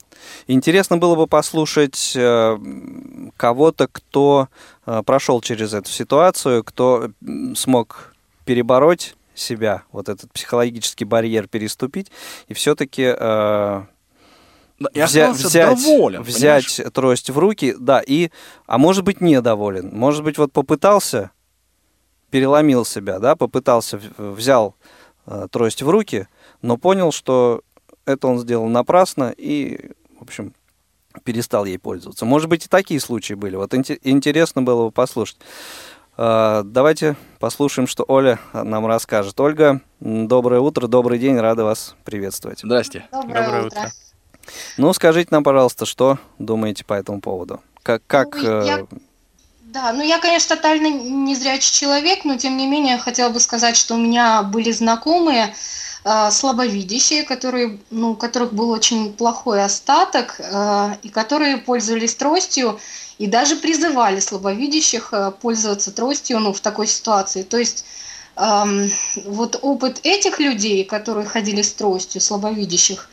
Интересно 0.48 0.96
было 0.96 1.14
бы 1.16 1.26
послушать 1.26 2.12
э, 2.16 2.58
кого-то, 3.36 3.88
кто 3.88 4.48
э, 4.86 5.02
прошел 5.04 5.40
через 5.42 5.74
эту 5.74 5.90
ситуацию, 5.90 6.64
кто 6.64 7.10
смог 7.54 8.14
перебороть 8.46 9.14
себя, 9.34 9.82
вот 9.92 10.08
этот 10.08 10.32
психологический 10.32 11.04
барьер 11.04 11.48
переступить, 11.48 12.10
и 12.48 12.54
все-таки 12.54 13.02
И 14.92 14.98
взя- 14.98 15.32
взять, 15.32 15.78
доволен, 15.84 16.22
взять 16.22 16.80
трость 16.92 17.30
в 17.30 17.38
руки, 17.38 17.74
да, 17.78 18.00
и, 18.04 18.30
а 18.66 18.78
может 18.78 19.04
быть, 19.04 19.20
недоволен. 19.20 19.90
Может 19.92 20.24
быть, 20.24 20.36
вот 20.38 20.52
попытался, 20.52 21.30
переломил 22.30 22.84
себя, 22.84 23.18
да, 23.18 23.36
попытался, 23.36 24.00
взял 24.18 24.74
э, 25.26 25.46
трость 25.50 25.82
в 25.82 25.88
руки, 25.88 26.26
но 26.62 26.76
понял, 26.76 27.12
что 27.12 27.62
это 28.04 28.26
он 28.26 28.38
сделал 28.40 28.66
напрасно 28.66 29.32
и, 29.36 29.92
в 30.18 30.22
общем, 30.22 30.52
перестал 31.22 31.64
ей 31.64 31.78
пользоваться. 31.78 32.24
Может 32.24 32.48
быть, 32.48 32.66
и 32.66 32.68
такие 32.68 32.98
случаи 32.98 33.34
были. 33.34 33.54
Вот 33.54 33.72
инте- 33.72 34.00
интересно 34.02 34.62
было 34.62 34.86
бы 34.86 34.90
послушать. 34.90 35.36
Э, 36.16 36.62
Давайте 36.64 37.16
послушаем, 37.40 37.86
что 37.86 38.04
Оля 38.06 38.38
нам 38.52 38.86
расскажет. 38.86 39.38
Ольга, 39.40 39.80
доброе 40.00 40.60
утро, 40.60 40.86
добрый 40.86 41.18
день, 41.18 41.38
рада 41.38 41.64
вас 41.64 41.94
приветствовать. 42.04 42.60
Здрасте. 42.60 43.04
Доброе, 43.12 43.42
Доброе 43.44 43.62
утро. 43.66 43.78
утро. 43.80 43.92
Ну, 44.76 44.92
скажите 44.92 45.28
нам, 45.30 45.42
пожалуйста, 45.42 45.86
что 45.86 46.18
думаете 46.38 46.84
по 46.84 46.94
этому 46.94 47.20
поводу? 47.20 47.60
Как, 47.82 48.02
как 48.06 48.34
Ну, 48.36 48.64
я- 48.64 48.78
э, 48.80 48.84
Да, 49.62 49.92
ну 49.92 50.02
я, 50.02 50.20
конечно, 50.20 50.54
тотально 50.56 50.86
незрячий 50.88 51.72
человек, 51.72 52.24
но 52.24 52.36
тем 52.36 52.56
не 52.56 52.68
менее 52.68 52.98
хотела 52.98 53.30
бы 53.30 53.40
сказать, 53.40 53.76
что 53.76 53.94
у 53.94 53.98
меня 53.98 54.42
были 54.42 54.70
знакомые 54.70 55.54
слабовидящие, 56.30 57.22
которые, 57.22 57.78
ну, 57.90 58.10
у 58.10 58.14
которых 58.14 58.52
был 58.52 58.70
очень 58.70 59.12
плохой 59.12 59.64
остаток, 59.64 60.36
э, 60.38 60.96
и 61.02 61.08
которые 61.08 61.56
пользовались 61.56 62.14
тростью 62.14 62.78
и 63.18 63.26
даже 63.26 63.56
призывали 63.56 64.20
слабовидящих 64.20 65.08
э, 65.12 65.32
пользоваться 65.40 65.92
тростью 65.92 66.40
ну, 66.40 66.52
в 66.52 66.60
такой 66.60 66.86
ситуации. 66.86 67.42
То 67.42 67.56
есть 67.56 67.86
эм, 68.36 68.90
вот 69.24 69.58
опыт 69.62 70.00
этих 70.02 70.40
людей, 70.40 70.84
которые 70.84 71.26
ходили 71.26 71.62
с 71.62 71.72
тростью, 71.72 72.20
слабовидящих, 72.20 73.08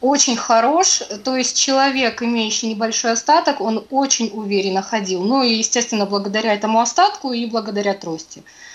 очень 0.00 0.36
хорош. 0.36 1.02
То 1.24 1.36
есть 1.36 1.56
человек, 1.56 2.22
имеющий 2.22 2.68
небольшой 2.68 3.12
остаток, 3.12 3.60
он 3.60 3.84
очень 3.90 4.30
уверенно 4.32 4.82
ходил. 4.82 5.22
Ну 5.22 5.42
и, 5.42 5.54
естественно, 5.54 6.06
благодаря 6.06 6.54
этому 6.54 6.80
остатку 6.80 7.32
и 7.32 7.44
благодаря 7.46 7.94
трости. 7.94 8.42
А, 8.42 8.71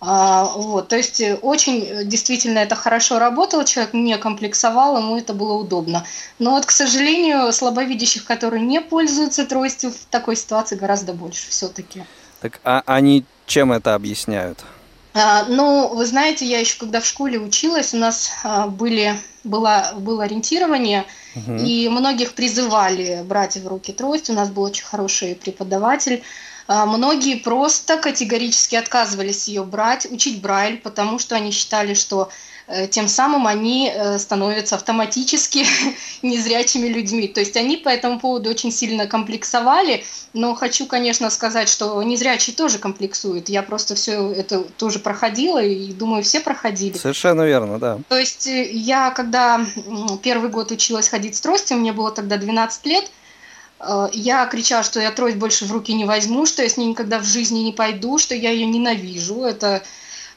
вот, 0.00 0.88
то 0.88 0.96
есть 0.96 1.20
э, 1.20 1.34
очень 1.36 1.84
э, 1.84 2.04
действительно 2.04 2.60
это 2.60 2.76
хорошо 2.76 3.18
работало, 3.18 3.64
человек 3.64 3.94
не 3.94 4.16
комплексовал, 4.16 4.96
ему 4.98 5.16
это 5.16 5.34
было 5.34 5.54
удобно. 5.54 6.04
Но 6.38 6.52
вот, 6.52 6.66
к 6.66 6.70
сожалению, 6.70 7.52
слабовидящих, 7.52 8.24
которые 8.24 8.62
не 8.62 8.80
пользуются 8.80 9.44
тростью, 9.44 9.90
в 9.90 10.04
такой 10.10 10.36
ситуации 10.36 10.76
гораздо 10.76 11.14
больше 11.14 11.48
все-таки. 11.48 12.04
так, 12.40 12.60
а 12.62 12.82
они 12.86 13.24
чем 13.46 13.72
это 13.72 13.94
объясняют? 13.94 14.64
А, 15.14 15.44
ну, 15.48 15.88
вы 15.88 16.06
знаете, 16.06 16.46
я 16.46 16.60
еще 16.60 16.78
когда 16.78 17.00
в 17.00 17.06
школе 17.06 17.40
училась, 17.40 17.92
у 17.92 17.96
нас 17.96 18.30
а, 18.44 18.68
были, 18.68 19.14
было, 19.42 19.92
было 19.96 20.24
ориентирование, 20.24 21.06
угу. 21.34 21.56
и 21.56 21.88
многих 21.88 22.34
призывали 22.34 23.22
брать 23.24 23.56
в 23.56 23.66
руки 23.66 23.92
трость. 23.92 24.30
У 24.30 24.34
нас 24.34 24.48
был 24.48 24.62
очень 24.62 24.84
хороший 24.84 25.34
преподаватель. 25.34 26.22
А, 26.68 26.86
многие 26.86 27.36
просто 27.36 27.96
категорически 27.96 28.76
отказывались 28.76 29.48
ее 29.48 29.64
брать, 29.64 30.06
учить 30.10 30.40
Брайль, 30.40 30.78
потому 30.78 31.18
что 31.18 31.34
они 31.34 31.50
считали, 31.50 31.94
что 31.94 32.30
Э, 32.68 32.86
тем 32.86 33.08
самым 33.08 33.46
они 33.46 33.90
э, 33.92 34.18
становятся 34.18 34.76
автоматически 34.76 35.64
незрячими 36.22 36.88
людьми. 36.88 37.26
То 37.26 37.40
есть 37.40 37.56
они 37.56 37.78
по 37.78 37.88
этому 37.88 38.20
поводу 38.20 38.50
очень 38.50 38.70
сильно 38.70 39.06
комплексовали, 39.06 40.04
но 40.34 40.54
хочу, 40.54 40.86
конечно, 40.86 41.30
сказать, 41.30 41.70
что 41.70 42.00
незрячие 42.02 42.54
тоже 42.54 42.78
комплексуют. 42.78 43.48
Я 43.48 43.62
просто 43.62 43.94
все 43.94 44.30
это 44.32 44.60
тоже 44.76 44.98
проходила, 44.98 45.62
и 45.62 45.92
думаю, 45.92 46.22
все 46.22 46.40
проходили. 46.40 46.98
Совершенно 46.98 47.42
верно, 47.42 47.78
да. 47.78 47.98
То 48.08 48.18
есть 48.18 48.46
э, 48.46 48.70
я, 48.70 49.10
когда 49.12 49.64
первый 50.22 50.50
год 50.50 50.70
училась 50.70 51.08
ходить 51.08 51.36
с 51.36 51.40
тростью, 51.40 51.78
мне 51.78 51.94
было 51.94 52.10
тогда 52.10 52.36
12 52.36 52.84
лет, 52.84 53.10
я 54.12 54.46
кричала, 54.46 54.82
что 54.82 55.00
я 55.00 55.10
трость 55.12 55.36
больше 55.36 55.64
в 55.64 55.72
руки 55.72 55.92
не 55.92 56.04
возьму, 56.04 56.46
что 56.46 56.62
я 56.62 56.68
с 56.68 56.76
ней 56.76 56.88
никогда 56.88 57.18
в 57.18 57.24
жизни 57.24 57.60
не 57.60 57.72
пойду, 57.72 58.18
что 58.18 58.34
я 58.34 58.50
ее 58.50 58.66
ненавижу. 58.66 59.42
Это 59.42 59.82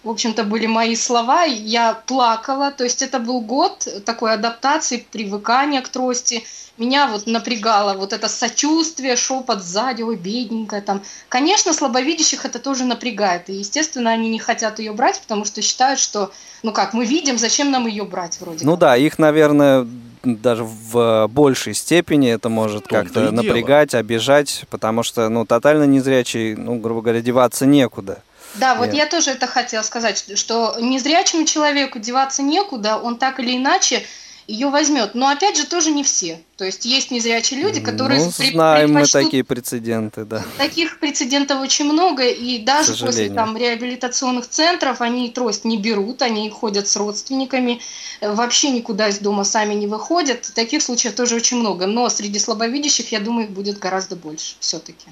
в 0.03 0.09
общем-то, 0.09 0.43
были 0.43 0.65
мои 0.65 0.95
слова, 0.95 1.43
я 1.43 1.93
плакала, 1.93 2.71
то 2.71 2.83
есть 2.83 3.01
это 3.01 3.19
был 3.19 3.41
год 3.41 3.87
такой 4.05 4.33
адаптации, 4.33 5.05
привыкания 5.11 5.81
к 5.81 5.89
трости. 5.89 6.43
Меня 6.77 7.07
вот 7.07 7.27
напрягало 7.27 7.93
вот 7.93 8.11
это 8.11 8.27
сочувствие, 8.27 9.15
шепот 9.15 9.61
сзади, 9.61 10.01
ой, 10.01 10.15
бедненькая 10.15 10.81
там. 10.81 11.03
Конечно, 11.29 11.73
слабовидящих 11.73 12.45
это 12.45 12.57
тоже 12.57 12.85
напрягает, 12.85 13.49
и, 13.49 13.53
естественно, 13.53 14.09
они 14.09 14.29
не 14.29 14.39
хотят 14.39 14.79
ее 14.79 14.91
брать, 14.93 15.21
потому 15.21 15.45
что 15.45 15.61
считают, 15.61 15.99
что, 15.99 16.31
ну 16.63 16.71
как, 16.71 16.93
мы 16.93 17.05
видим, 17.05 17.37
зачем 17.37 17.69
нам 17.69 17.85
ее 17.85 18.03
брать 18.03 18.39
вроде 18.41 18.65
Ну 18.65 18.71
как. 18.71 18.79
да, 18.79 18.97
их, 18.97 19.19
наверное, 19.19 19.87
даже 20.23 20.63
в 20.63 21.27
большей 21.27 21.75
степени 21.75 22.31
это 22.31 22.49
может 22.49 22.87
как-то 22.87 23.31
напрягать, 23.31 23.93
обижать, 23.93 24.63
потому 24.71 25.03
что, 25.03 25.29
ну, 25.29 25.45
тотально 25.45 25.83
незрячий, 25.83 26.55
ну, 26.55 26.79
грубо 26.79 27.01
говоря, 27.01 27.21
деваться 27.21 27.67
некуда. 27.67 28.23
Да, 28.55 28.75
вот 28.75 28.93
я 28.93 29.05
тоже 29.05 29.31
это 29.31 29.47
хотела 29.47 29.81
сказать, 29.81 30.25
что 30.35 30.75
незрячему 30.79 31.45
человеку 31.45 31.99
деваться 31.99 32.41
некуда, 32.41 32.97
он 32.97 33.17
так 33.17 33.39
или 33.39 33.55
иначе 33.57 34.05
ее 34.47 34.69
возьмет. 34.69 35.15
Но 35.15 35.29
опять 35.29 35.57
же, 35.57 35.65
тоже 35.65 35.91
не 35.91 36.03
все. 36.03 36.41
То 36.57 36.65
есть 36.65 36.85
есть 36.85 37.11
незрячие 37.11 37.61
люди, 37.61 37.79
которые 37.79 38.23
ну, 38.23 38.31
знаем 38.31 38.93
мы 38.93 39.05
такие 39.05 39.43
прецеденты, 39.43 40.25
да. 40.25 40.43
Таких 40.57 40.99
прецедентов 40.99 41.61
очень 41.61 41.85
много, 41.85 42.27
и 42.27 42.59
даже 42.59 42.93
после 42.93 43.29
там 43.29 43.55
реабилитационных 43.55 44.47
центров 44.47 45.01
они 45.01 45.29
трость 45.29 45.63
не 45.63 45.77
берут, 45.77 46.21
они 46.21 46.49
ходят 46.49 46.87
с 46.87 46.95
родственниками, 46.95 47.81
вообще 48.21 48.71
никуда 48.71 49.07
из 49.07 49.19
дома 49.19 49.43
сами 49.43 49.73
не 49.73 49.87
выходят. 49.87 50.51
Таких 50.53 50.81
случаев 50.81 51.15
тоже 51.15 51.35
очень 51.35 51.57
много. 51.57 51.85
Но 51.87 52.09
среди 52.09 52.39
слабовидящих, 52.39 53.11
я 53.11 53.19
думаю, 53.19 53.47
их 53.47 53.51
будет 53.51 53.79
гораздо 53.79 54.15
больше 54.15 54.55
все-таки. 54.59 55.07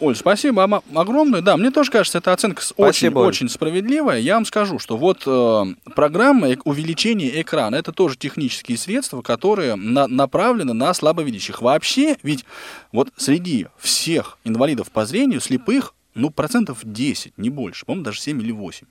Оль, 0.00 0.14
спасибо 0.14 0.82
огромное. 0.94 1.40
Да, 1.40 1.56
мне 1.56 1.70
тоже 1.70 1.90
кажется, 1.90 2.18
эта 2.18 2.32
оценка 2.32 2.62
очень, 2.76 3.12
очень 3.12 3.48
справедливая. 3.48 4.18
Я 4.18 4.34
вам 4.34 4.44
скажу, 4.44 4.78
что 4.78 4.96
вот 4.96 5.22
э, 5.26 5.64
программа 5.94 6.48
увеличения 6.64 7.40
экрана 7.40 7.76
это 7.76 7.92
тоже 7.92 8.16
технические 8.16 8.78
средства, 8.78 9.22
которые 9.22 9.74
на, 9.74 10.06
направлены 10.06 10.72
на 10.72 10.94
слабовидящих. 10.94 11.62
Вообще, 11.62 12.16
ведь 12.22 12.44
вот 12.92 13.10
среди 13.16 13.66
всех 13.78 14.38
инвалидов 14.44 14.90
по 14.90 15.04
зрению 15.04 15.40
слепых, 15.40 15.94
ну, 16.14 16.30
процентов 16.30 16.78
10, 16.82 17.36
не 17.36 17.50
больше, 17.50 17.84
по-моему, 17.84 18.04
даже 18.04 18.20
7 18.20 18.40
или 18.40 18.52
8 18.52 18.86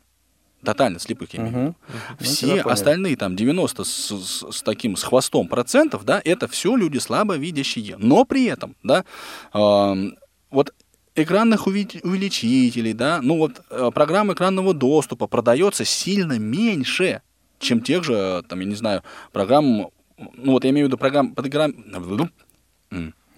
тотально 0.63 0.99
слепых 0.99 1.33
я 1.33 1.39
имею 1.39 1.53
в 1.53 1.59
виду. 1.59 1.75
Uh-huh. 1.87 2.23
Все 2.23 2.63
ну, 2.63 2.69
остальные 2.69 3.15
там 3.15 3.35
90 3.35 3.83
с, 3.83 3.87
с, 3.87 4.51
с 4.51 4.61
таким 4.63 4.97
с 4.97 5.03
хвостом 5.03 5.47
процентов, 5.47 6.03
да, 6.03 6.21
это 6.23 6.47
все 6.47 6.75
люди 6.75 6.97
слабовидящие. 6.97 7.95
Но 7.97 8.25
при 8.25 8.45
этом, 8.45 8.75
да, 8.83 9.05
э, 9.53 10.11
вот 10.49 10.73
экранных 11.15 11.67
увеличителей, 11.67 12.93
да, 12.93 13.19
ну 13.21 13.37
вот 13.37 13.61
э, 13.69 13.89
программа 13.93 14.33
экранного 14.33 14.73
доступа 14.73 15.27
продается 15.27 15.83
сильно 15.83 16.37
меньше, 16.37 17.21
чем 17.59 17.81
тех 17.81 18.03
же, 18.03 18.43
там, 18.47 18.59
я 18.59 18.65
не 18.65 18.75
знаю, 18.75 19.03
программ, 19.31 19.89
ну 20.17 20.51
вот 20.51 20.63
я 20.63 20.69
имею 20.69 20.85
в 20.85 20.89
виду 20.89 20.97
программ 20.97 21.33
под 21.33 21.47
экран... 21.47 21.75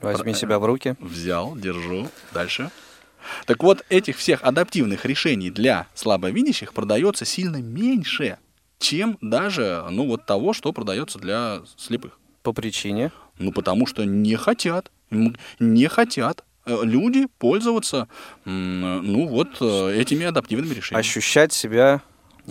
Возьми 0.01 0.33
себя 0.33 0.59
в 0.59 0.65
руки. 0.65 0.95
Взял, 0.99 1.55
держу. 1.57 2.07
Дальше. 2.33 2.69
Так 3.45 3.63
вот, 3.63 3.85
этих 3.89 4.17
всех 4.17 4.43
адаптивных 4.43 5.05
решений 5.05 5.49
для 5.49 5.87
слабовидящих 5.93 6.73
продается 6.73 7.25
сильно 7.25 7.57
меньше, 7.57 8.37
чем 8.79 9.17
даже, 9.19 9.85
ну, 9.89 10.07
вот 10.07 10.25
того, 10.25 10.53
что 10.53 10.71
продается 10.71 11.19
для 11.19 11.61
слепых. 11.75 12.17
По 12.43 12.53
причине? 12.53 13.11
Ну, 13.37 13.51
потому 13.51 13.85
что 13.85 14.05
не 14.05 14.35
хотят. 14.37 14.89
Не 15.11 15.87
хотят 15.87 16.45
Э, 16.48 16.48
люди 16.83 17.27
пользоваться, 17.37 18.07
ну 18.45 19.27
вот, 19.27 19.57
э, 19.61 19.99
этими 19.99 20.25
адаптивными 20.25 20.73
решениями. 20.73 20.99
Ощущать 20.99 21.53
себя 21.53 22.01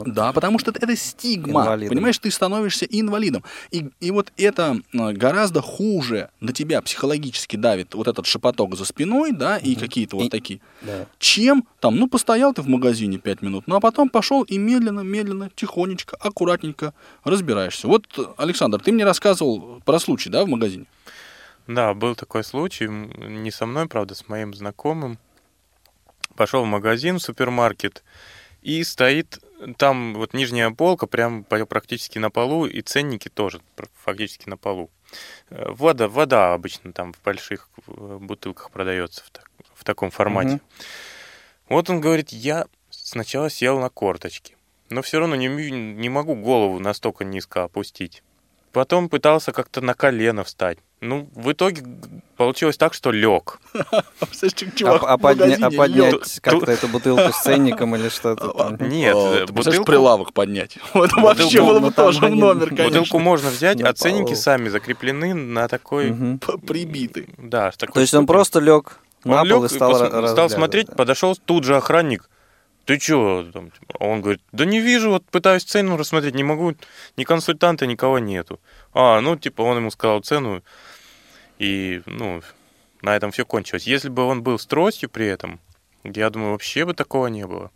да, 0.07 0.33
потому 0.33 0.59
что 0.59 0.71
это, 0.71 0.81
это 0.83 0.97
стигма. 0.97 1.62
Инвалидом. 1.62 1.95
Понимаешь, 1.95 2.19
ты 2.19 2.31
становишься 2.31 2.87
инвалидом. 2.87 3.45
И, 3.71 3.89
и 4.01 4.11
вот 4.11 4.33
это 4.37 4.81
э, 4.93 5.12
гораздо 5.12 5.61
хуже 5.61 6.31
на 6.41 6.53
тебя 6.53 6.81
психологически 6.83 7.57
давит 7.57 7.95
вот 7.95 8.09
этот 8.09 8.27
шепоток 8.27 8.77
за 8.77 8.85
спиной, 8.85 9.33
да, 9.33 9.59
и 9.59 9.73
угу. 9.73 9.81
какие-то 9.81 10.16
вот 10.16 10.27
и, 10.27 10.29
такие, 10.29 10.61
да. 10.83 11.07
чем 11.19 11.66
там, 11.81 11.97
ну, 11.97 12.09
постоял 12.09 12.53
ты 12.53 12.62
в 12.62 12.69
магазине 12.69 13.19
пять 13.19 13.43
минут, 13.43 13.64
ну, 13.66 13.77
а 13.77 13.81
потом 13.81 14.09
пошел 14.09 14.43
и 14.43 14.59
медленно, 14.59 15.01
медленно, 15.01 15.51
тихонечко, 15.55 16.16
аккуратненько 16.16 16.95
разбираешься. 17.25 17.89
Вот, 17.89 18.07
Александр, 18.37 18.81
ты 18.81 18.93
мне 18.93 19.05
рассказывал 19.05 19.81
про 19.85 19.99
случай, 19.99 20.31
да, 20.31 20.45
в 20.45 20.49
магазине? 20.49 20.87
Да, 21.69 21.93
был 21.93 22.16
такой 22.16 22.45
случай, 22.45 22.89
не 22.89 23.51
со 23.51 23.66
мной, 23.66 23.87
правда, 23.87 24.14
с 24.14 24.27
моим 24.27 24.55
знакомым. 24.55 25.19
Пошел 26.35 26.64
в 26.64 26.66
магазин, 26.66 27.19
в 27.19 27.23
супермаркет, 27.23 28.03
и 28.62 28.83
стоит 28.85 29.39
там 29.77 30.14
вот 30.14 30.33
нижняя 30.33 30.71
полка 30.71 31.07
прям 31.07 31.45
практически 31.45 32.19
на 32.19 32.31
полу, 32.31 32.64
и 32.64 32.81
ценники 32.81 33.29
тоже 33.29 33.61
фактически 34.03 34.49
на 34.49 34.57
полу. 34.57 34.91
Э, 35.51 35.71
вода, 35.71 36.09
вода 36.09 36.55
обычно 36.55 36.93
там 36.93 37.12
в 37.12 37.23
больших 37.23 37.69
э, 37.87 38.19
бутылках 38.19 38.71
продается 38.71 39.23
в, 39.25 39.31
так, 39.31 39.51
в 39.75 39.85
таком 39.85 40.11
формате. 40.11 40.55
Угу. 40.55 40.61
Вот 41.69 41.91
он 41.91 42.01
говорит, 42.01 42.31
я 42.31 42.66
сначала 42.89 43.51
сел 43.51 43.79
на 43.79 43.91
корточки, 43.91 44.57
но 44.89 45.03
все 45.03 45.19
равно 45.19 45.35
не, 45.35 45.49
не 45.49 46.09
могу 46.09 46.35
голову 46.35 46.79
настолько 46.79 47.25
низко 47.25 47.64
опустить. 47.64 48.23
Потом 48.73 49.11
пытался 49.11 49.53
как-то 49.53 49.83
на 49.83 49.93
колено 49.93 50.45
встать. 50.45 50.79
Ну, 51.01 51.28
в 51.34 51.53
итоге 51.53 51.82
получилось 52.36 52.76
так, 52.76 52.92
что 52.92 53.12
лег. 53.12 53.61
А, 53.74 54.03
а, 54.82 55.18
поднять 55.18 56.40
как-то 56.40 56.72
эту 56.72 56.88
бутылку 56.88 57.32
с 57.32 57.42
ценником 57.42 57.94
или 57.94 58.09
что-то 58.09 58.49
там? 58.49 58.76
Нет, 58.88 59.51
бутылку... 59.51 59.84
прилавок 59.84 60.32
поднять. 60.32 60.78
Вот 60.94 61.12
вообще 61.12 61.61
было 61.61 61.78
бы 61.78 61.92
тоже 61.92 62.20
в 62.20 62.34
номер, 62.34 62.70
конечно. 62.70 62.86
Бутылку 62.86 63.18
можно 63.20 63.51
взять, 63.51 63.80
а 63.80 63.92
ценники 63.92 64.34
сами 64.34 64.68
закреплены 64.68 65.34
на 65.34 65.68
такой... 65.68 66.38
Прибиты. 66.66 67.28
Да. 67.38 67.70
То 67.70 68.01
есть 68.01 68.14
он 68.14 68.26
просто 68.26 68.59
лег 68.59 68.99
на 69.24 69.44
пол 69.44 69.64
и 69.64 69.68
стал 69.68 70.28
Стал 70.28 70.51
смотреть, 70.51 70.94
подошел 70.94 71.36
тут 71.36 71.64
же 71.64 71.76
охранник 71.76 72.28
ты 72.88 72.96
чё? 72.96 73.44
Он 74.01 74.22
говорит, 74.22 74.40
да 74.53 74.64
не 74.64 74.80
вижу, 74.80 75.11
вот 75.11 75.22
пытаюсь 75.30 75.64
цену 75.64 75.99
рассмотреть, 75.99 76.34
не 76.34 76.42
могу, 76.42 76.72
ни 77.18 77.24
консультанта, 77.24 77.86
никого 77.86 78.18
нету. 78.18 78.61
А, 78.94 79.20
ну, 79.20 79.36
типа, 79.36 79.61
он 79.61 79.76
ему 79.76 79.90
сказал 79.90 80.20
цену, 80.22 80.62
и, 81.59 82.02
ну, 82.06 82.42
на 83.02 83.16
этом 83.16 83.30
все 83.30 83.44
кончилось. 83.44 83.86
Если 83.86 84.09
бы 84.09 84.22
он 84.22 84.42
был 84.42 84.59
с 84.59 84.66
тростью 84.66 85.09
при 85.09 85.26
этом, 85.26 85.61
я 86.04 86.30
думаю, 86.30 86.52
вообще 86.52 86.84
бы 86.84 86.94
такого 86.94 87.26
не 87.26 87.46
было. 87.46 87.70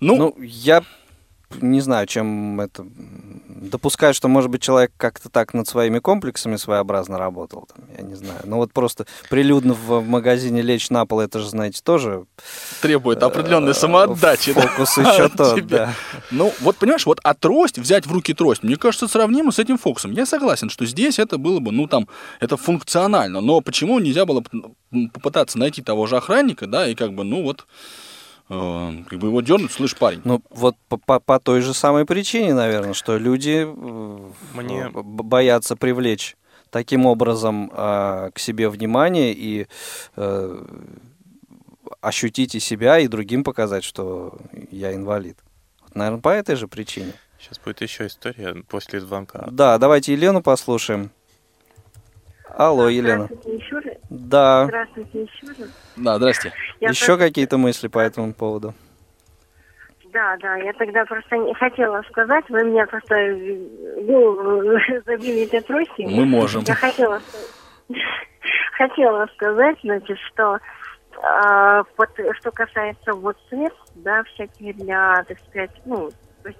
Ну, 0.00 0.16
ну 0.16 0.42
я 0.42 0.82
не 1.60 1.80
знаю, 1.80 2.06
чем 2.06 2.60
это... 2.60 2.86
Допускаю, 3.48 4.12
что, 4.12 4.28
может 4.28 4.50
быть, 4.50 4.60
человек 4.60 4.92
как-то 4.96 5.28
так 5.28 5.54
над 5.54 5.68
своими 5.68 6.00
комплексами 6.00 6.56
своеобразно 6.56 7.16
работал. 7.16 7.68
Там, 7.72 7.84
я 7.96 8.02
не 8.02 8.14
знаю. 8.14 8.40
Но 8.44 8.56
вот 8.56 8.72
просто 8.72 9.06
прилюдно 9.30 9.74
в 9.74 10.06
магазине 10.06 10.62
лечь 10.62 10.90
на 10.90 11.06
пол, 11.06 11.20
это 11.20 11.38
же, 11.38 11.48
знаете, 11.48 11.80
тоже... 11.82 12.24
Требует 12.80 13.22
определенной 13.22 13.70
э, 13.70 13.74
самоотдачи. 13.74 14.52
Фокус 14.52 14.96
еще 14.98 15.28
тот, 15.28 15.64
да. 15.66 15.94
Ну, 16.30 16.52
вот 16.60 16.76
понимаешь, 16.76 17.06
вот 17.06 17.20
а 17.22 17.34
трость, 17.34 17.78
взять 17.78 18.06
в 18.06 18.12
руки 18.12 18.34
трость, 18.34 18.62
мне 18.64 18.76
кажется, 18.76 19.06
сравнимо 19.06 19.52
с 19.52 19.58
этим 19.58 19.78
фокусом. 19.78 20.10
Я 20.12 20.26
согласен, 20.26 20.68
что 20.68 20.84
здесь 20.84 21.18
это 21.18 21.38
было 21.38 21.60
бы, 21.60 21.70
ну, 21.70 21.86
там, 21.86 22.08
это 22.40 22.56
функционально. 22.56 23.40
Но 23.40 23.60
почему 23.60 24.00
нельзя 24.00 24.26
было 24.26 24.42
попытаться 25.12 25.58
найти 25.58 25.82
того 25.82 26.06
же 26.06 26.16
охранника, 26.16 26.66
да, 26.66 26.88
и 26.88 26.94
как 26.94 27.14
бы, 27.14 27.22
ну, 27.22 27.42
вот 27.42 27.66
как 29.08 29.18
бы 29.18 29.28
его 29.28 29.40
дернуть, 29.40 29.72
слышь, 29.72 29.96
парень. 29.96 30.20
Ну, 30.24 30.42
вот 30.50 30.76
по, 30.88 30.96
по, 30.96 31.20
по 31.20 31.38
той 31.38 31.60
же 31.60 31.74
самой 31.74 32.04
причине, 32.04 32.54
наверное, 32.54 32.94
что 32.94 33.16
люди 33.16 33.66
э, 33.66 34.30
Мне... 34.54 34.90
боятся 34.92 35.76
привлечь 35.76 36.36
таким 36.70 37.06
образом 37.06 37.70
э, 37.72 38.30
к 38.34 38.38
себе 38.38 38.68
внимание 38.68 39.32
и 39.32 39.66
э, 40.16 40.64
ощутить 42.00 42.54
и 42.54 42.60
себя, 42.60 42.98
и 42.98 43.08
другим 43.08 43.44
показать, 43.44 43.84
что 43.84 44.38
я 44.70 44.94
инвалид. 44.94 45.36
Вот, 45.82 45.94
наверное, 45.94 46.20
по 46.20 46.30
этой 46.30 46.56
же 46.56 46.68
причине. 46.68 47.12
Сейчас 47.38 47.58
будет 47.58 47.80
еще 47.80 48.06
история 48.06 48.54
после 48.68 49.00
звонка. 49.00 49.48
Да, 49.50 49.78
давайте 49.78 50.12
Елену 50.12 50.42
послушаем. 50.42 51.10
Алло, 52.48 52.88
Елена. 52.88 53.28
Еще 53.44 53.78
раз. 53.78 53.91
Да. 54.12 54.66
Здравствуйте 54.66 55.22
еще 55.22 55.46
раз. 55.46 55.70
Да, 55.96 56.16
здрасте. 56.16 56.52
Я 56.80 56.90
Еще 56.90 57.06
просто- 57.06 57.26
какие-то 57.26 57.56
мысли 57.58 57.88
по 57.88 57.98
этому 57.98 58.34
поводу? 58.34 58.74
Да, 60.12 60.36
да, 60.42 60.56
я 60.56 60.74
тогда 60.74 61.06
просто 61.06 61.38
не 61.38 61.54
хотела 61.54 62.02
сказать, 62.10 62.44
вы 62.50 62.64
меня 62.64 62.86
просто 62.86 63.14
э, 63.14 64.02
голову 64.02 64.62
забили 65.06 65.46
этой 65.46 65.62
тростью. 65.62 66.10
Мы 66.10 66.26
можем. 66.26 66.62
Я 66.66 66.74
хотела, 66.74 67.22
хотела 68.76 69.26
сказать, 69.34 69.78
значит, 69.82 70.18
что 70.18 70.58
а, 71.22 71.84
вот, 71.96 72.10
что 72.40 72.50
касается 72.50 73.14
вот 73.14 73.38
средств, 73.48 73.80
да, 73.94 74.22
всяких 74.24 74.76
для, 74.76 75.24
так 75.26 75.38
сказать, 75.48 75.70
ну, 75.86 76.10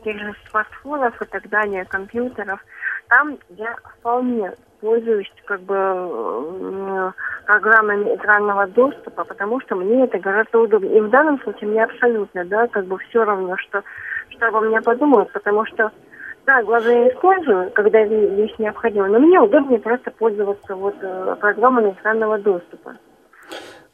тех 0.05 0.19
же 0.19 0.35
смартфонов 0.49 1.21
и 1.21 1.25
так 1.27 1.49
далее, 1.51 1.85
компьютеров, 1.85 2.61
там 3.09 3.39
я 3.51 3.77
вполне 3.99 4.53
пользуюсь 4.81 5.33
как 5.45 5.61
бы 5.63 5.75
м, 5.75 7.15
программами 7.47 8.17
экранного 8.17 8.67
доступа, 8.67 9.25
потому 9.25 9.61
что 9.61 9.77
мне 9.77 10.05
это 10.05 10.19
гораздо 10.19 10.59
удобнее. 10.61 10.99
И 10.99 11.01
в 11.01 11.11
данном 11.11 11.41
случае 11.43 11.71
мне 11.71 11.85
абсолютно, 11.85 12.45
да, 12.45 12.67
как 12.69 12.87
бы 12.87 12.99
все 12.99 13.25
равно, 13.25 13.57
что, 13.59 13.83
что 14.31 14.49
обо 14.49 14.61
мне 14.61 14.81
подумают, 14.81 15.31
потому 15.33 15.65
что, 15.67 15.91
да, 16.47 16.63
глаза 16.63 16.91
я 16.91 17.09
использую, 17.09 17.71
когда 17.71 18.03
вещь 18.03 18.55
необходима, 18.59 19.09
но 19.09 19.21
мне 19.21 19.41
удобнее 19.41 19.79
просто 19.79 20.11
пользоваться 20.11 20.75
вот 20.75 20.97
э, 21.01 21.37
программами 21.41 21.93
экранного 21.93 22.39
доступа. 22.39 22.97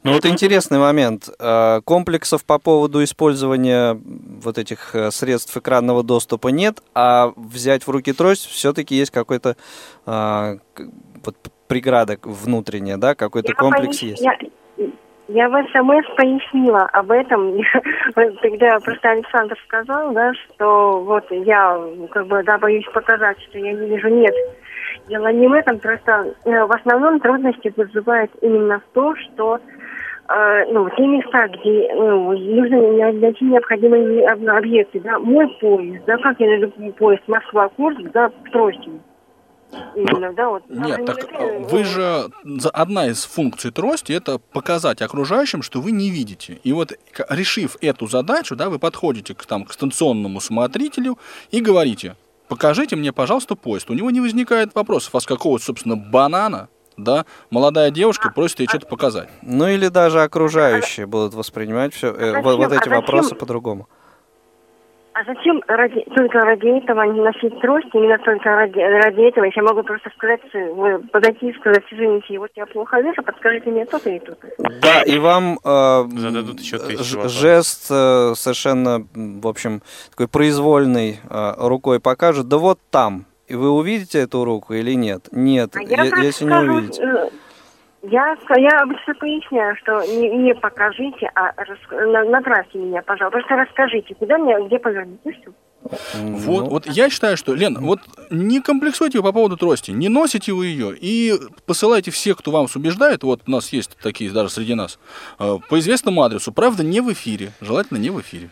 Ну 0.03 0.13
вот 0.13 0.25
интересный 0.25 0.79
момент. 0.79 1.29
Э, 1.39 1.81
Комплексов 1.83 2.45
по 2.45 2.57
поводу 2.57 3.03
использования 3.03 3.99
вот 4.41 4.57
этих 4.57 4.95
э, 4.95 5.11
средств 5.11 5.55
экранного 5.57 6.03
доступа 6.03 6.47
нет, 6.49 6.77
а 6.95 7.33
взять 7.35 7.85
в 7.85 7.89
руки 7.89 8.13
трость 8.13 8.45
все-таки 8.45 8.95
есть 8.95 9.11
какой-то 9.11 9.57
а, 10.05 10.55
вот 11.25 11.35
преграда 11.67 12.17
внутренняя, 12.23 12.97
да, 12.97 13.13
какой-то 13.13 13.49
Я 13.49 13.55
комплекс 13.55 13.99
пояс- 13.99 14.01
есть. 14.03 14.21
Я, 14.21 14.37
я 15.27 15.49
в 15.49 15.67
СМС 15.67 16.15
пояснила 16.15 16.83
об 16.93 17.11
этом, 17.11 17.57
Вот 18.15 18.41
тогда 18.41 18.79
просто 18.79 19.09
Александр 19.09 19.57
сказал, 19.67 20.13
да, 20.13 20.33
что 20.33 21.01
вот 21.03 21.25
я 21.29 21.77
как 22.11 22.25
бы, 22.27 22.41
да, 22.43 22.57
боюсь 22.57 22.85
показать, 22.93 23.39
что 23.41 23.59
я 23.59 23.73
не 23.73 23.89
вижу, 23.89 24.07
нет. 24.07 24.33
Дело 25.09 25.31
не 25.31 25.47
в 25.47 25.53
этом, 25.53 25.79
просто 25.79 26.35
э, 26.45 26.65
в 26.65 26.71
основном 26.71 27.19
трудности 27.19 27.73
вызывает 27.75 28.31
именно 28.41 28.81
то, 28.93 29.15
что 29.15 29.59
ну, 30.71 30.89
те 30.95 31.07
места, 31.07 31.47
где 31.47 31.91
ну, 31.95 32.31
нужно 32.31 32.75
не- 32.75 33.19
найти 33.19 33.45
необходимые 33.45 34.27
об- 34.27 34.47
объекты, 34.47 34.99
да, 34.99 35.17
мой 35.17 35.47
поезд, 35.59 36.03
да, 36.05 36.17
как 36.17 36.39
я 36.39 36.47
найду 36.47 36.71
поезд 36.93 37.23
Москва-Курск, 37.27 38.01
да, 38.13 38.31
тростью. 38.51 38.99
Именно, 39.95 40.33
да, 40.33 40.49
вот. 40.49 40.63
Нет, 40.67 41.05
так 41.05 41.31
э, 41.31 41.59
вы 41.59 41.83
же 41.83 42.25
одна 42.73 43.07
из 43.07 43.25
функций 43.25 43.71
трости 43.71 44.13
это 44.13 44.39
показать 44.39 45.01
окружающим, 45.01 45.61
что 45.61 45.79
вы 45.79 45.91
не 45.91 46.09
видите. 46.09 46.59
И 46.63 46.73
вот 46.73 46.93
решив 47.29 47.77
эту 47.81 48.07
задачу, 48.07 48.55
да, 48.55 48.69
вы 48.69 48.79
подходите 48.79 49.35
к 49.35 49.45
там 49.45 49.65
к 49.65 49.73
станционному 49.73 50.39
смотрителю 50.39 51.19
и 51.51 51.61
говорите: 51.61 52.15
покажите 52.47 52.95
мне, 52.95 53.13
пожалуйста, 53.13 53.55
поезд. 53.55 53.89
У 53.89 53.93
него 53.93 54.09
не 54.09 54.21
возникает 54.21 54.73
вопросов, 54.73 55.13
а 55.15 55.19
с 55.19 55.25
какого, 55.25 55.59
собственно, 55.59 55.95
банана, 55.95 56.67
да, 57.03 57.25
молодая 57.49 57.91
девушка 57.91 58.31
просит 58.33 58.59
ей 58.59 58.67
что-то 58.67 58.87
показать. 58.87 59.29
Ну 59.41 59.67
или 59.67 59.87
даже 59.87 60.21
окружающие 60.21 61.05
будут 61.05 61.33
воспринимать 61.33 61.93
все, 61.93 62.13
зачем- 62.13 62.41
вот, 62.43 62.57
вот 62.57 62.63
а 62.71 62.75
эти 62.75 62.79
зачем- 62.79 62.93
вопросы 62.93 63.35
по-другому. 63.35 63.87
А 65.11 65.23
зачем 65.25 65.61
ради, 65.67 66.05
только 66.15 66.39
ради 66.39 66.67
этого 66.81 67.01
не 67.01 67.19
носить 67.19 67.59
трость, 67.59 67.87
именно 67.93 68.17
только 68.19 68.47
ради, 68.55 68.79
ради 68.79 69.27
этого, 69.27 69.43
если 69.45 69.59
я 69.59 69.67
могу 69.67 69.83
просто 69.83 70.09
сказать, 70.15 70.39
э, 70.53 70.71
вы 70.71 70.99
подойти 70.99 71.49
и 71.49 71.53
сказать, 71.55 71.83
извините, 71.91 72.39
вот 72.39 72.51
я 72.55 72.65
плохо 72.65 73.01
вижу, 73.01 73.21
подскажите 73.23 73.69
мне 73.69 73.85
то-то 73.85 74.09
и 74.09 74.19
то-то. 74.19 74.47
Да, 74.81 75.01
и 75.01 75.17
вам 75.19 75.59
э, 75.61 76.03
Зададут 76.15 76.61
еще 76.61 76.77
тысячу 76.77 77.27
ж- 77.27 77.29
жест 77.29 77.87
э, 77.91 78.33
совершенно, 78.35 79.05
в 79.13 79.47
общем, 79.47 79.81
такой 80.11 80.29
произвольный 80.29 81.19
э, 81.29 81.53
рукой 81.57 81.99
покажут, 81.99 82.47
да 82.47 82.57
вот 82.57 82.79
там. 82.89 83.25
И 83.49 83.55
вы 83.55 83.71
увидите 83.71 84.19
эту 84.19 84.45
руку 84.45 84.73
или 84.73 84.93
нет? 84.93 85.27
Нет, 85.31 85.71
А 85.75 85.81
я 85.81 85.97
просто 85.97 86.19
если 86.21 86.45
не 86.45 86.49
скажу, 86.51 86.71
увидите. 86.73 87.01
э, 87.03 87.29
я, 88.03 88.37
я 88.57 88.79
обычно 88.81 89.13
поясняю, 89.15 89.75
что 89.77 90.03
не, 90.05 90.29
не 90.37 90.53
покажите, 90.53 91.29
а 91.33 91.51
рас- 91.57 91.79
на- 91.91 92.23
направьте 92.25 92.77
меня, 92.77 93.01
пожалуйста. 93.01 93.39
Просто 93.39 93.55
расскажите, 93.55 94.13
куда 94.15 94.37
мне, 94.37 94.55
где 94.67 94.77
повернуть, 94.77 95.19
и 95.25 95.31
всё. 95.31 95.51
Вот, 96.13 96.67
вот 96.67 96.85
я 96.87 97.09
считаю, 97.09 97.37
что, 97.37 97.55
Лен, 97.55 97.77
вот 97.79 98.01
не 98.29 98.59
комплексуйте 98.61 99.21
по 99.21 99.31
поводу 99.31 99.57
трости, 99.57 99.91
не 99.91 100.09
носите 100.09 100.51
вы 100.51 100.67
ее 100.67 100.93
и 100.95 101.33
посылайте 101.65 102.11
всех, 102.11 102.37
кто 102.37 102.51
вам 102.51 102.67
убеждает, 102.75 103.23
вот 103.23 103.41
у 103.47 103.51
нас 103.51 103.71
есть 103.73 103.97
такие 104.03 104.29
даже 104.29 104.49
среди 104.49 104.75
нас, 104.75 104.99
э, 105.39 105.57
по 105.69 105.79
известному 105.79 106.21
адресу, 106.21 106.51
правда, 106.51 106.83
не 106.83 106.99
в 107.01 107.11
эфире, 107.13 107.51
желательно 107.61 107.97
не 107.97 108.09
в 108.09 108.19
эфире. 108.21 108.49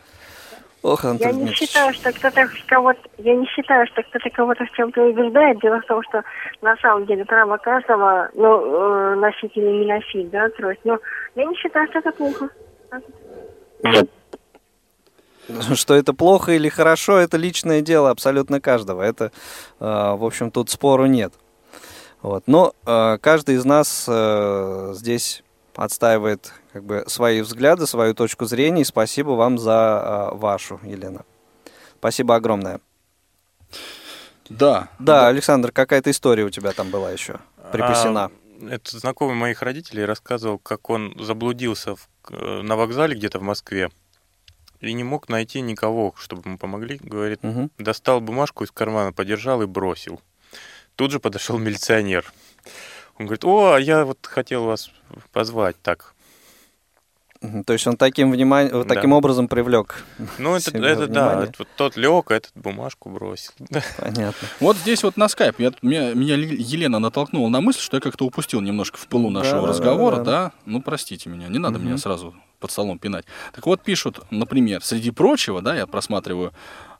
Ох, 0.87 1.03
Я 1.03 1.09
Антон 1.09 1.27
не 1.27 1.33
Дмитриевич. 1.33 1.57
считаю, 1.57 1.93
что 1.93 2.13
кто-то 2.13 2.47
кого-то, 2.65 2.99
я 3.17 3.35
не 3.35 3.45
считаю, 3.47 3.85
что 3.87 4.03
кто-то 4.03 4.29
кого-то 4.29 4.65
в 4.65 4.71
чем-то 4.71 5.01
убеждает. 5.03 5.59
Дело 5.59 5.81
в 5.81 5.85
том, 5.85 6.01
что 6.03 6.23
на 6.61 6.77
самом 6.77 7.05
деле 7.05 7.25
право 7.25 7.57
каждого, 7.57 8.29
ну, 8.33 9.11
э, 9.11 9.15
носить 9.15 9.51
или 9.55 9.65
не 9.65 9.85
носить, 9.85 10.29
да, 10.29 10.47
трость. 10.49 10.79
Но 10.85 10.97
я 11.35 11.43
не 11.43 11.55
считаю, 11.57 11.89
что 11.89 11.99
это 11.99 12.11
плохо. 12.13 12.49
Что 15.75 15.93
это 15.93 16.13
плохо 16.13 16.53
или 16.53 16.69
хорошо, 16.69 17.17
это 17.17 17.35
личное 17.35 17.81
дело 17.81 18.09
абсолютно 18.09 18.61
каждого. 18.61 19.01
Это, 19.01 19.25
э, 19.81 19.85
в 19.85 20.23
общем, 20.23 20.51
тут 20.51 20.69
спору 20.69 21.05
нет. 21.05 21.33
Вот. 22.21 22.43
Но 22.47 22.71
э, 22.85 23.17
каждый 23.17 23.55
из 23.55 23.65
нас 23.65 24.09
здесь 24.97 25.43
отстаивает 25.77 26.51
как 26.73 26.83
бы 26.83 27.03
свои 27.07 27.41
взгляды, 27.41 27.87
свою 27.87 28.13
точку 28.13 28.45
зрения. 28.45 28.81
И 28.81 28.85
спасибо 28.85 29.29
вам 29.31 29.57
за 29.57 30.29
э, 30.33 30.35
вашу, 30.35 30.79
Елена. 30.83 31.23
Спасибо 31.99 32.35
огромное. 32.35 32.81
Да. 34.49 34.89
Да, 34.99 35.27
Александр, 35.27 35.71
какая-то 35.71 36.11
история 36.11 36.43
у 36.43 36.49
тебя 36.49 36.71
там 36.73 36.89
была 36.89 37.11
еще 37.11 37.39
припасена. 37.71 38.25
А, 38.25 38.65
это 38.69 38.97
знакомый 38.97 39.35
моих 39.35 39.61
родителей 39.61 40.05
рассказывал, 40.05 40.57
как 40.57 40.89
он 40.89 41.15
заблудился 41.19 41.95
в- 41.95 42.07
на 42.63 42.75
вокзале 42.75 43.15
где-то 43.15 43.39
в 43.39 43.43
Москве 43.43 43.89
и 44.79 44.93
не 44.93 45.03
мог 45.03 45.27
найти 45.29 45.61
никого, 45.61 46.13
чтобы 46.17 46.43
ему 46.45 46.57
помогли. 46.57 46.97
Говорит, 47.01 47.43
Мгм. 47.43 47.71
достал 47.77 48.21
бумажку 48.21 48.63
из 48.63 48.71
кармана, 48.71 49.11
подержал 49.11 49.61
и 49.61 49.65
бросил. 49.65 50.21
Тут 50.95 51.11
же 51.11 51.19
подошел 51.19 51.57
милиционер. 51.57 52.31
Он 53.19 53.25
говорит, 53.25 53.45
о, 53.45 53.73
а 53.73 53.79
я 53.79 54.05
вот 54.05 54.19
хотел 54.25 54.65
вас 54.65 54.91
позвать 55.31 55.75
так. 55.81 56.13
То 57.67 57.73
есть 57.73 57.85
он 57.85 57.97
таким, 57.97 58.31
внимание, 58.31 58.73
вот 58.73 58.87
Да. 58.87 58.95
таким 58.95 59.13
образом 59.13 59.47
привлек. 59.47 60.03
Ну, 60.39 60.55
это, 60.55 60.71
себе 60.71 60.87
это 60.87 61.07
да, 61.07 61.27
внимание. 61.29 61.49
это 61.49 61.53
вот 61.59 61.67
тот 61.75 61.95
лег, 61.95 62.31
а 62.31 62.35
этот 62.35 62.51
бумажку 62.55 63.09
бросил. 63.09 63.51
Понятно. 63.99 64.47
Вот 64.59 64.75
здесь 64.77 65.03
вот 65.03 65.17
на 65.17 65.27
скайп 65.29 65.59
я, 65.59 65.71
меня, 65.83 66.13
меня 66.15 66.35
Елена 66.35 66.97
натолкнула 66.97 67.49
на 67.49 67.61
мысль, 67.61 67.79
что 67.79 67.97
я 67.97 68.01
как-то 68.01 68.25
упустил 68.25 68.59
немножко 68.61 68.97
в 68.97 69.07
пылу 69.07 69.29
нашего 69.29 69.61
Да-да-да-да. 69.67 69.73
разговора, 69.73 70.23
да? 70.23 70.51
Ну, 70.65 70.81
простите 70.81 71.29
меня, 71.29 71.47
не 71.47 71.59
надо 71.59 71.77
Мгм. 71.77 71.87
меня 71.89 71.97
сразу 71.99 72.33
под 72.59 72.71
столом 72.71 72.97
пинать. 72.97 73.25
Так 73.53 73.67
вот 73.67 73.83
пишут, 73.83 74.19
например, 74.31 74.83
среди 74.83 75.11
прочего, 75.11 75.61
да, 75.61 75.75
я 75.75 75.85
просматриваю, 75.85 76.53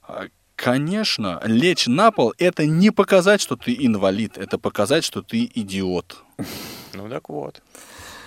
а, 0.06 0.26
конечно, 0.58 1.40
лечь 1.44 1.86
на 1.86 2.10
пол— 2.10 2.34
это 2.38 2.66
не 2.66 2.90
показать, 2.90 3.40
что 3.40 3.56
ты 3.56 3.74
инвалид, 3.78 4.36
это 4.36 4.58
показать, 4.58 5.04
что 5.04 5.22
ты 5.22 5.48
идиот. 5.54 6.16
Ну 6.94 7.08
так 7.08 7.28
вот. 7.28 7.62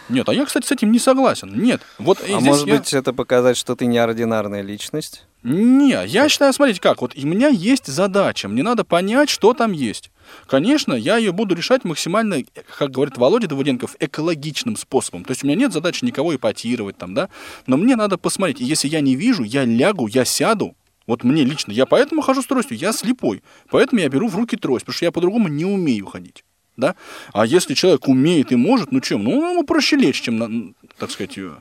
Нет, 0.10 0.28
а 0.28 0.34
я, 0.34 0.46
кстати, 0.46 0.66
с 0.66 0.72
этим 0.72 0.92
не 0.92 1.00
согласен. 1.00 1.52
Нет, 1.62 1.82
вот 2.00 2.20
и 2.28 2.34
А 2.34 2.40
здесь 2.40 2.48
может 2.48 2.68
я- 2.68 2.78
быть, 2.78 2.94
это 2.94 3.14
показать, 3.14 3.58
что 3.58 3.76
ты 3.76 3.86
неординарная 3.86 4.62
личность? 4.62 5.26
Не, 5.44 6.06
я 6.06 6.30
считаю, 6.30 6.54
смотрите 6.54 6.80
как, 6.82 7.02
вот 7.02 7.16
у 7.16 7.28
меня 7.28 7.48
есть 7.48 7.88
задача, 7.88 8.48
мне 8.48 8.64
надо 8.64 8.84
понять, 8.84 9.30
что 9.30 9.54
там 9.54 9.72
есть. 9.72 10.12
Конечно, 10.48 10.94
я 10.94 11.18
ее 11.18 11.32
буду 11.32 11.56
решать 11.56 11.84
максимально, 11.84 12.44
как 12.78 12.92
говорит 12.92 13.18
Володя 13.18 13.48
Давыденков, 13.48 13.96
экологичным 14.00 14.76
способом. 14.78 15.24
То 15.26 15.32
есть 15.32 15.44
у 15.44 15.48
меня 15.48 15.56
нет 15.58 15.74
задачи 15.74 16.06
никого 16.06 16.36
ипотировать 16.36 16.98
там, 16.98 17.14
да, 17.14 17.30
но 17.68 17.76
мне 17.78 17.96
надо 17.96 18.18
посмотреть, 18.18 18.62
и 18.62 18.66
если 18.66 18.88
я 18.88 19.02
не 19.02 19.16
вижу, 19.16 19.44
я 19.44 19.66
лягу, 19.66 20.08
я 20.08 20.26
сяду, 20.26 20.76
вот 21.12 21.26
мне 21.26 21.44
лично, 21.44 21.74
я 21.74 21.86
поэтому 21.86 22.22
хожу 22.22 22.42
с 22.42 22.46
тростью, 22.46 22.78
я 22.78 22.94
слепой, 22.94 23.44
поэтому 23.70 24.00
я 24.00 24.08
беру 24.08 24.30
в 24.30 24.36
руки 24.38 24.56
трость, 24.56 24.86
потому 24.86 24.96
что 24.96 25.06
я 25.06 25.12
по-другому 25.12 25.50
не 25.50 25.66
умею 25.66 26.06
ходить. 26.06 26.46
Да? 26.78 26.96
А 27.34 27.46
если 27.46 27.74
человек 27.74 28.08
умеет 28.08 28.54
и 28.54 28.56
может, 28.56 28.94
ну 28.94 29.02
чем? 29.02 29.26
Ну, 29.26 29.52
ему 29.52 29.64
проще 29.64 29.98
лечь, 29.98 30.22
чем, 30.22 30.74
так 30.98 31.12
сказать, 31.12 31.38
э, 31.38 31.52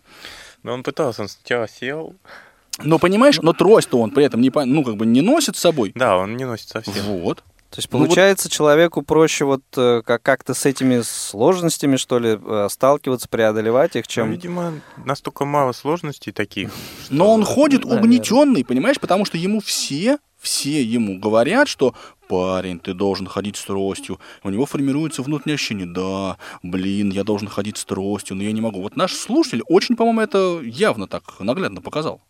Но 0.62 0.72
он 0.72 0.84
пытался, 0.84 1.22
он 1.22 1.28
сначала 1.28 1.66
сел. 1.68 2.14
но 2.84 3.00
понимаешь, 3.00 3.40
но 3.42 3.52
трость-то 3.52 3.98
он 3.98 4.12
при 4.12 4.24
этом 4.24 4.40
не, 4.40 4.52
ну, 4.54 4.84
как 4.84 4.96
бы 4.96 5.04
не 5.04 5.20
носит 5.20 5.56
с 5.56 5.60
собой. 5.60 5.90
Да, 5.96 6.16
он 6.16 6.36
не 6.36 6.44
носит 6.44 6.68
совсем. 6.68 7.02
Вот. 7.06 7.42
То 7.70 7.78
есть, 7.78 7.88
получается, 7.88 8.48
ну, 8.48 8.50
вот... 8.50 8.56
человеку 8.56 9.02
проще 9.02 9.44
вот 9.44 9.62
э, 9.76 10.02
как- 10.04 10.22
как-то 10.22 10.54
с 10.54 10.66
этими 10.66 11.02
сложностями, 11.02 11.96
что 11.96 12.18
ли, 12.18 12.36
э, 12.42 12.66
сталкиваться, 12.68 13.28
преодолевать 13.28 13.94
их, 13.94 14.08
чем... 14.08 14.26
Ну, 14.26 14.32
видимо, 14.32 14.72
настолько 15.04 15.44
мало 15.44 15.70
сложностей 15.70 16.32
таких. 16.32 16.70
Что... 17.04 17.14
Но 17.14 17.32
он 17.32 17.44
ходит 17.44 17.84
угнетенный, 17.84 18.64
понимаешь, 18.64 18.98
потому 18.98 19.24
что 19.24 19.38
ему 19.38 19.60
все, 19.60 20.18
все 20.40 20.82
ему 20.82 21.20
говорят, 21.20 21.68
что 21.68 21.94
парень, 22.26 22.80
ты 22.80 22.92
должен 22.92 23.28
ходить 23.28 23.56
с 23.56 23.64
тростью. 23.64 24.18
У 24.42 24.50
него 24.50 24.66
формируется 24.66 25.22
внутреннее 25.22 25.54
ощущение, 25.54 25.86
да, 25.86 26.38
блин, 26.64 27.10
я 27.10 27.22
должен 27.22 27.46
ходить 27.46 27.76
с 27.76 27.84
тростью, 27.84 28.36
но 28.36 28.42
я 28.42 28.50
не 28.50 28.60
могу. 28.60 28.82
Вот 28.82 28.96
наш 28.96 29.14
слушатель 29.14 29.62
очень, 29.68 29.94
по-моему, 29.94 30.22
это 30.22 30.60
явно 30.62 31.06
так 31.06 31.38
наглядно 31.38 31.80
показал. 31.80 32.20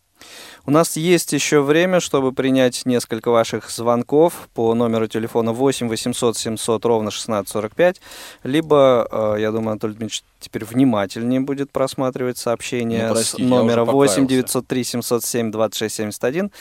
У 0.65 0.71
нас 0.71 0.95
есть 0.95 1.33
еще 1.33 1.61
время, 1.61 1.99
чтобы 1.99 2.33
принять 2.33 2.85
несколько 2.85 3.31
ваших 3.31 3.71
звонков 3.71 4.47
по 4.53 4.75
номеру 4.75 5.07
телефона 5.07 5.53
8 5.53 5.87
800 5.87 6.37
700 6.37 6.85
ровно 6.85 7.09
1645, 7.09 7.99
либо, 8.43 9.07
э, 9.11 9.41
я 9.41 9.51
думаю, 9.51 9.71
Анатолий 9.71 9.95
Дмитриевич 9.95 10.23
теперь 10.39 10.63
внимательнее 10.63 11.39
будет 11.39 11.71
просматривать 11.71 12.37
сообщения 12.37 13.07
ну, 13.07 13.13
прости, 13.13 13.43
с 13.43 13.49
номера 13.49 13.85
8 13.85 14.27
903 14.27 14.83
707 14.83 15.51
26 15.51 15.95
71, 15.95 16.51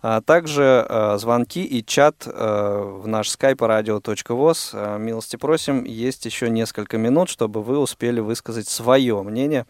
а 0.00 0.22
также 0.22 0.86
э, 0.88 1.18
звонки 1.18 1.62
и 1.62 1.84
чат 1.84 2.26
э, 2.26 2.98
в 3.02 3.06
наш 3.06 3.28
skype 3.28 3.56
radio.voz. 3.56 4.98
Милости 4.98 5.36
просим, 5.36 5.84
есть 5.84 6.24
еще 6.24 6.48
несколько 6.48 6.96
минут, 6.96 7.28
чтобы 7.28 7.62
вы 7.62 7.78
успели 7.78 8.20
высказать 8.20 8.68
свое 8.68 9.22
мнение 9.22 9.66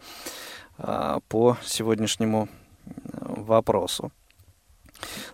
по 1.27 1.55
сегодняшнему 1.63 2.49
вопросу. 3.21 4.11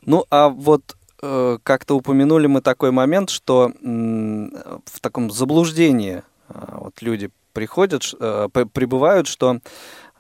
Ну, 0.05 0.25
а 0.29 0.49
вот 0.49 0.95
э, 1.21 1.57
как-то 1.63 1.95
упомянули 1.95 2.47
мы 2.47 2.61
такой 2.61 2.91
момент, 2.91 3.29
что 3.29 3.71
в 3.81 4.99
таком 5.01 5.31
заблуждении 5.31 6.23
э, 6.49 6.77
вот 6.79 7.01
люди 7.01 7.29
приходят, 7.53 8.03
э, 8.19 8.47
прибывают, 8.73 9.27
что 9.27 9.59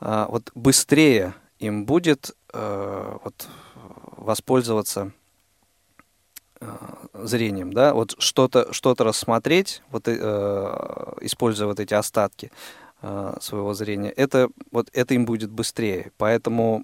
вот 0.01 0.49
быстрее 0.55 1.33
им 1.59 1.85
будет 1.85 2.33
вот, 2.53 3.47
воспользоваться 4.15 5.11
зрением, 7.13 7.73
да, 7.73 7.93
вот 7.93 8.15
что-то 8.19 8.71
что 8.73 8.95
рассмотреть, 8.97 9.81
вот, 9.91 10.07
э, 10.07 10.13
используя 11.21 11.67
вот 11.67 11.79
эти 11.79 11.93
остатки, 11.93 12.51
своего 13.39 13.73
зрения, 13.73 14.09
это, 14.09 14.49
вот, 14.71 14.89
это 14.93 15.13
им 15.13 15.25
будет 15.25 15.49
быстрее. 15.49 16.11
Поэтому 16.17 16.83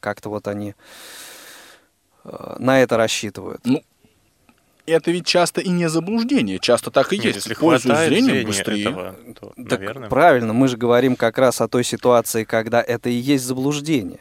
как-то 0.00 0.28
вот 0.28 0.46
они 0.46 0.74
э, 2.24 2.56
на 2.58 2.80
это 2.80 2.96
рассчитывают. 2.96 3.60
Ну, 3.64 3.82
это 4.86 5.10
ведь 5.10 5.26
часто 5.26 5.60
и 5.60 5.68
не 5.68 5.88
заблуждение, 5.88 6.58
часто 6.58 6.90
так 6.90 7.12
и 7.12 7.16
есть. 7.16 7.36
Если 7.36 7.54
Пользуясь 7.54 8.08
зрением 8.08 8.46
быстрее. 8.46 8.82
Этого, 8.82 9.14
то, 9.38 9.52
так 9.68 9.80
наверное. 9.80 10.08
правильно, 10.08 10.52
мы 10.52 10.68
же 10.68 10.76
говорим 10.76 11.16
как 11.16 11.38
раз 11.38 11.60
о 11.60 11.68
той 11.68 11.84
ситуации, 11.84 12.44
когда 12.44 12.80
это 12.80 13.08
и 13.10 13.14
есть 13.14 13.44
заблуждение. 13.44 14.20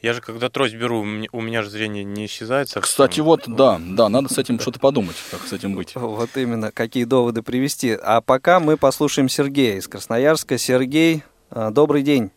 Я 0.00 0.12
же 0.12 0.20
когда 0.20 0.48
трость 0.48 0.76
беру, 0.76 1.00
у 1.00 1.40
меня 1.40 1.62
же 1.62 1.70
зрение 1.70 2.04
не 2.04 2.26
исчезает 2.26 2.68
совсем. 2.68 2.82
Кстати, 2.82 3.18
вот, 3.18 3.48
да, 3.48 3.80
да, 3.80 4.08
надо 4.08 4.32
с 4.32 4.38
этим 4.38 4.60
что-то 4.60 4.78
подумать, 4.78 5.16
как 5.32 5.40
с 5.40 5.52
этим 5.52 5.74
быть. 5.74 5.96
Вот 5.96 6.36
именно, 6.36 6.70
какие 6.70 7.02
доводы 7.02 7.42
привести. 7.42 7.98
А 8.00 8.20
пока 8.20 8.60
мы 8.60 8.76
послушаем 8.76 9.28
Сергея 9.28 9.76
из 9.76 9.88
Красноярска. 9.88 10.56
Сергей, 10.56 11.24
а, 11.50 11.72
добрый 11.72 12.02
день. 12.02 12.30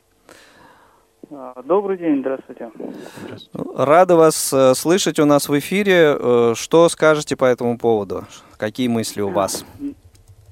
А, 1.30 1.62
добрый 1.62 2.00
день, 2.00 2.22
здравствуйте. 2.22 2.72
Рада 3.54 4.16
вас 4.16 4.52
э, 4.52 4.74
слышать 4.74 5.20
у 5.20 5.26
нас 5.26 5.48
в 5.48 5.60
эфире. 5.60 6.18
Э, 6.20 6.54
что 6.56 6.90
скажете 6.90 7.36
по 7.36 7.46
этому 7.46 7.78
поводу? 7.78 8.26
Какие 8.58 8.88
мысли 8.88 9.22
у 9.22 9.30
вас? 9.30 9.64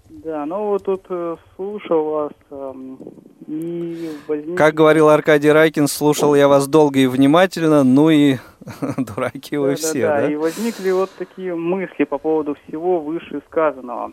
Да, 0.10 0.46
ну 0.46 0.68
вот 0.68 0.84
тут 0.84 1.06
э, 1.10 1.38
слушал 1.56 2.06
вас 2.12 2.32
эм, 2.52 3.00
и 3.50 4.12
возник... 4.28 4.56
Как 4.56 4.76
говорил 4.76 5.10
Аркадий 5.10 5.52
Райкин, 5.52 5.88
слушал 5.88 6.36
я 6.36 6.48
вас 6.48 6.68
долго 6.68 7.00
и 7.00 7.08
внимательно, 7.08 7.84
ну 7.84 8.12
и 8.12 8.36
дураки 8.98 9.58
вы 9.58 9.70
да, 9.70 9.76
все, 9.76 10.02
да, 10.02 10.16
да? 10.16 10.22
Да, 10.22 10.32
и 10.32 10.36
возникли 10.36 10.92
вот 10.92 11.10
такие 11.18 11.56
мысли 11.56 12.04
по 12.04 12.20
поводу 12.20 12.56
всего 12.68 13.00
вышесказанного. 13.00 14.12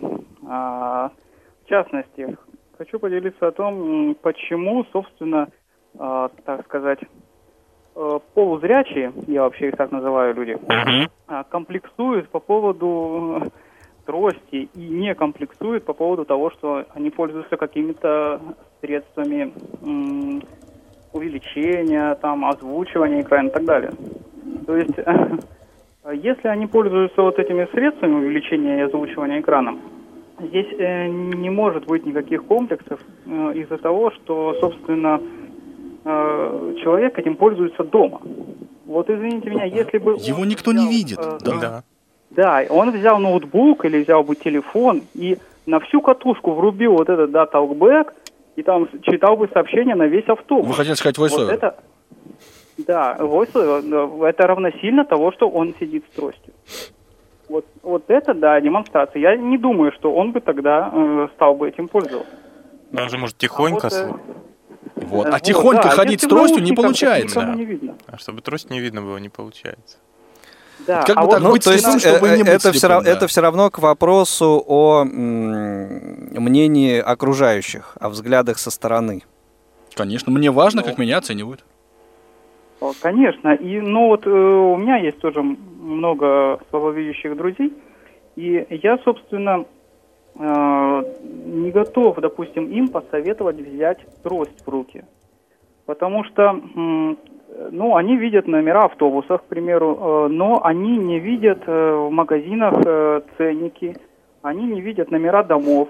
А, 0.49 1.11
в 1.64 1.68
частности, 1.68 2.39
хочу 2.78 2.99
поделиться 2.99 3.49
о 3.49 3.53
том, 3.53 4.16
почему, 4.22 4.87
собственно, 4.91 5.49
а, 5.99 6.30
так 6.47 6.64
сказать, 6.64 7.01
э, 7.95 8.18
полузрячие, 8.32 9.12
я 9.26 9.43
вообще 9.43 9.68
их 9.68 9.76
так 9.76 9.93
называю 9.93 10.34
люди, 10.34 10.53
uh-huh. 10.53 11.45
комплексуют 11.51 12.30
по 12.30 12.41
поводу 12.41 13.53
трости 14.07 14.69
и 14.75 14.89
не 14.89 15.15
комплексуют 15.15 15.85
по 15.85 15.93
поводу 15.93 16.25
того, 16.25 16.51
что 16.51 16.87
они 16.95 17.11
пользуются 17.11 17.57
какими-то 17.57 18.41
средствами 18.81 19.53
м- 19.83 20.43
увеличения, 21.13 22.15
там, 22.17 22.45
озвучивания 22.45 23.23
экрана 23.23 23.49
и 23.49 23.53
так 23.53 23.65
далее. 23.65 23.93
То 24.67 24.77
есть, 24.77 24.95
если 26.13 26.49
они 26.49 26.67
пользуются 26.67 27.23
вот 27.23 27.39
этими 27.39 27.69
средствами 27.73 28.15
увеличения 28.15 28.79
и 28.79 28.83
озвучивания 28.83 29.41
экраном, 29.41 29.81
здесь 30.39 30.69
э, 30.79 31.09
не 31.09 31.51
может 31.51 31.87
быть 31.87 32.07
никаких 32.07 32.45
комплексов 32.45 33.01
э, 33.27 33.53
из-за 33.55 33.79
того, 33.79 34.11
что, 34.13 34.55
собственно, 34.61 35.21
э, 36.05 36.75
человек 36.83 37.19
этим 37.19 37.37
пользуется 37.37 37.83
дома. 37.85 38.21
Вот 38.85 39.11
извините 39.11 39.51
меня, 39.51 39.65
если 39.65 39.99
бы... 39.99 40.13
Его 40.13 40.45
никто 40.45 40.71
взял, 40.71 40.85
не 40.85 40.91
видит, 40.91 41.19
э, 41.19 41.39
да. 41.45 41.61
да. 41.61 41.85
Да, 42.37 42.62
он 42.68 42.91
взял 42.91 43.18
ноутбук 43.18 43.87
или 43.87 44.05
взял 44.05 44.22
бы 44.22 44.37
телефон 44.37 45.03
и 45.14 45.39
на 45.64 45.80
всю 45.80 46.03
катушку 46.03 46.53
врубил 46.53 46.93
вот 46.93 47.09
этот, 47.09 47.30
да, 47.30 47.45
talkback, 47.45 48.12
и 48.57 48.62
там 48.62 48.89
читал 49.03 49.37
бы 49.37 49.49
сообщения 49.53 49.95
на 49.95 50.07
весь 50.07 50.28
автобус. 50.28 50.68
Вы 50.68 50.74
хотите 50.74 50.97
сказать 50.97 51.18
voiceover? 51.18 51.47
Вот 51.47 51.53
это, 51.53 51.76
да, 52.78 53.16
voiceover, 53.18 54.26
это 54.26 54.47
равносильно 54.47 55.05
того, 55.05 55.32
что 55.32 55.49
он 55.49 55.74
сидит 55.80 56.05
с 56.12 56.16
тростью. 56.16 56.53
Вот, 57.49 57.64
вот 57.82 58.05
это, 58.09 58.34
да, 58.34 58.61
демонстрация. 58.61 59.20
Я 59.20 59.37
не 59.37 59.57
думаю, 59.57 59.93
что 59.93 60.12
он 60.12 60.32
бы 60.32 60.41
тогда 60.41 60.91
э, 60.93 61.28
стал 61.37 61.55
бы 61.55 61.68
этим 61.68 61.89
пользоваться. 61.89 62.34
Он 62.93 63.09
же 63.09 63.18
может 63.18 63.39
тихонько... 63.39 63.89
А 63.89 64.07
вот, 64.07 64.20
э, 64.97 65.07
вот. 65.07 65.26
а 65.30 65.41
тихонько 65.41 65.84
да, 65.84 65.91
ходить 65.91 66.22
с 66.22 66.26
тростью 66.26 66.62
не 66.62 66.72
получается. 66.72 67.41
Да. 67.41 67.55
Не 67.55 67.64
видно. 67.64 67.97
А 68.09 68.18
чтобы 68.18 68.43
трость 68.43 68.68
не 68.68 68.80
видно 68.80 69.01
было, 69.01 69.18
не 69.18 69.28
получается. 69.28 69.99
Да. 70.87 71.03
Как 71.03 71.16
а 71.16 71.20
бы 71.20 71.27
вот, 71.27 71.33
так 71.33 71.43
ну, 71.43 71.53
быть 71.53 71.64
то 71.64 71.72
слепым, 71.72 71.95
есть, 71.95 72.07
чтобы 72.07 72.29
э, 72.29 72.37
не 72.37 72.43
быть 72.43 72.53
это, 72.53 72.72
слепым, 72.72 72.79
все, 72.79 72.89
да. 72.89 73.11
это 73.11 73.27
все 73.27 73.41
равно 73.41 73.70
к 73.70 73.79
вопросу 73.79 74.62
о 74.66 75.05
мнении 75.05 76.99
окружающих, 76.99 77.97
о 77.99 78.09
взглядах 78.09 78.59
со 78.59 78.70
стороны. 78.70 79.22
Конечно, 79.95 80.31
мне 80.31 80.51
важно, 80.51 80.83
ну, 80.83 80.89
как 80.89 80.99
меня 80.99 81.18
оценивают. 81.18 81.64
Конечно, 83.01 83.55
и 83.55 83.81
ну 83.81 84.09
вот 84.09 84.27
э, 84.27 84.31
у 84.31 84.77
меня 84.77 84.97
есть 84.97 85.18
тоже 85.18 85.43
много 85.43 86.61
слабовидящих 86.68 87.37
друзей, 87.37 87.72
и 88.37 88.66
я, 88.83 88.99
собственно, 88.99 89.64
э, 90.39 91.03
не 91.47 91.70
готов, 91.70 92.18
допустим, 92.18 92.66
им 92.66 92.89
посоветовать 92.89 93.57
взять 93.57 93.99
трость 94.22 94.61
в 94.64 94.68
руки, 94.68 95.05
потому 95.87 96.24
что 96.24 96.61
ну, 97.71 97.97
они 97.97 98.17
видят 98.17 98.47
номера 98.47 98.85
автобусов, 98.85 99.43
к 99.43 99.45
примеру, 99.47 99.97
э, 99.97 100.29
но 100.29 100.65
они 100.65 100.97
не 100.97 101.19
видят 101.19 101.63
э, 101.67 101.95
в 101.95 102.11
магазинах 102.11 102.75
э, 102.85 103.21
ценники, 103.37 103.97
они 104.43 104.67
не 104.67 104.81
видят 104.81 105.11
номера 105.11 105.43
домов, 105.43 105.89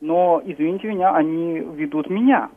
но, 0.00 0.42
извините 0.44 0.88
меня, 0.88 1.14
они 1.14 1.60
ведут 1.60 2.08
меня. 2.10 2.50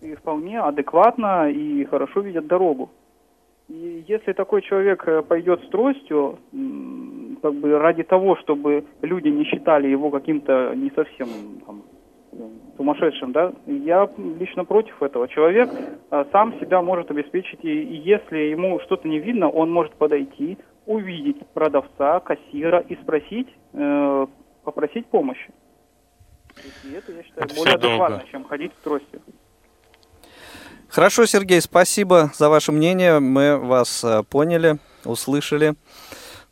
И 0.00 0.14
вполне 0.14 0.60
адекватно 0.60 1.50
и 1.50 1.84
хорошо 1.84 2.20
видят 2.20 2.46
дорогу. 2.46 2.90
И 3.68 4.04
если 4.08 4.32
такой 4.32 4.62
человек 4.62 5.06
пойдет 5.28 5.62
с 5.62 5.68
тростью, 5.68 6.38
как 7.42 7.54
бы 7.54 7.78
ради 7.78 8.02
того, 8.02 8.36
чтобы 8.36 8.84
люди 9.02 9.28
не 9.28 9.44
считали 9.44 9.88
его 9.88 10.10
каким-то 10.10 10.72
не 10.74 10.90
совсем 10.90 11.28
там, 11.66 11.82
сумасшедшим, 12.76 13.32
да, 13.32 13.52
я 13.66 14.08
лично 14.38 14.64
против 14.64 15.02
этого. 15.02 15.28
Человек 15.28 15.70
а, 16.10 16.26
сам 16.32 16.58
себя 16.60 16.82
может 16.82 17.10
обеспечить, 17.10 17.60
и, 17.62 17.82
и 17.82 17.96
если 17.96 18.36
ему 18.38 18.80
что-то 18.80 19.06
не 19.08 19.18
видно, 19.18 19.48
он 19.48 19.70
может 19.70 19.94
подойти, 19.94 20.58
увидеть 20.86 21.46
продавца, 21.54 22.20
кассира 22.20 22.80
и 22.80 22.96
спросить, 22.96 23.48
э, 23.72 24.26
попросить 24.64 25.06
помощи. 25.06 25.52
И 26.84 26.92
это, 26.92 27.12
я 27.12 27.22
считаю, 27.22 27.46
это 27.46 27.54
более 27.54 27.74
адекватно, 27.74 28.16
долго. 28.16 28.30
чем 28.30 28.44
ходить 28.44 28.72
с 28.80 28.82
тростью. 28.82 29.20
Хорошо, 30.88 31.26
Сергей, 31.26 31.60
спасибо 31.60 32.30
за 32.34 32.48
ваше 32.48 32.72
мнение. 32.72 33.20
Мы 33.20 33.56
вас 33.56 34.02
э, 34.02 34.24
поняли, 34.28 34.78
услышали. 35.04 35.74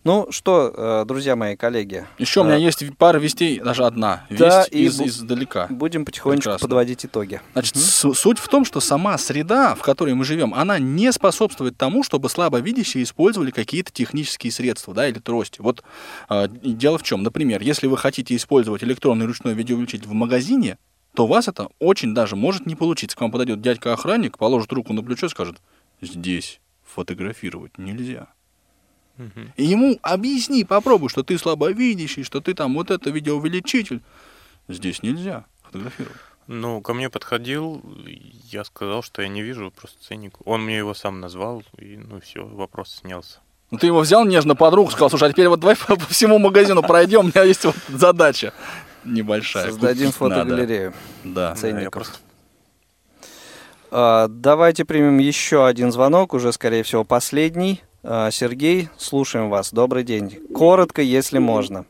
Ну 0.08 0.26
что, 0.30 0.72
э, 0.74 1.04
друзья 1.06 1.36
мои, 1.36 1.54
коллеги. 1.54 2.06
Еще 2.16 2.40
у 2.40 2.44
меня 2.44 2.56
э, 2.56 2.62
есть 2.62 2.82
пара 2.96 3.18
вестей, 3.18 3.60
даже 3.60 3.84
одна. 3.84 4.24
Да, 4.30 4.60
Весть 4.60 4.72
и 4.72 4.84
из, 4.86 4.98
бу- 4.98 5.06
издалека. 5.06 5.66
Будем 5.68 6.06
потихонечку 6.06 6.44
Прекрасно. 6.44 6.66
подводить 6.66 7.04
итоги. 7.04 7.42
Значит, 7.52 7.76
су- 7.76 8.14
суть 8.14 8.38
в 8.38 8.48
том, 8.48 8.64
что 8.64 8.80
сама 8.80 9.18
среда, 9.18 9.74
в 9.74 9.82
которой 9.82 10.14
мы 10.14 10.24
живем, 10.24 10.54
она 10.54 10.78
не 10.78 11.12
способствует 11.12 11.76
тому, 11.76 12.02
чтобы 12.04 12.30
слабовидящие 12.30 13.04
использовали 13.04 13.50
какие-то 13.50 13.92
технические 13.92 14.50
средства, 14.50 14.94
да, 14.94 15.06
или 15.06 15.18
трости. 15.18 15.60
Вот 15.60 15.82
э, 16.30 16.48
дело 16.48 16.96
в 16.96 17.02
чем, 17.02 17.22
например, 17.22 17.60
если 17.60 17.86
вы 17.86 17.98
хотите 17.98 18.34
использовать 18.34 18.82
электронный 18.82 19.26
ручной 19.26 19.52
видеоувеличитель 19.52 20.08
в 20.08 20.14
магазине, 20.14 20.78
то 21.12 21.24
у 21.24 21.26
вас 21.26 21.48
это 21.48 21.68
очень 21.80 22.14
даже 22.14 22.34
может 22.34 22.64
не 22.64 22.76
получиться. 22.76 23.14
К 23.14 23.20
вам 23.20 23.30
подойдет 23.30 23.60
дядька-охранник, 23.60 24.38
положит 24.38 24.72
руку 24.72 24.94
на 24.94 25.02
плечо 25.02 25.26
и 25.26 25.28
скажет, 25.28 25.56
здесь 26.00 26.62
фотографировать 26.82 27.76
нельзя. 27.76 28.28
И 29.56 29.64
ему 29.64 29.98
объясни, 30.02 30.64
попробуй, 30.64 31.08
что 31.08 31.22
ты 31.22 31.38
слабовидящий, 31.38 32.22
что 32.24 32.40
ты 32.40 32.54
там 32.54 32.74
вот 32.74 32.90
это 32.90 33.10
видеоувеличитель. 33.10 34.00
Здесь 34.68 35.02
нельзя 35.02 35.44
фотографировать. 35.62 36.16
Ну, 36.46 36.80
ко 36.80 36.94
мне 36.94 37.10
подходил, 37.10 37.82
я 38.50 38.64
сказал, 38.64 39.02
что 39.02 39.20
я 39.22 39.28
не 39.28 39.42
вижу 39.42 39.70
просто 39.70 40.02
ценник. 40.02 40.34
Он 40.46 40.64
мне 40.64 40.78
его 40.78 40.94
сам 40.94 41.20
назвал, 41.20 41.62
и 41.78 41.96
ну 41.98 42.20
все, 42.20 42.44
вопрос 42.46 43.00
снялся. 43.02 43.40
Ну, 43.70 43.76
ты 43.76 43.86
его 43.86 44.00
взял 44.00 44.24
нежно 44.24 44.56
под 44.56 44.72
руку, 44.72 44.90
сказал, 44.90 45.10
слушай, 45.10 45.28
а 45.28 45.32
теперь 45.32 45.48
вот 45.48 45.60
давай 45.60 45.76
по, 45.76 45.96
по 45.96 46.06
всему 46.06 46.38
магазину 46.38 46.82
пройдем, 46.82 47.20
у 47.20 47.22
меня 47.24 47.42
есть 47.42 47.64
вот 47.66 47.76
задача 47.88 48.54
небольшая. 49.04 49.66
Создадим 49.66 50.10
фотогалерею 50.10 50.94
Да. 51.24 51.54
ценников. 51.54 52.18
А, 53.90 54.28
Давайте 54.28 54.84
примем 54.84 55.18
еще 55.18 55.66
один 55.66 55.92
звонок, 55.92 56.34
уже, 56.34 56.52
скорее 56.52 56.82
всего, 56.82 57.04
последний. 57.04 57.82
А, 58.04 58.30
Сергей, 58.30 58.88
слушаем 58.96 59.50
вас. 59.50 59.72
Добрый 59.72 60.04
день. 60.04 60.30
Коротко, 60.54 61.02
если 61.02 61.38
можно. 61.38 61.84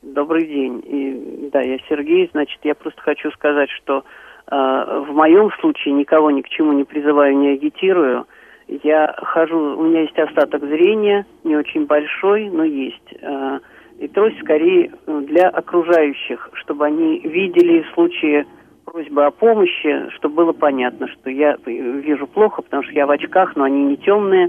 Добрый 0.00 0.46
день. 0.46 0.82
И, 0.86 1.50
да, 1.52 1.60
я 1.60 1.78
Сергей. 1.88 2.30
Значит, 2.32 2.58
я 2.64 2.74
просто 2.74 3.00
хочу 3.02 3.30
сказать, 3.32 3.68
что 3.70 3.98
э, 3.98 5.04
в 5.06 5.12
моем 5.12 5.50
случае 5.60 5.94
никого 5.94 6.30
ни 6.30 6.40
к 6.40 6.48
чему 6.48 6.72
не 6.72 6.84
призываю, 6.84 7.36
не 7.36 7.50
агитирую. 7.50 8.26
Я 8.68 9.14
хожу, 9.18 9.76
у 9.76 9.82
меня 9.82 10.02
есть 10.02 10.18
остаток 10.18 10.64
зрения, 10.64 11.26
не 11.44 11.56
очень 11.56 11.84
большой, 11.84 12.48
но 12.48 12.64
есть. 12.64 13.14
Э, 13.20 13.60
и 13.98 14.08
трость 14.08 14.40
скорее 14.40 14.92
э, 15.06 15.22
для 15.28 15.50
окружающих, 15.50 16.48
чтобы 16.54 16.86
они 16.86 17.18
видели 17.20 17.82
в 17.82 17.94
случае 17.94 18.46
просьбы 18.86 19.26
о 19.26 19.30
помощи, 19.30 20.08
чтобы 20.16 20.36
было 20.36 20.52
понятно, 20.52 21.06
что 21.08 21.28
я 21.28 21.58
вижу 21.66 22.26
плохо, 22.26 22.62
потому 22.62 22.82
что 22.82 22.92
я 22.92 23.06
в 23.06 23.10
очках, 23.10 23.56
но 23.56 23.64
они 23.64 23.84
не 23.84 23.98
темные. 23.98 24.48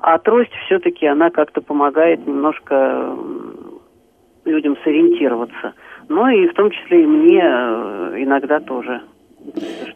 А 0.00 0.18
трость 0.18 0.52
все-таки 0.66 1.06
она 1.06 1.30
как-то 1.30 1.60
помогает 1.60 2.26
немножко 2.26 3.16
людям 4.44 4.76
сориентироваться. 4.84 5.74
Ну 6.08 6.26
и 6.28 6.48
в 6.48 6.54
том 6.54 6.70
числе 6.70 7.02
и 7.02 7.06
мне 7.06 7.42
э, 7.42 8.14
иногда 8.18 8.60
тоже. 8.60 9.02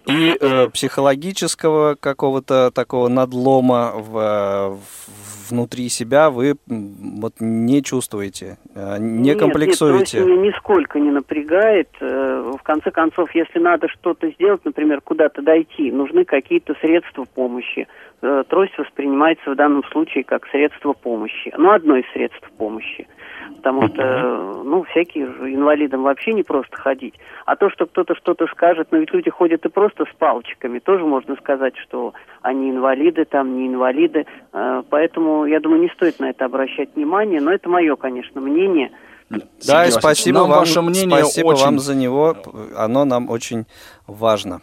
И 0.07 0.37
э, 0.41 0.69
психологического 0.71 1.95
какого-то 1.99 2.71
такого 2.71 3.09
надлома 3.09 3.93
в, 3.97 4.77
в- 4.77 5.51
внутри 5.51 5.89
себя 5.89 6.31
вы 6.31 6.57
вот 6.67 7.35
не 7.41 7.83
чувствуете, 7.83 8.57
э, 8.75 8.97
не 8.99 9.31
Нет, 9.31 9.39
комплексуете. 9.39 10.19
Нет, 10.21 10.27
меня 10.29 10.47
нисколько 10.49 10.99
не 10.99 11.11
напрягает. 11.11 11.89
Э, 12.01 12.53
В 12.59 12.63
конце 12.63 12.91
концов, 12.91 13.35
если 13.35 13.59
надо 13.59 13.89
что-то 13.89 14.31
сделать, 14.31 14.65
например, 14.65 15.01
куда-то 15.03 15.43
дойти, 15.43 15.91
нужны 15.93 16.25
какие-то 16.25 16.75
средства 16.81 17.25
помощи. 17.25 17.87
Э, 18.23 18.45
Трость 18.49 18.77
воспринимается 18.79 19.51
в 19.51 19.57
данном 19.57 19.85
случае 19.93 20.25
как 20.25 20.47
средство 20.49 20.95
помощи. 20.95 21.53
Ну, 21.57 21.71
одно 21.71 21.97
из 21.97 22.05
средств 22.13 22.51
помощи. 22.57 23.07
Потому 23.57 23.89
что, 23.89 24.63
ну, 24.65 24.83
всякие 24.85 25.27
же 25.27 25.55
инвалидам 25.55 26.03
вообще 26.03 26.33
не 26.33 26.43
просто 26.43 26.77
ходить. 26.77 27.15
А 27.47 27.57
то, 27.57 27.71
что 27.71 27.87
кто-то 27.87 28.15
что-то 28.15 28.47
скажет, 28.47 28.89
но 28.91 28.99
ведь 28.99 29.13
люди 29.13 29.31
ходят 29.31 29.65
и 29.65 29.69
просто 29.69 30.05
с 30.05 30.15
палочками. 30.19 30.79
Тоже 30.79 31.05
можно 31.05 31.37
сказать, 31.37 31.77
что 31.77 32.15
они 32.43 32.71
инвалиды, 32.71 33.25
там 33.25 33.57
не 33.57 33.69
инвалиды. 33.69 34.27
Э, 34.53 34.83
Поэтому, 34.91 35.47
я 35.47 35.61
думаю, 35.61 35.81
не 35.83 35.89
стоит 35.91 36.19
на 36.21 36.31
это 36.31 36.45
обращать 36.45 36.95
внимание. 36.95 37.41
Но 37.41 37.53
это 37.53 37.69
мое, 37.69 37.97
конечно, 37.97 38.41
мнение. 38.41 38.91
Да, 39.67 39.87
и 39.87 39.91
спасибо 39.91 40.41
нам 40.41 40.51
вам, 40.51 40.59
ваше 40.59 40.83
мнение 40.83 41.25
спасибо 41.25 41.47
очень- 41.49 41.65
вам 41.65 41.79
за 41.79 41.95
него, 41.95 42.37
оно 42.77 43.05
нам 43.05 43.31
очень 43.31 43.65
важно. 44.07 44.61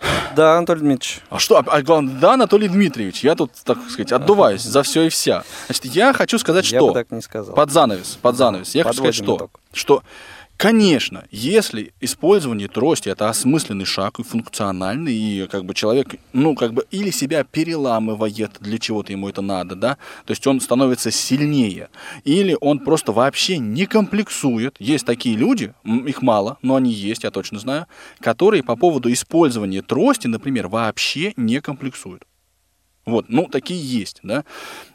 Да, 0.36 0.56
Анатолий 0.56 0.80
Дмитриевич. 0.80 1.22
А 1.28 1.38
что, 1.38 1.58
а, 1.58 1.64
а 1.66 1.82
главное, 1.82 2.14
да, 2.14 2.34
Анатолий 2.34 2.68
Дмитриевич, 2.68 3.24
я 3.24 3.34
тут, 3.34 3.52
так 3.64 3.78
сказать, 3.88 4.12
отдуваюсь 4.12 4.62
за 4.62 4.82
все 4.82 5.02
и 5.02 5.08
вся. 5.08 5.44
Значит, 5.66 5.84
я 5.86 6.12
хочу 6.12 6.38
сказать, 6.38 6.70
Я 6.70 6.78
что... 6.78 6.88
бы 6.88 6.94
так 6.94 7.10
не 7.10 7.20
сказал. 7.20 7.54
Под 7.54 7.70
занавес, 7.70 8.18
под 8.20 8.36
занавес. 8.36 8.74
Я 8.74 8.84
хочу 8.84 8.98
сказать, 8.98 9.18
Подводим 9.18 9.36
что... 9.36 9.36
итог. 9.36 9.60
Что, 9.72 10.02
конечно, 10.60 11.24
если 11.30 11.94
использование 12.02 12.68
трости 12.68 13.08
это 13.08 13.30
осмысленный 13.30 13.86
шаг 13.86 14.18
и 14.18 14.22
функциональный, 14.22 15.14
и 15.14 15.46
как 15.46 15.64
бы 15.64 15.72
человек, 15.72 16.16
ну, 16.34 16.54
как 16.54 16.74
бы 16.74 16.84
или 16.90 17.10
себя 17.10 17.44
переламывает, 17.44 18.58
для 18.60 18.78
чего-то 18.78 19.10
ему 19.10 19.30
это 19.30 19.40
надо, 19.40 19.74
да, 19.74 19.96
то 20.26 20.32
есть 20.32 20.46
он 20.46 20.60
становится 20.60 21.10
сильнее, 21.10 21.88
или 22.24 22.54
он 22.60 22.80
просто 22.80 23.10
вообще 23.10 23.56
не 23.56 23.86
комплексует. 23.86 24.76
Есть 24.78 25.06
такие 25.06 25.34
люди, 25.34 25.72
их 25.84 26.20
мало, 26.20 26.58
но 26.60 26.76
они 26.76 26.92
есть, 26.92 27.24
я 27.24 27.30
точно 27.30 27.58
знаю, 27.58 27.86
которые 28.20 28.62
по 28.62 28.76
поводу 28.76 29.10
использования 29.10 29.80
трости, 29.80 30.26
например, 30.26 30.68
вообще 30.68 31.32
не 31.36 31.62
комплексуют. 31.62 32.24
Вот, 33.06 33.26
ну, 33.28 33.48
такие 33.50 33.80
есть, 33.80 34.20
да. 34.22 34.44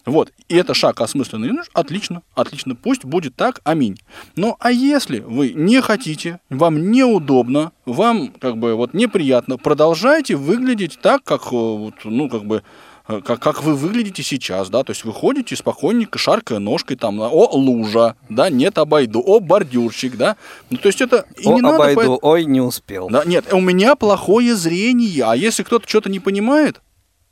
Вот, 0.05 0.31
и 0.47 0.55
это 0.55 0.75
шаг 0.75 1.01
осмысленный, 1.01 1.51
ну, 1.51 1.63
отлично, 1.73 2.21
отлично, 2.35 2.75
пусть 2.75 3.03
будет 3.03 3.35
так, 3.35 3.61
аминь. 3.63 3.97
Ну, 4.35 4.55
а 4.59 4.71
если 4.71 5.19
вы 5.19 5.53
не 5.53 5.81
хотите, 5.81 6.39
вам 6.51 6.91
неудобно, 6.91 7.71
вам, 7.85 8.27
как 8.39 8.57
бы, 8.57 8.75
вот, 8.75 8.93
неприятно, 8.93 9.57
продолжайте 9.57 10.35
выглядеть 10.35 10.99
так, 11.01 11.23
как, 11.23 11.47
э, 11.47 11.55
вот, 11.55 11.95
ну, 12.03 12.29
как 12.29 12.45
бы, 12.45 12.61
э, 13.07 13.21
как, 13.21 13.39
как 13.39 13.63
вы 13.63 13.73
выглядите 13.73 14.21
сейчас, 14.21 14.69
да, 14.69 14.83
то 14.83 14.91
есть 14.91 15.03
вы 15.03 15.11
ходите 15.11 15.55
спокойненько, 15.55 16.19
шаркая 16.19 16.59
ножкой, 16.59 16.97
там, 16.97 17.19
о, 17.19 17.49
лужа, 17.57 18.15
да, 18.29 18.51
нет, 18.51 18.77
обойду, 18.77 19.23
о, 19.25 19.39
бордюрчик, 19.39 20.15
да, 20.15 20.37
ну, 20.69 20.77
то 20.77 20.87
есть 20.89 21.01
это 21.01 21.25
и 21.39 21.47
О, 21.47 21.55
не 21.55 21.61
надо 21.61 21.91
обойду, 21.91 22.19
ой, 22.21 22.45
не 22.45 22.61
успел. 22.61 23.09
да, 23.09 23.25
нет, 23.25 23.51
у 23.51 23.59
меня 23.59 23.95
плохое 23.95 24.55
зрение, 24.55 25.25
а 25.25 25.35
если 25.35 25.63
кто-то 25.63 25.89
что-то 25.89 26.11
не 26.11 26.19
понимает, 26.19 26.81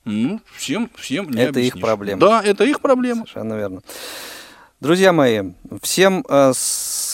ну, 0.05 0.41
всем, 0.55 0.89
всем 0.95 1.29
не 1.29 1.41
Это 1.41 1.59
их 1.59 1.73
объяснишь. 1.73 1.81
проблема. 1.81 2.19
Да, 2.19 2.41
это 2.43 2.63
их 2.63 2.79
проблема. 2.81 3.21
Совершенно 3.21 3.53
верно. 3.55 3.81
Друзья 4.79 5.13
мои, 5.13 5.53
всем, 5.81 6.25
э, 6.27 6.51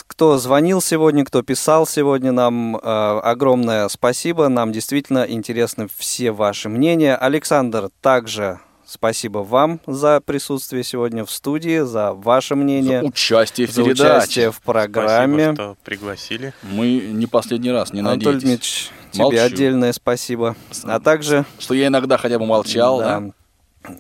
кто 0.08 0.38
звонил 0.40 0.82
сегодня, 0.82 1.24
кто 1.24 1.44
писал 1.44 1.86
сегодня, 1.86 2.32
нам 2.32 2.76
э, 2.78 2.80
огромное 2.82 3.88
спасибо. 3.90 4.48
Нам 4.50 4.72
действительно 4.72 5.26
интересны 5.30 5.88
все 5.96 6.32
ваши 6.32 6.68
мнения. 6.68 7.16
Александр, 7.16 7.90
также 8.02 8.60
спасибо 8.90 9.40
вам 9.40 9.80
за 9.86 10.20
присутствие 10.22 10.84
сегодня 10.84 11.24
в 11.24 11.32
студии, 11.32 11.80
за 11.82 12.14
ваше 12.14 12.56
мнение. 12.56 13.02
За 13.02 13.06
участие 13.08 13.68
в 13.68 13.72
за 13.72 13.84
передаче. 13.84 14.04
участие 14.18 14.52
в 14.52 14.62
программе. 14.62 15.44
Спасибо, 15.54 15.54
что 15.56 15.78
пригласили. 15.84 16.54
Мы 16.64 16.98
не 17.12 17.28
последний 17.28 17.72
раз, 17.72 17.94
не 17.94 18.00
Анатолий 18.00 18.26
надейтесь. 18.26 18.44
Дмитриевич, 18.44 18.92
тебе 19.12 19.24
Молчу. 19.24 19.40
отдельное 19.40 19.94
спасибо. 19.94 20.56
А 20.84 21.00
также... 21.00 21.46
Что 21.60 21.74
я 21.74 21.88
иногда 21.88 22.18
хотя 22.18 22.40
бы 22.40 22.46
молчал, 22.46 23.00
да. 23.00 23.24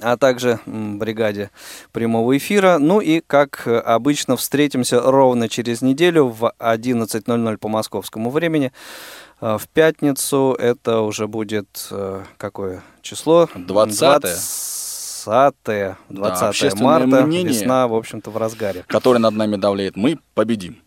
а 0.01 0.17
также 0.17 0.59
бригаде 0.65 1.51
прямого 1.91 2.35
эфира. 2.35 2.77
Ну 2.79 2.99
и, 2.99 3.21
как 3.25 3.67
обычно, 3.67 4.37
встретимся 4.37 5.01
ровно 5.01 5.49
через 5.49 5.81
неделю 5.81 6.27
в 6.27 6.51
11.00 6.59 7.57
по 7.57 7.67
московскому 7.67 8.29
времени. 8.31 8.71
Э, 9.41 9.57
В 9.59 9.67
пятницу 9.69 10.55
это 10.59 11.01
уже 11.01 11.27
будет 11.27 11.87
э, 11.91 12.23
какое 12.37 12.83
число? 13.01 13.47
20-е. 13.55 13.65
20 13.65 14.78
20 16.09 16.41
общественное 16.41 16.83
марта, 16.83 17.25
мнение. 17.25 17.53
весна, 17.53 17.87
в 17.87 17.93
общем-то, 17.93 18.31
в 18.31 18.37
разгаре. 18.37 18.83
Который 18.87 19.19
над 19.19 19.35
нами 19.35 19.57
давляет. 19.57 19.95
Мы 19.95 20.17
победим. 20.33 20.81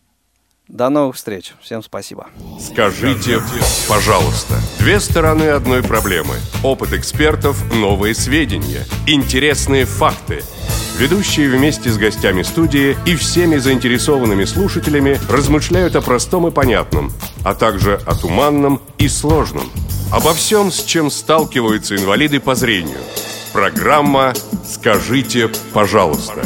До 0.68 0.88
новых 0.88 1.16
встреч. 1.16 1.52
Всем 1.60 1.82
спасибо. 1.82 2.28
Скажите, 2.58 3.40
пожалуйста. 3.88 4.54
Две 4.78 5.00
стороны 5.00 5.44
одной 5.44 5.82
проблемы. 5.82 6.34
Опыт 6.64 6.92
экспертов, 6.92 7.62
новые 7.74 8.14
сведения, 8.14 8.84
интересные 9.06 9.84
факты. 9.84 10.42
Ведущие 10.98 11.48
вместе 11.48 11.90
с 11.90 11.98
гостями 11.98 12.42
студии 12.42 12.96
и 13.06 13.16
всеми 13.16 13.56
заинтересованными 13.56 14.44
слушателями 14.44 15.18
размышляют 15.28 15.96
о 15.96 16.00
простом 16.00 16.46
и 16.46 16.50
понятном, 16.50 17.12
а 17.44 17.54
также 17.54 18.00
о 18.06 18.14
туманном 18.14 18.80
и 18.98 19.08
сложном. 19.08 19.70
Обо 20.12 20.34
всем, 20.34 20.70
с 20.70 20.82
чем 20.84 21.10
сталкиваются 21.10 21.96
инвалиды 21.96 22.40
по 22.40 22.54
зрению. 22.54 22.98
Программа 23.52 24.32
«Скажите, 24.66 25.50
пожалуйста». 25.74 26.42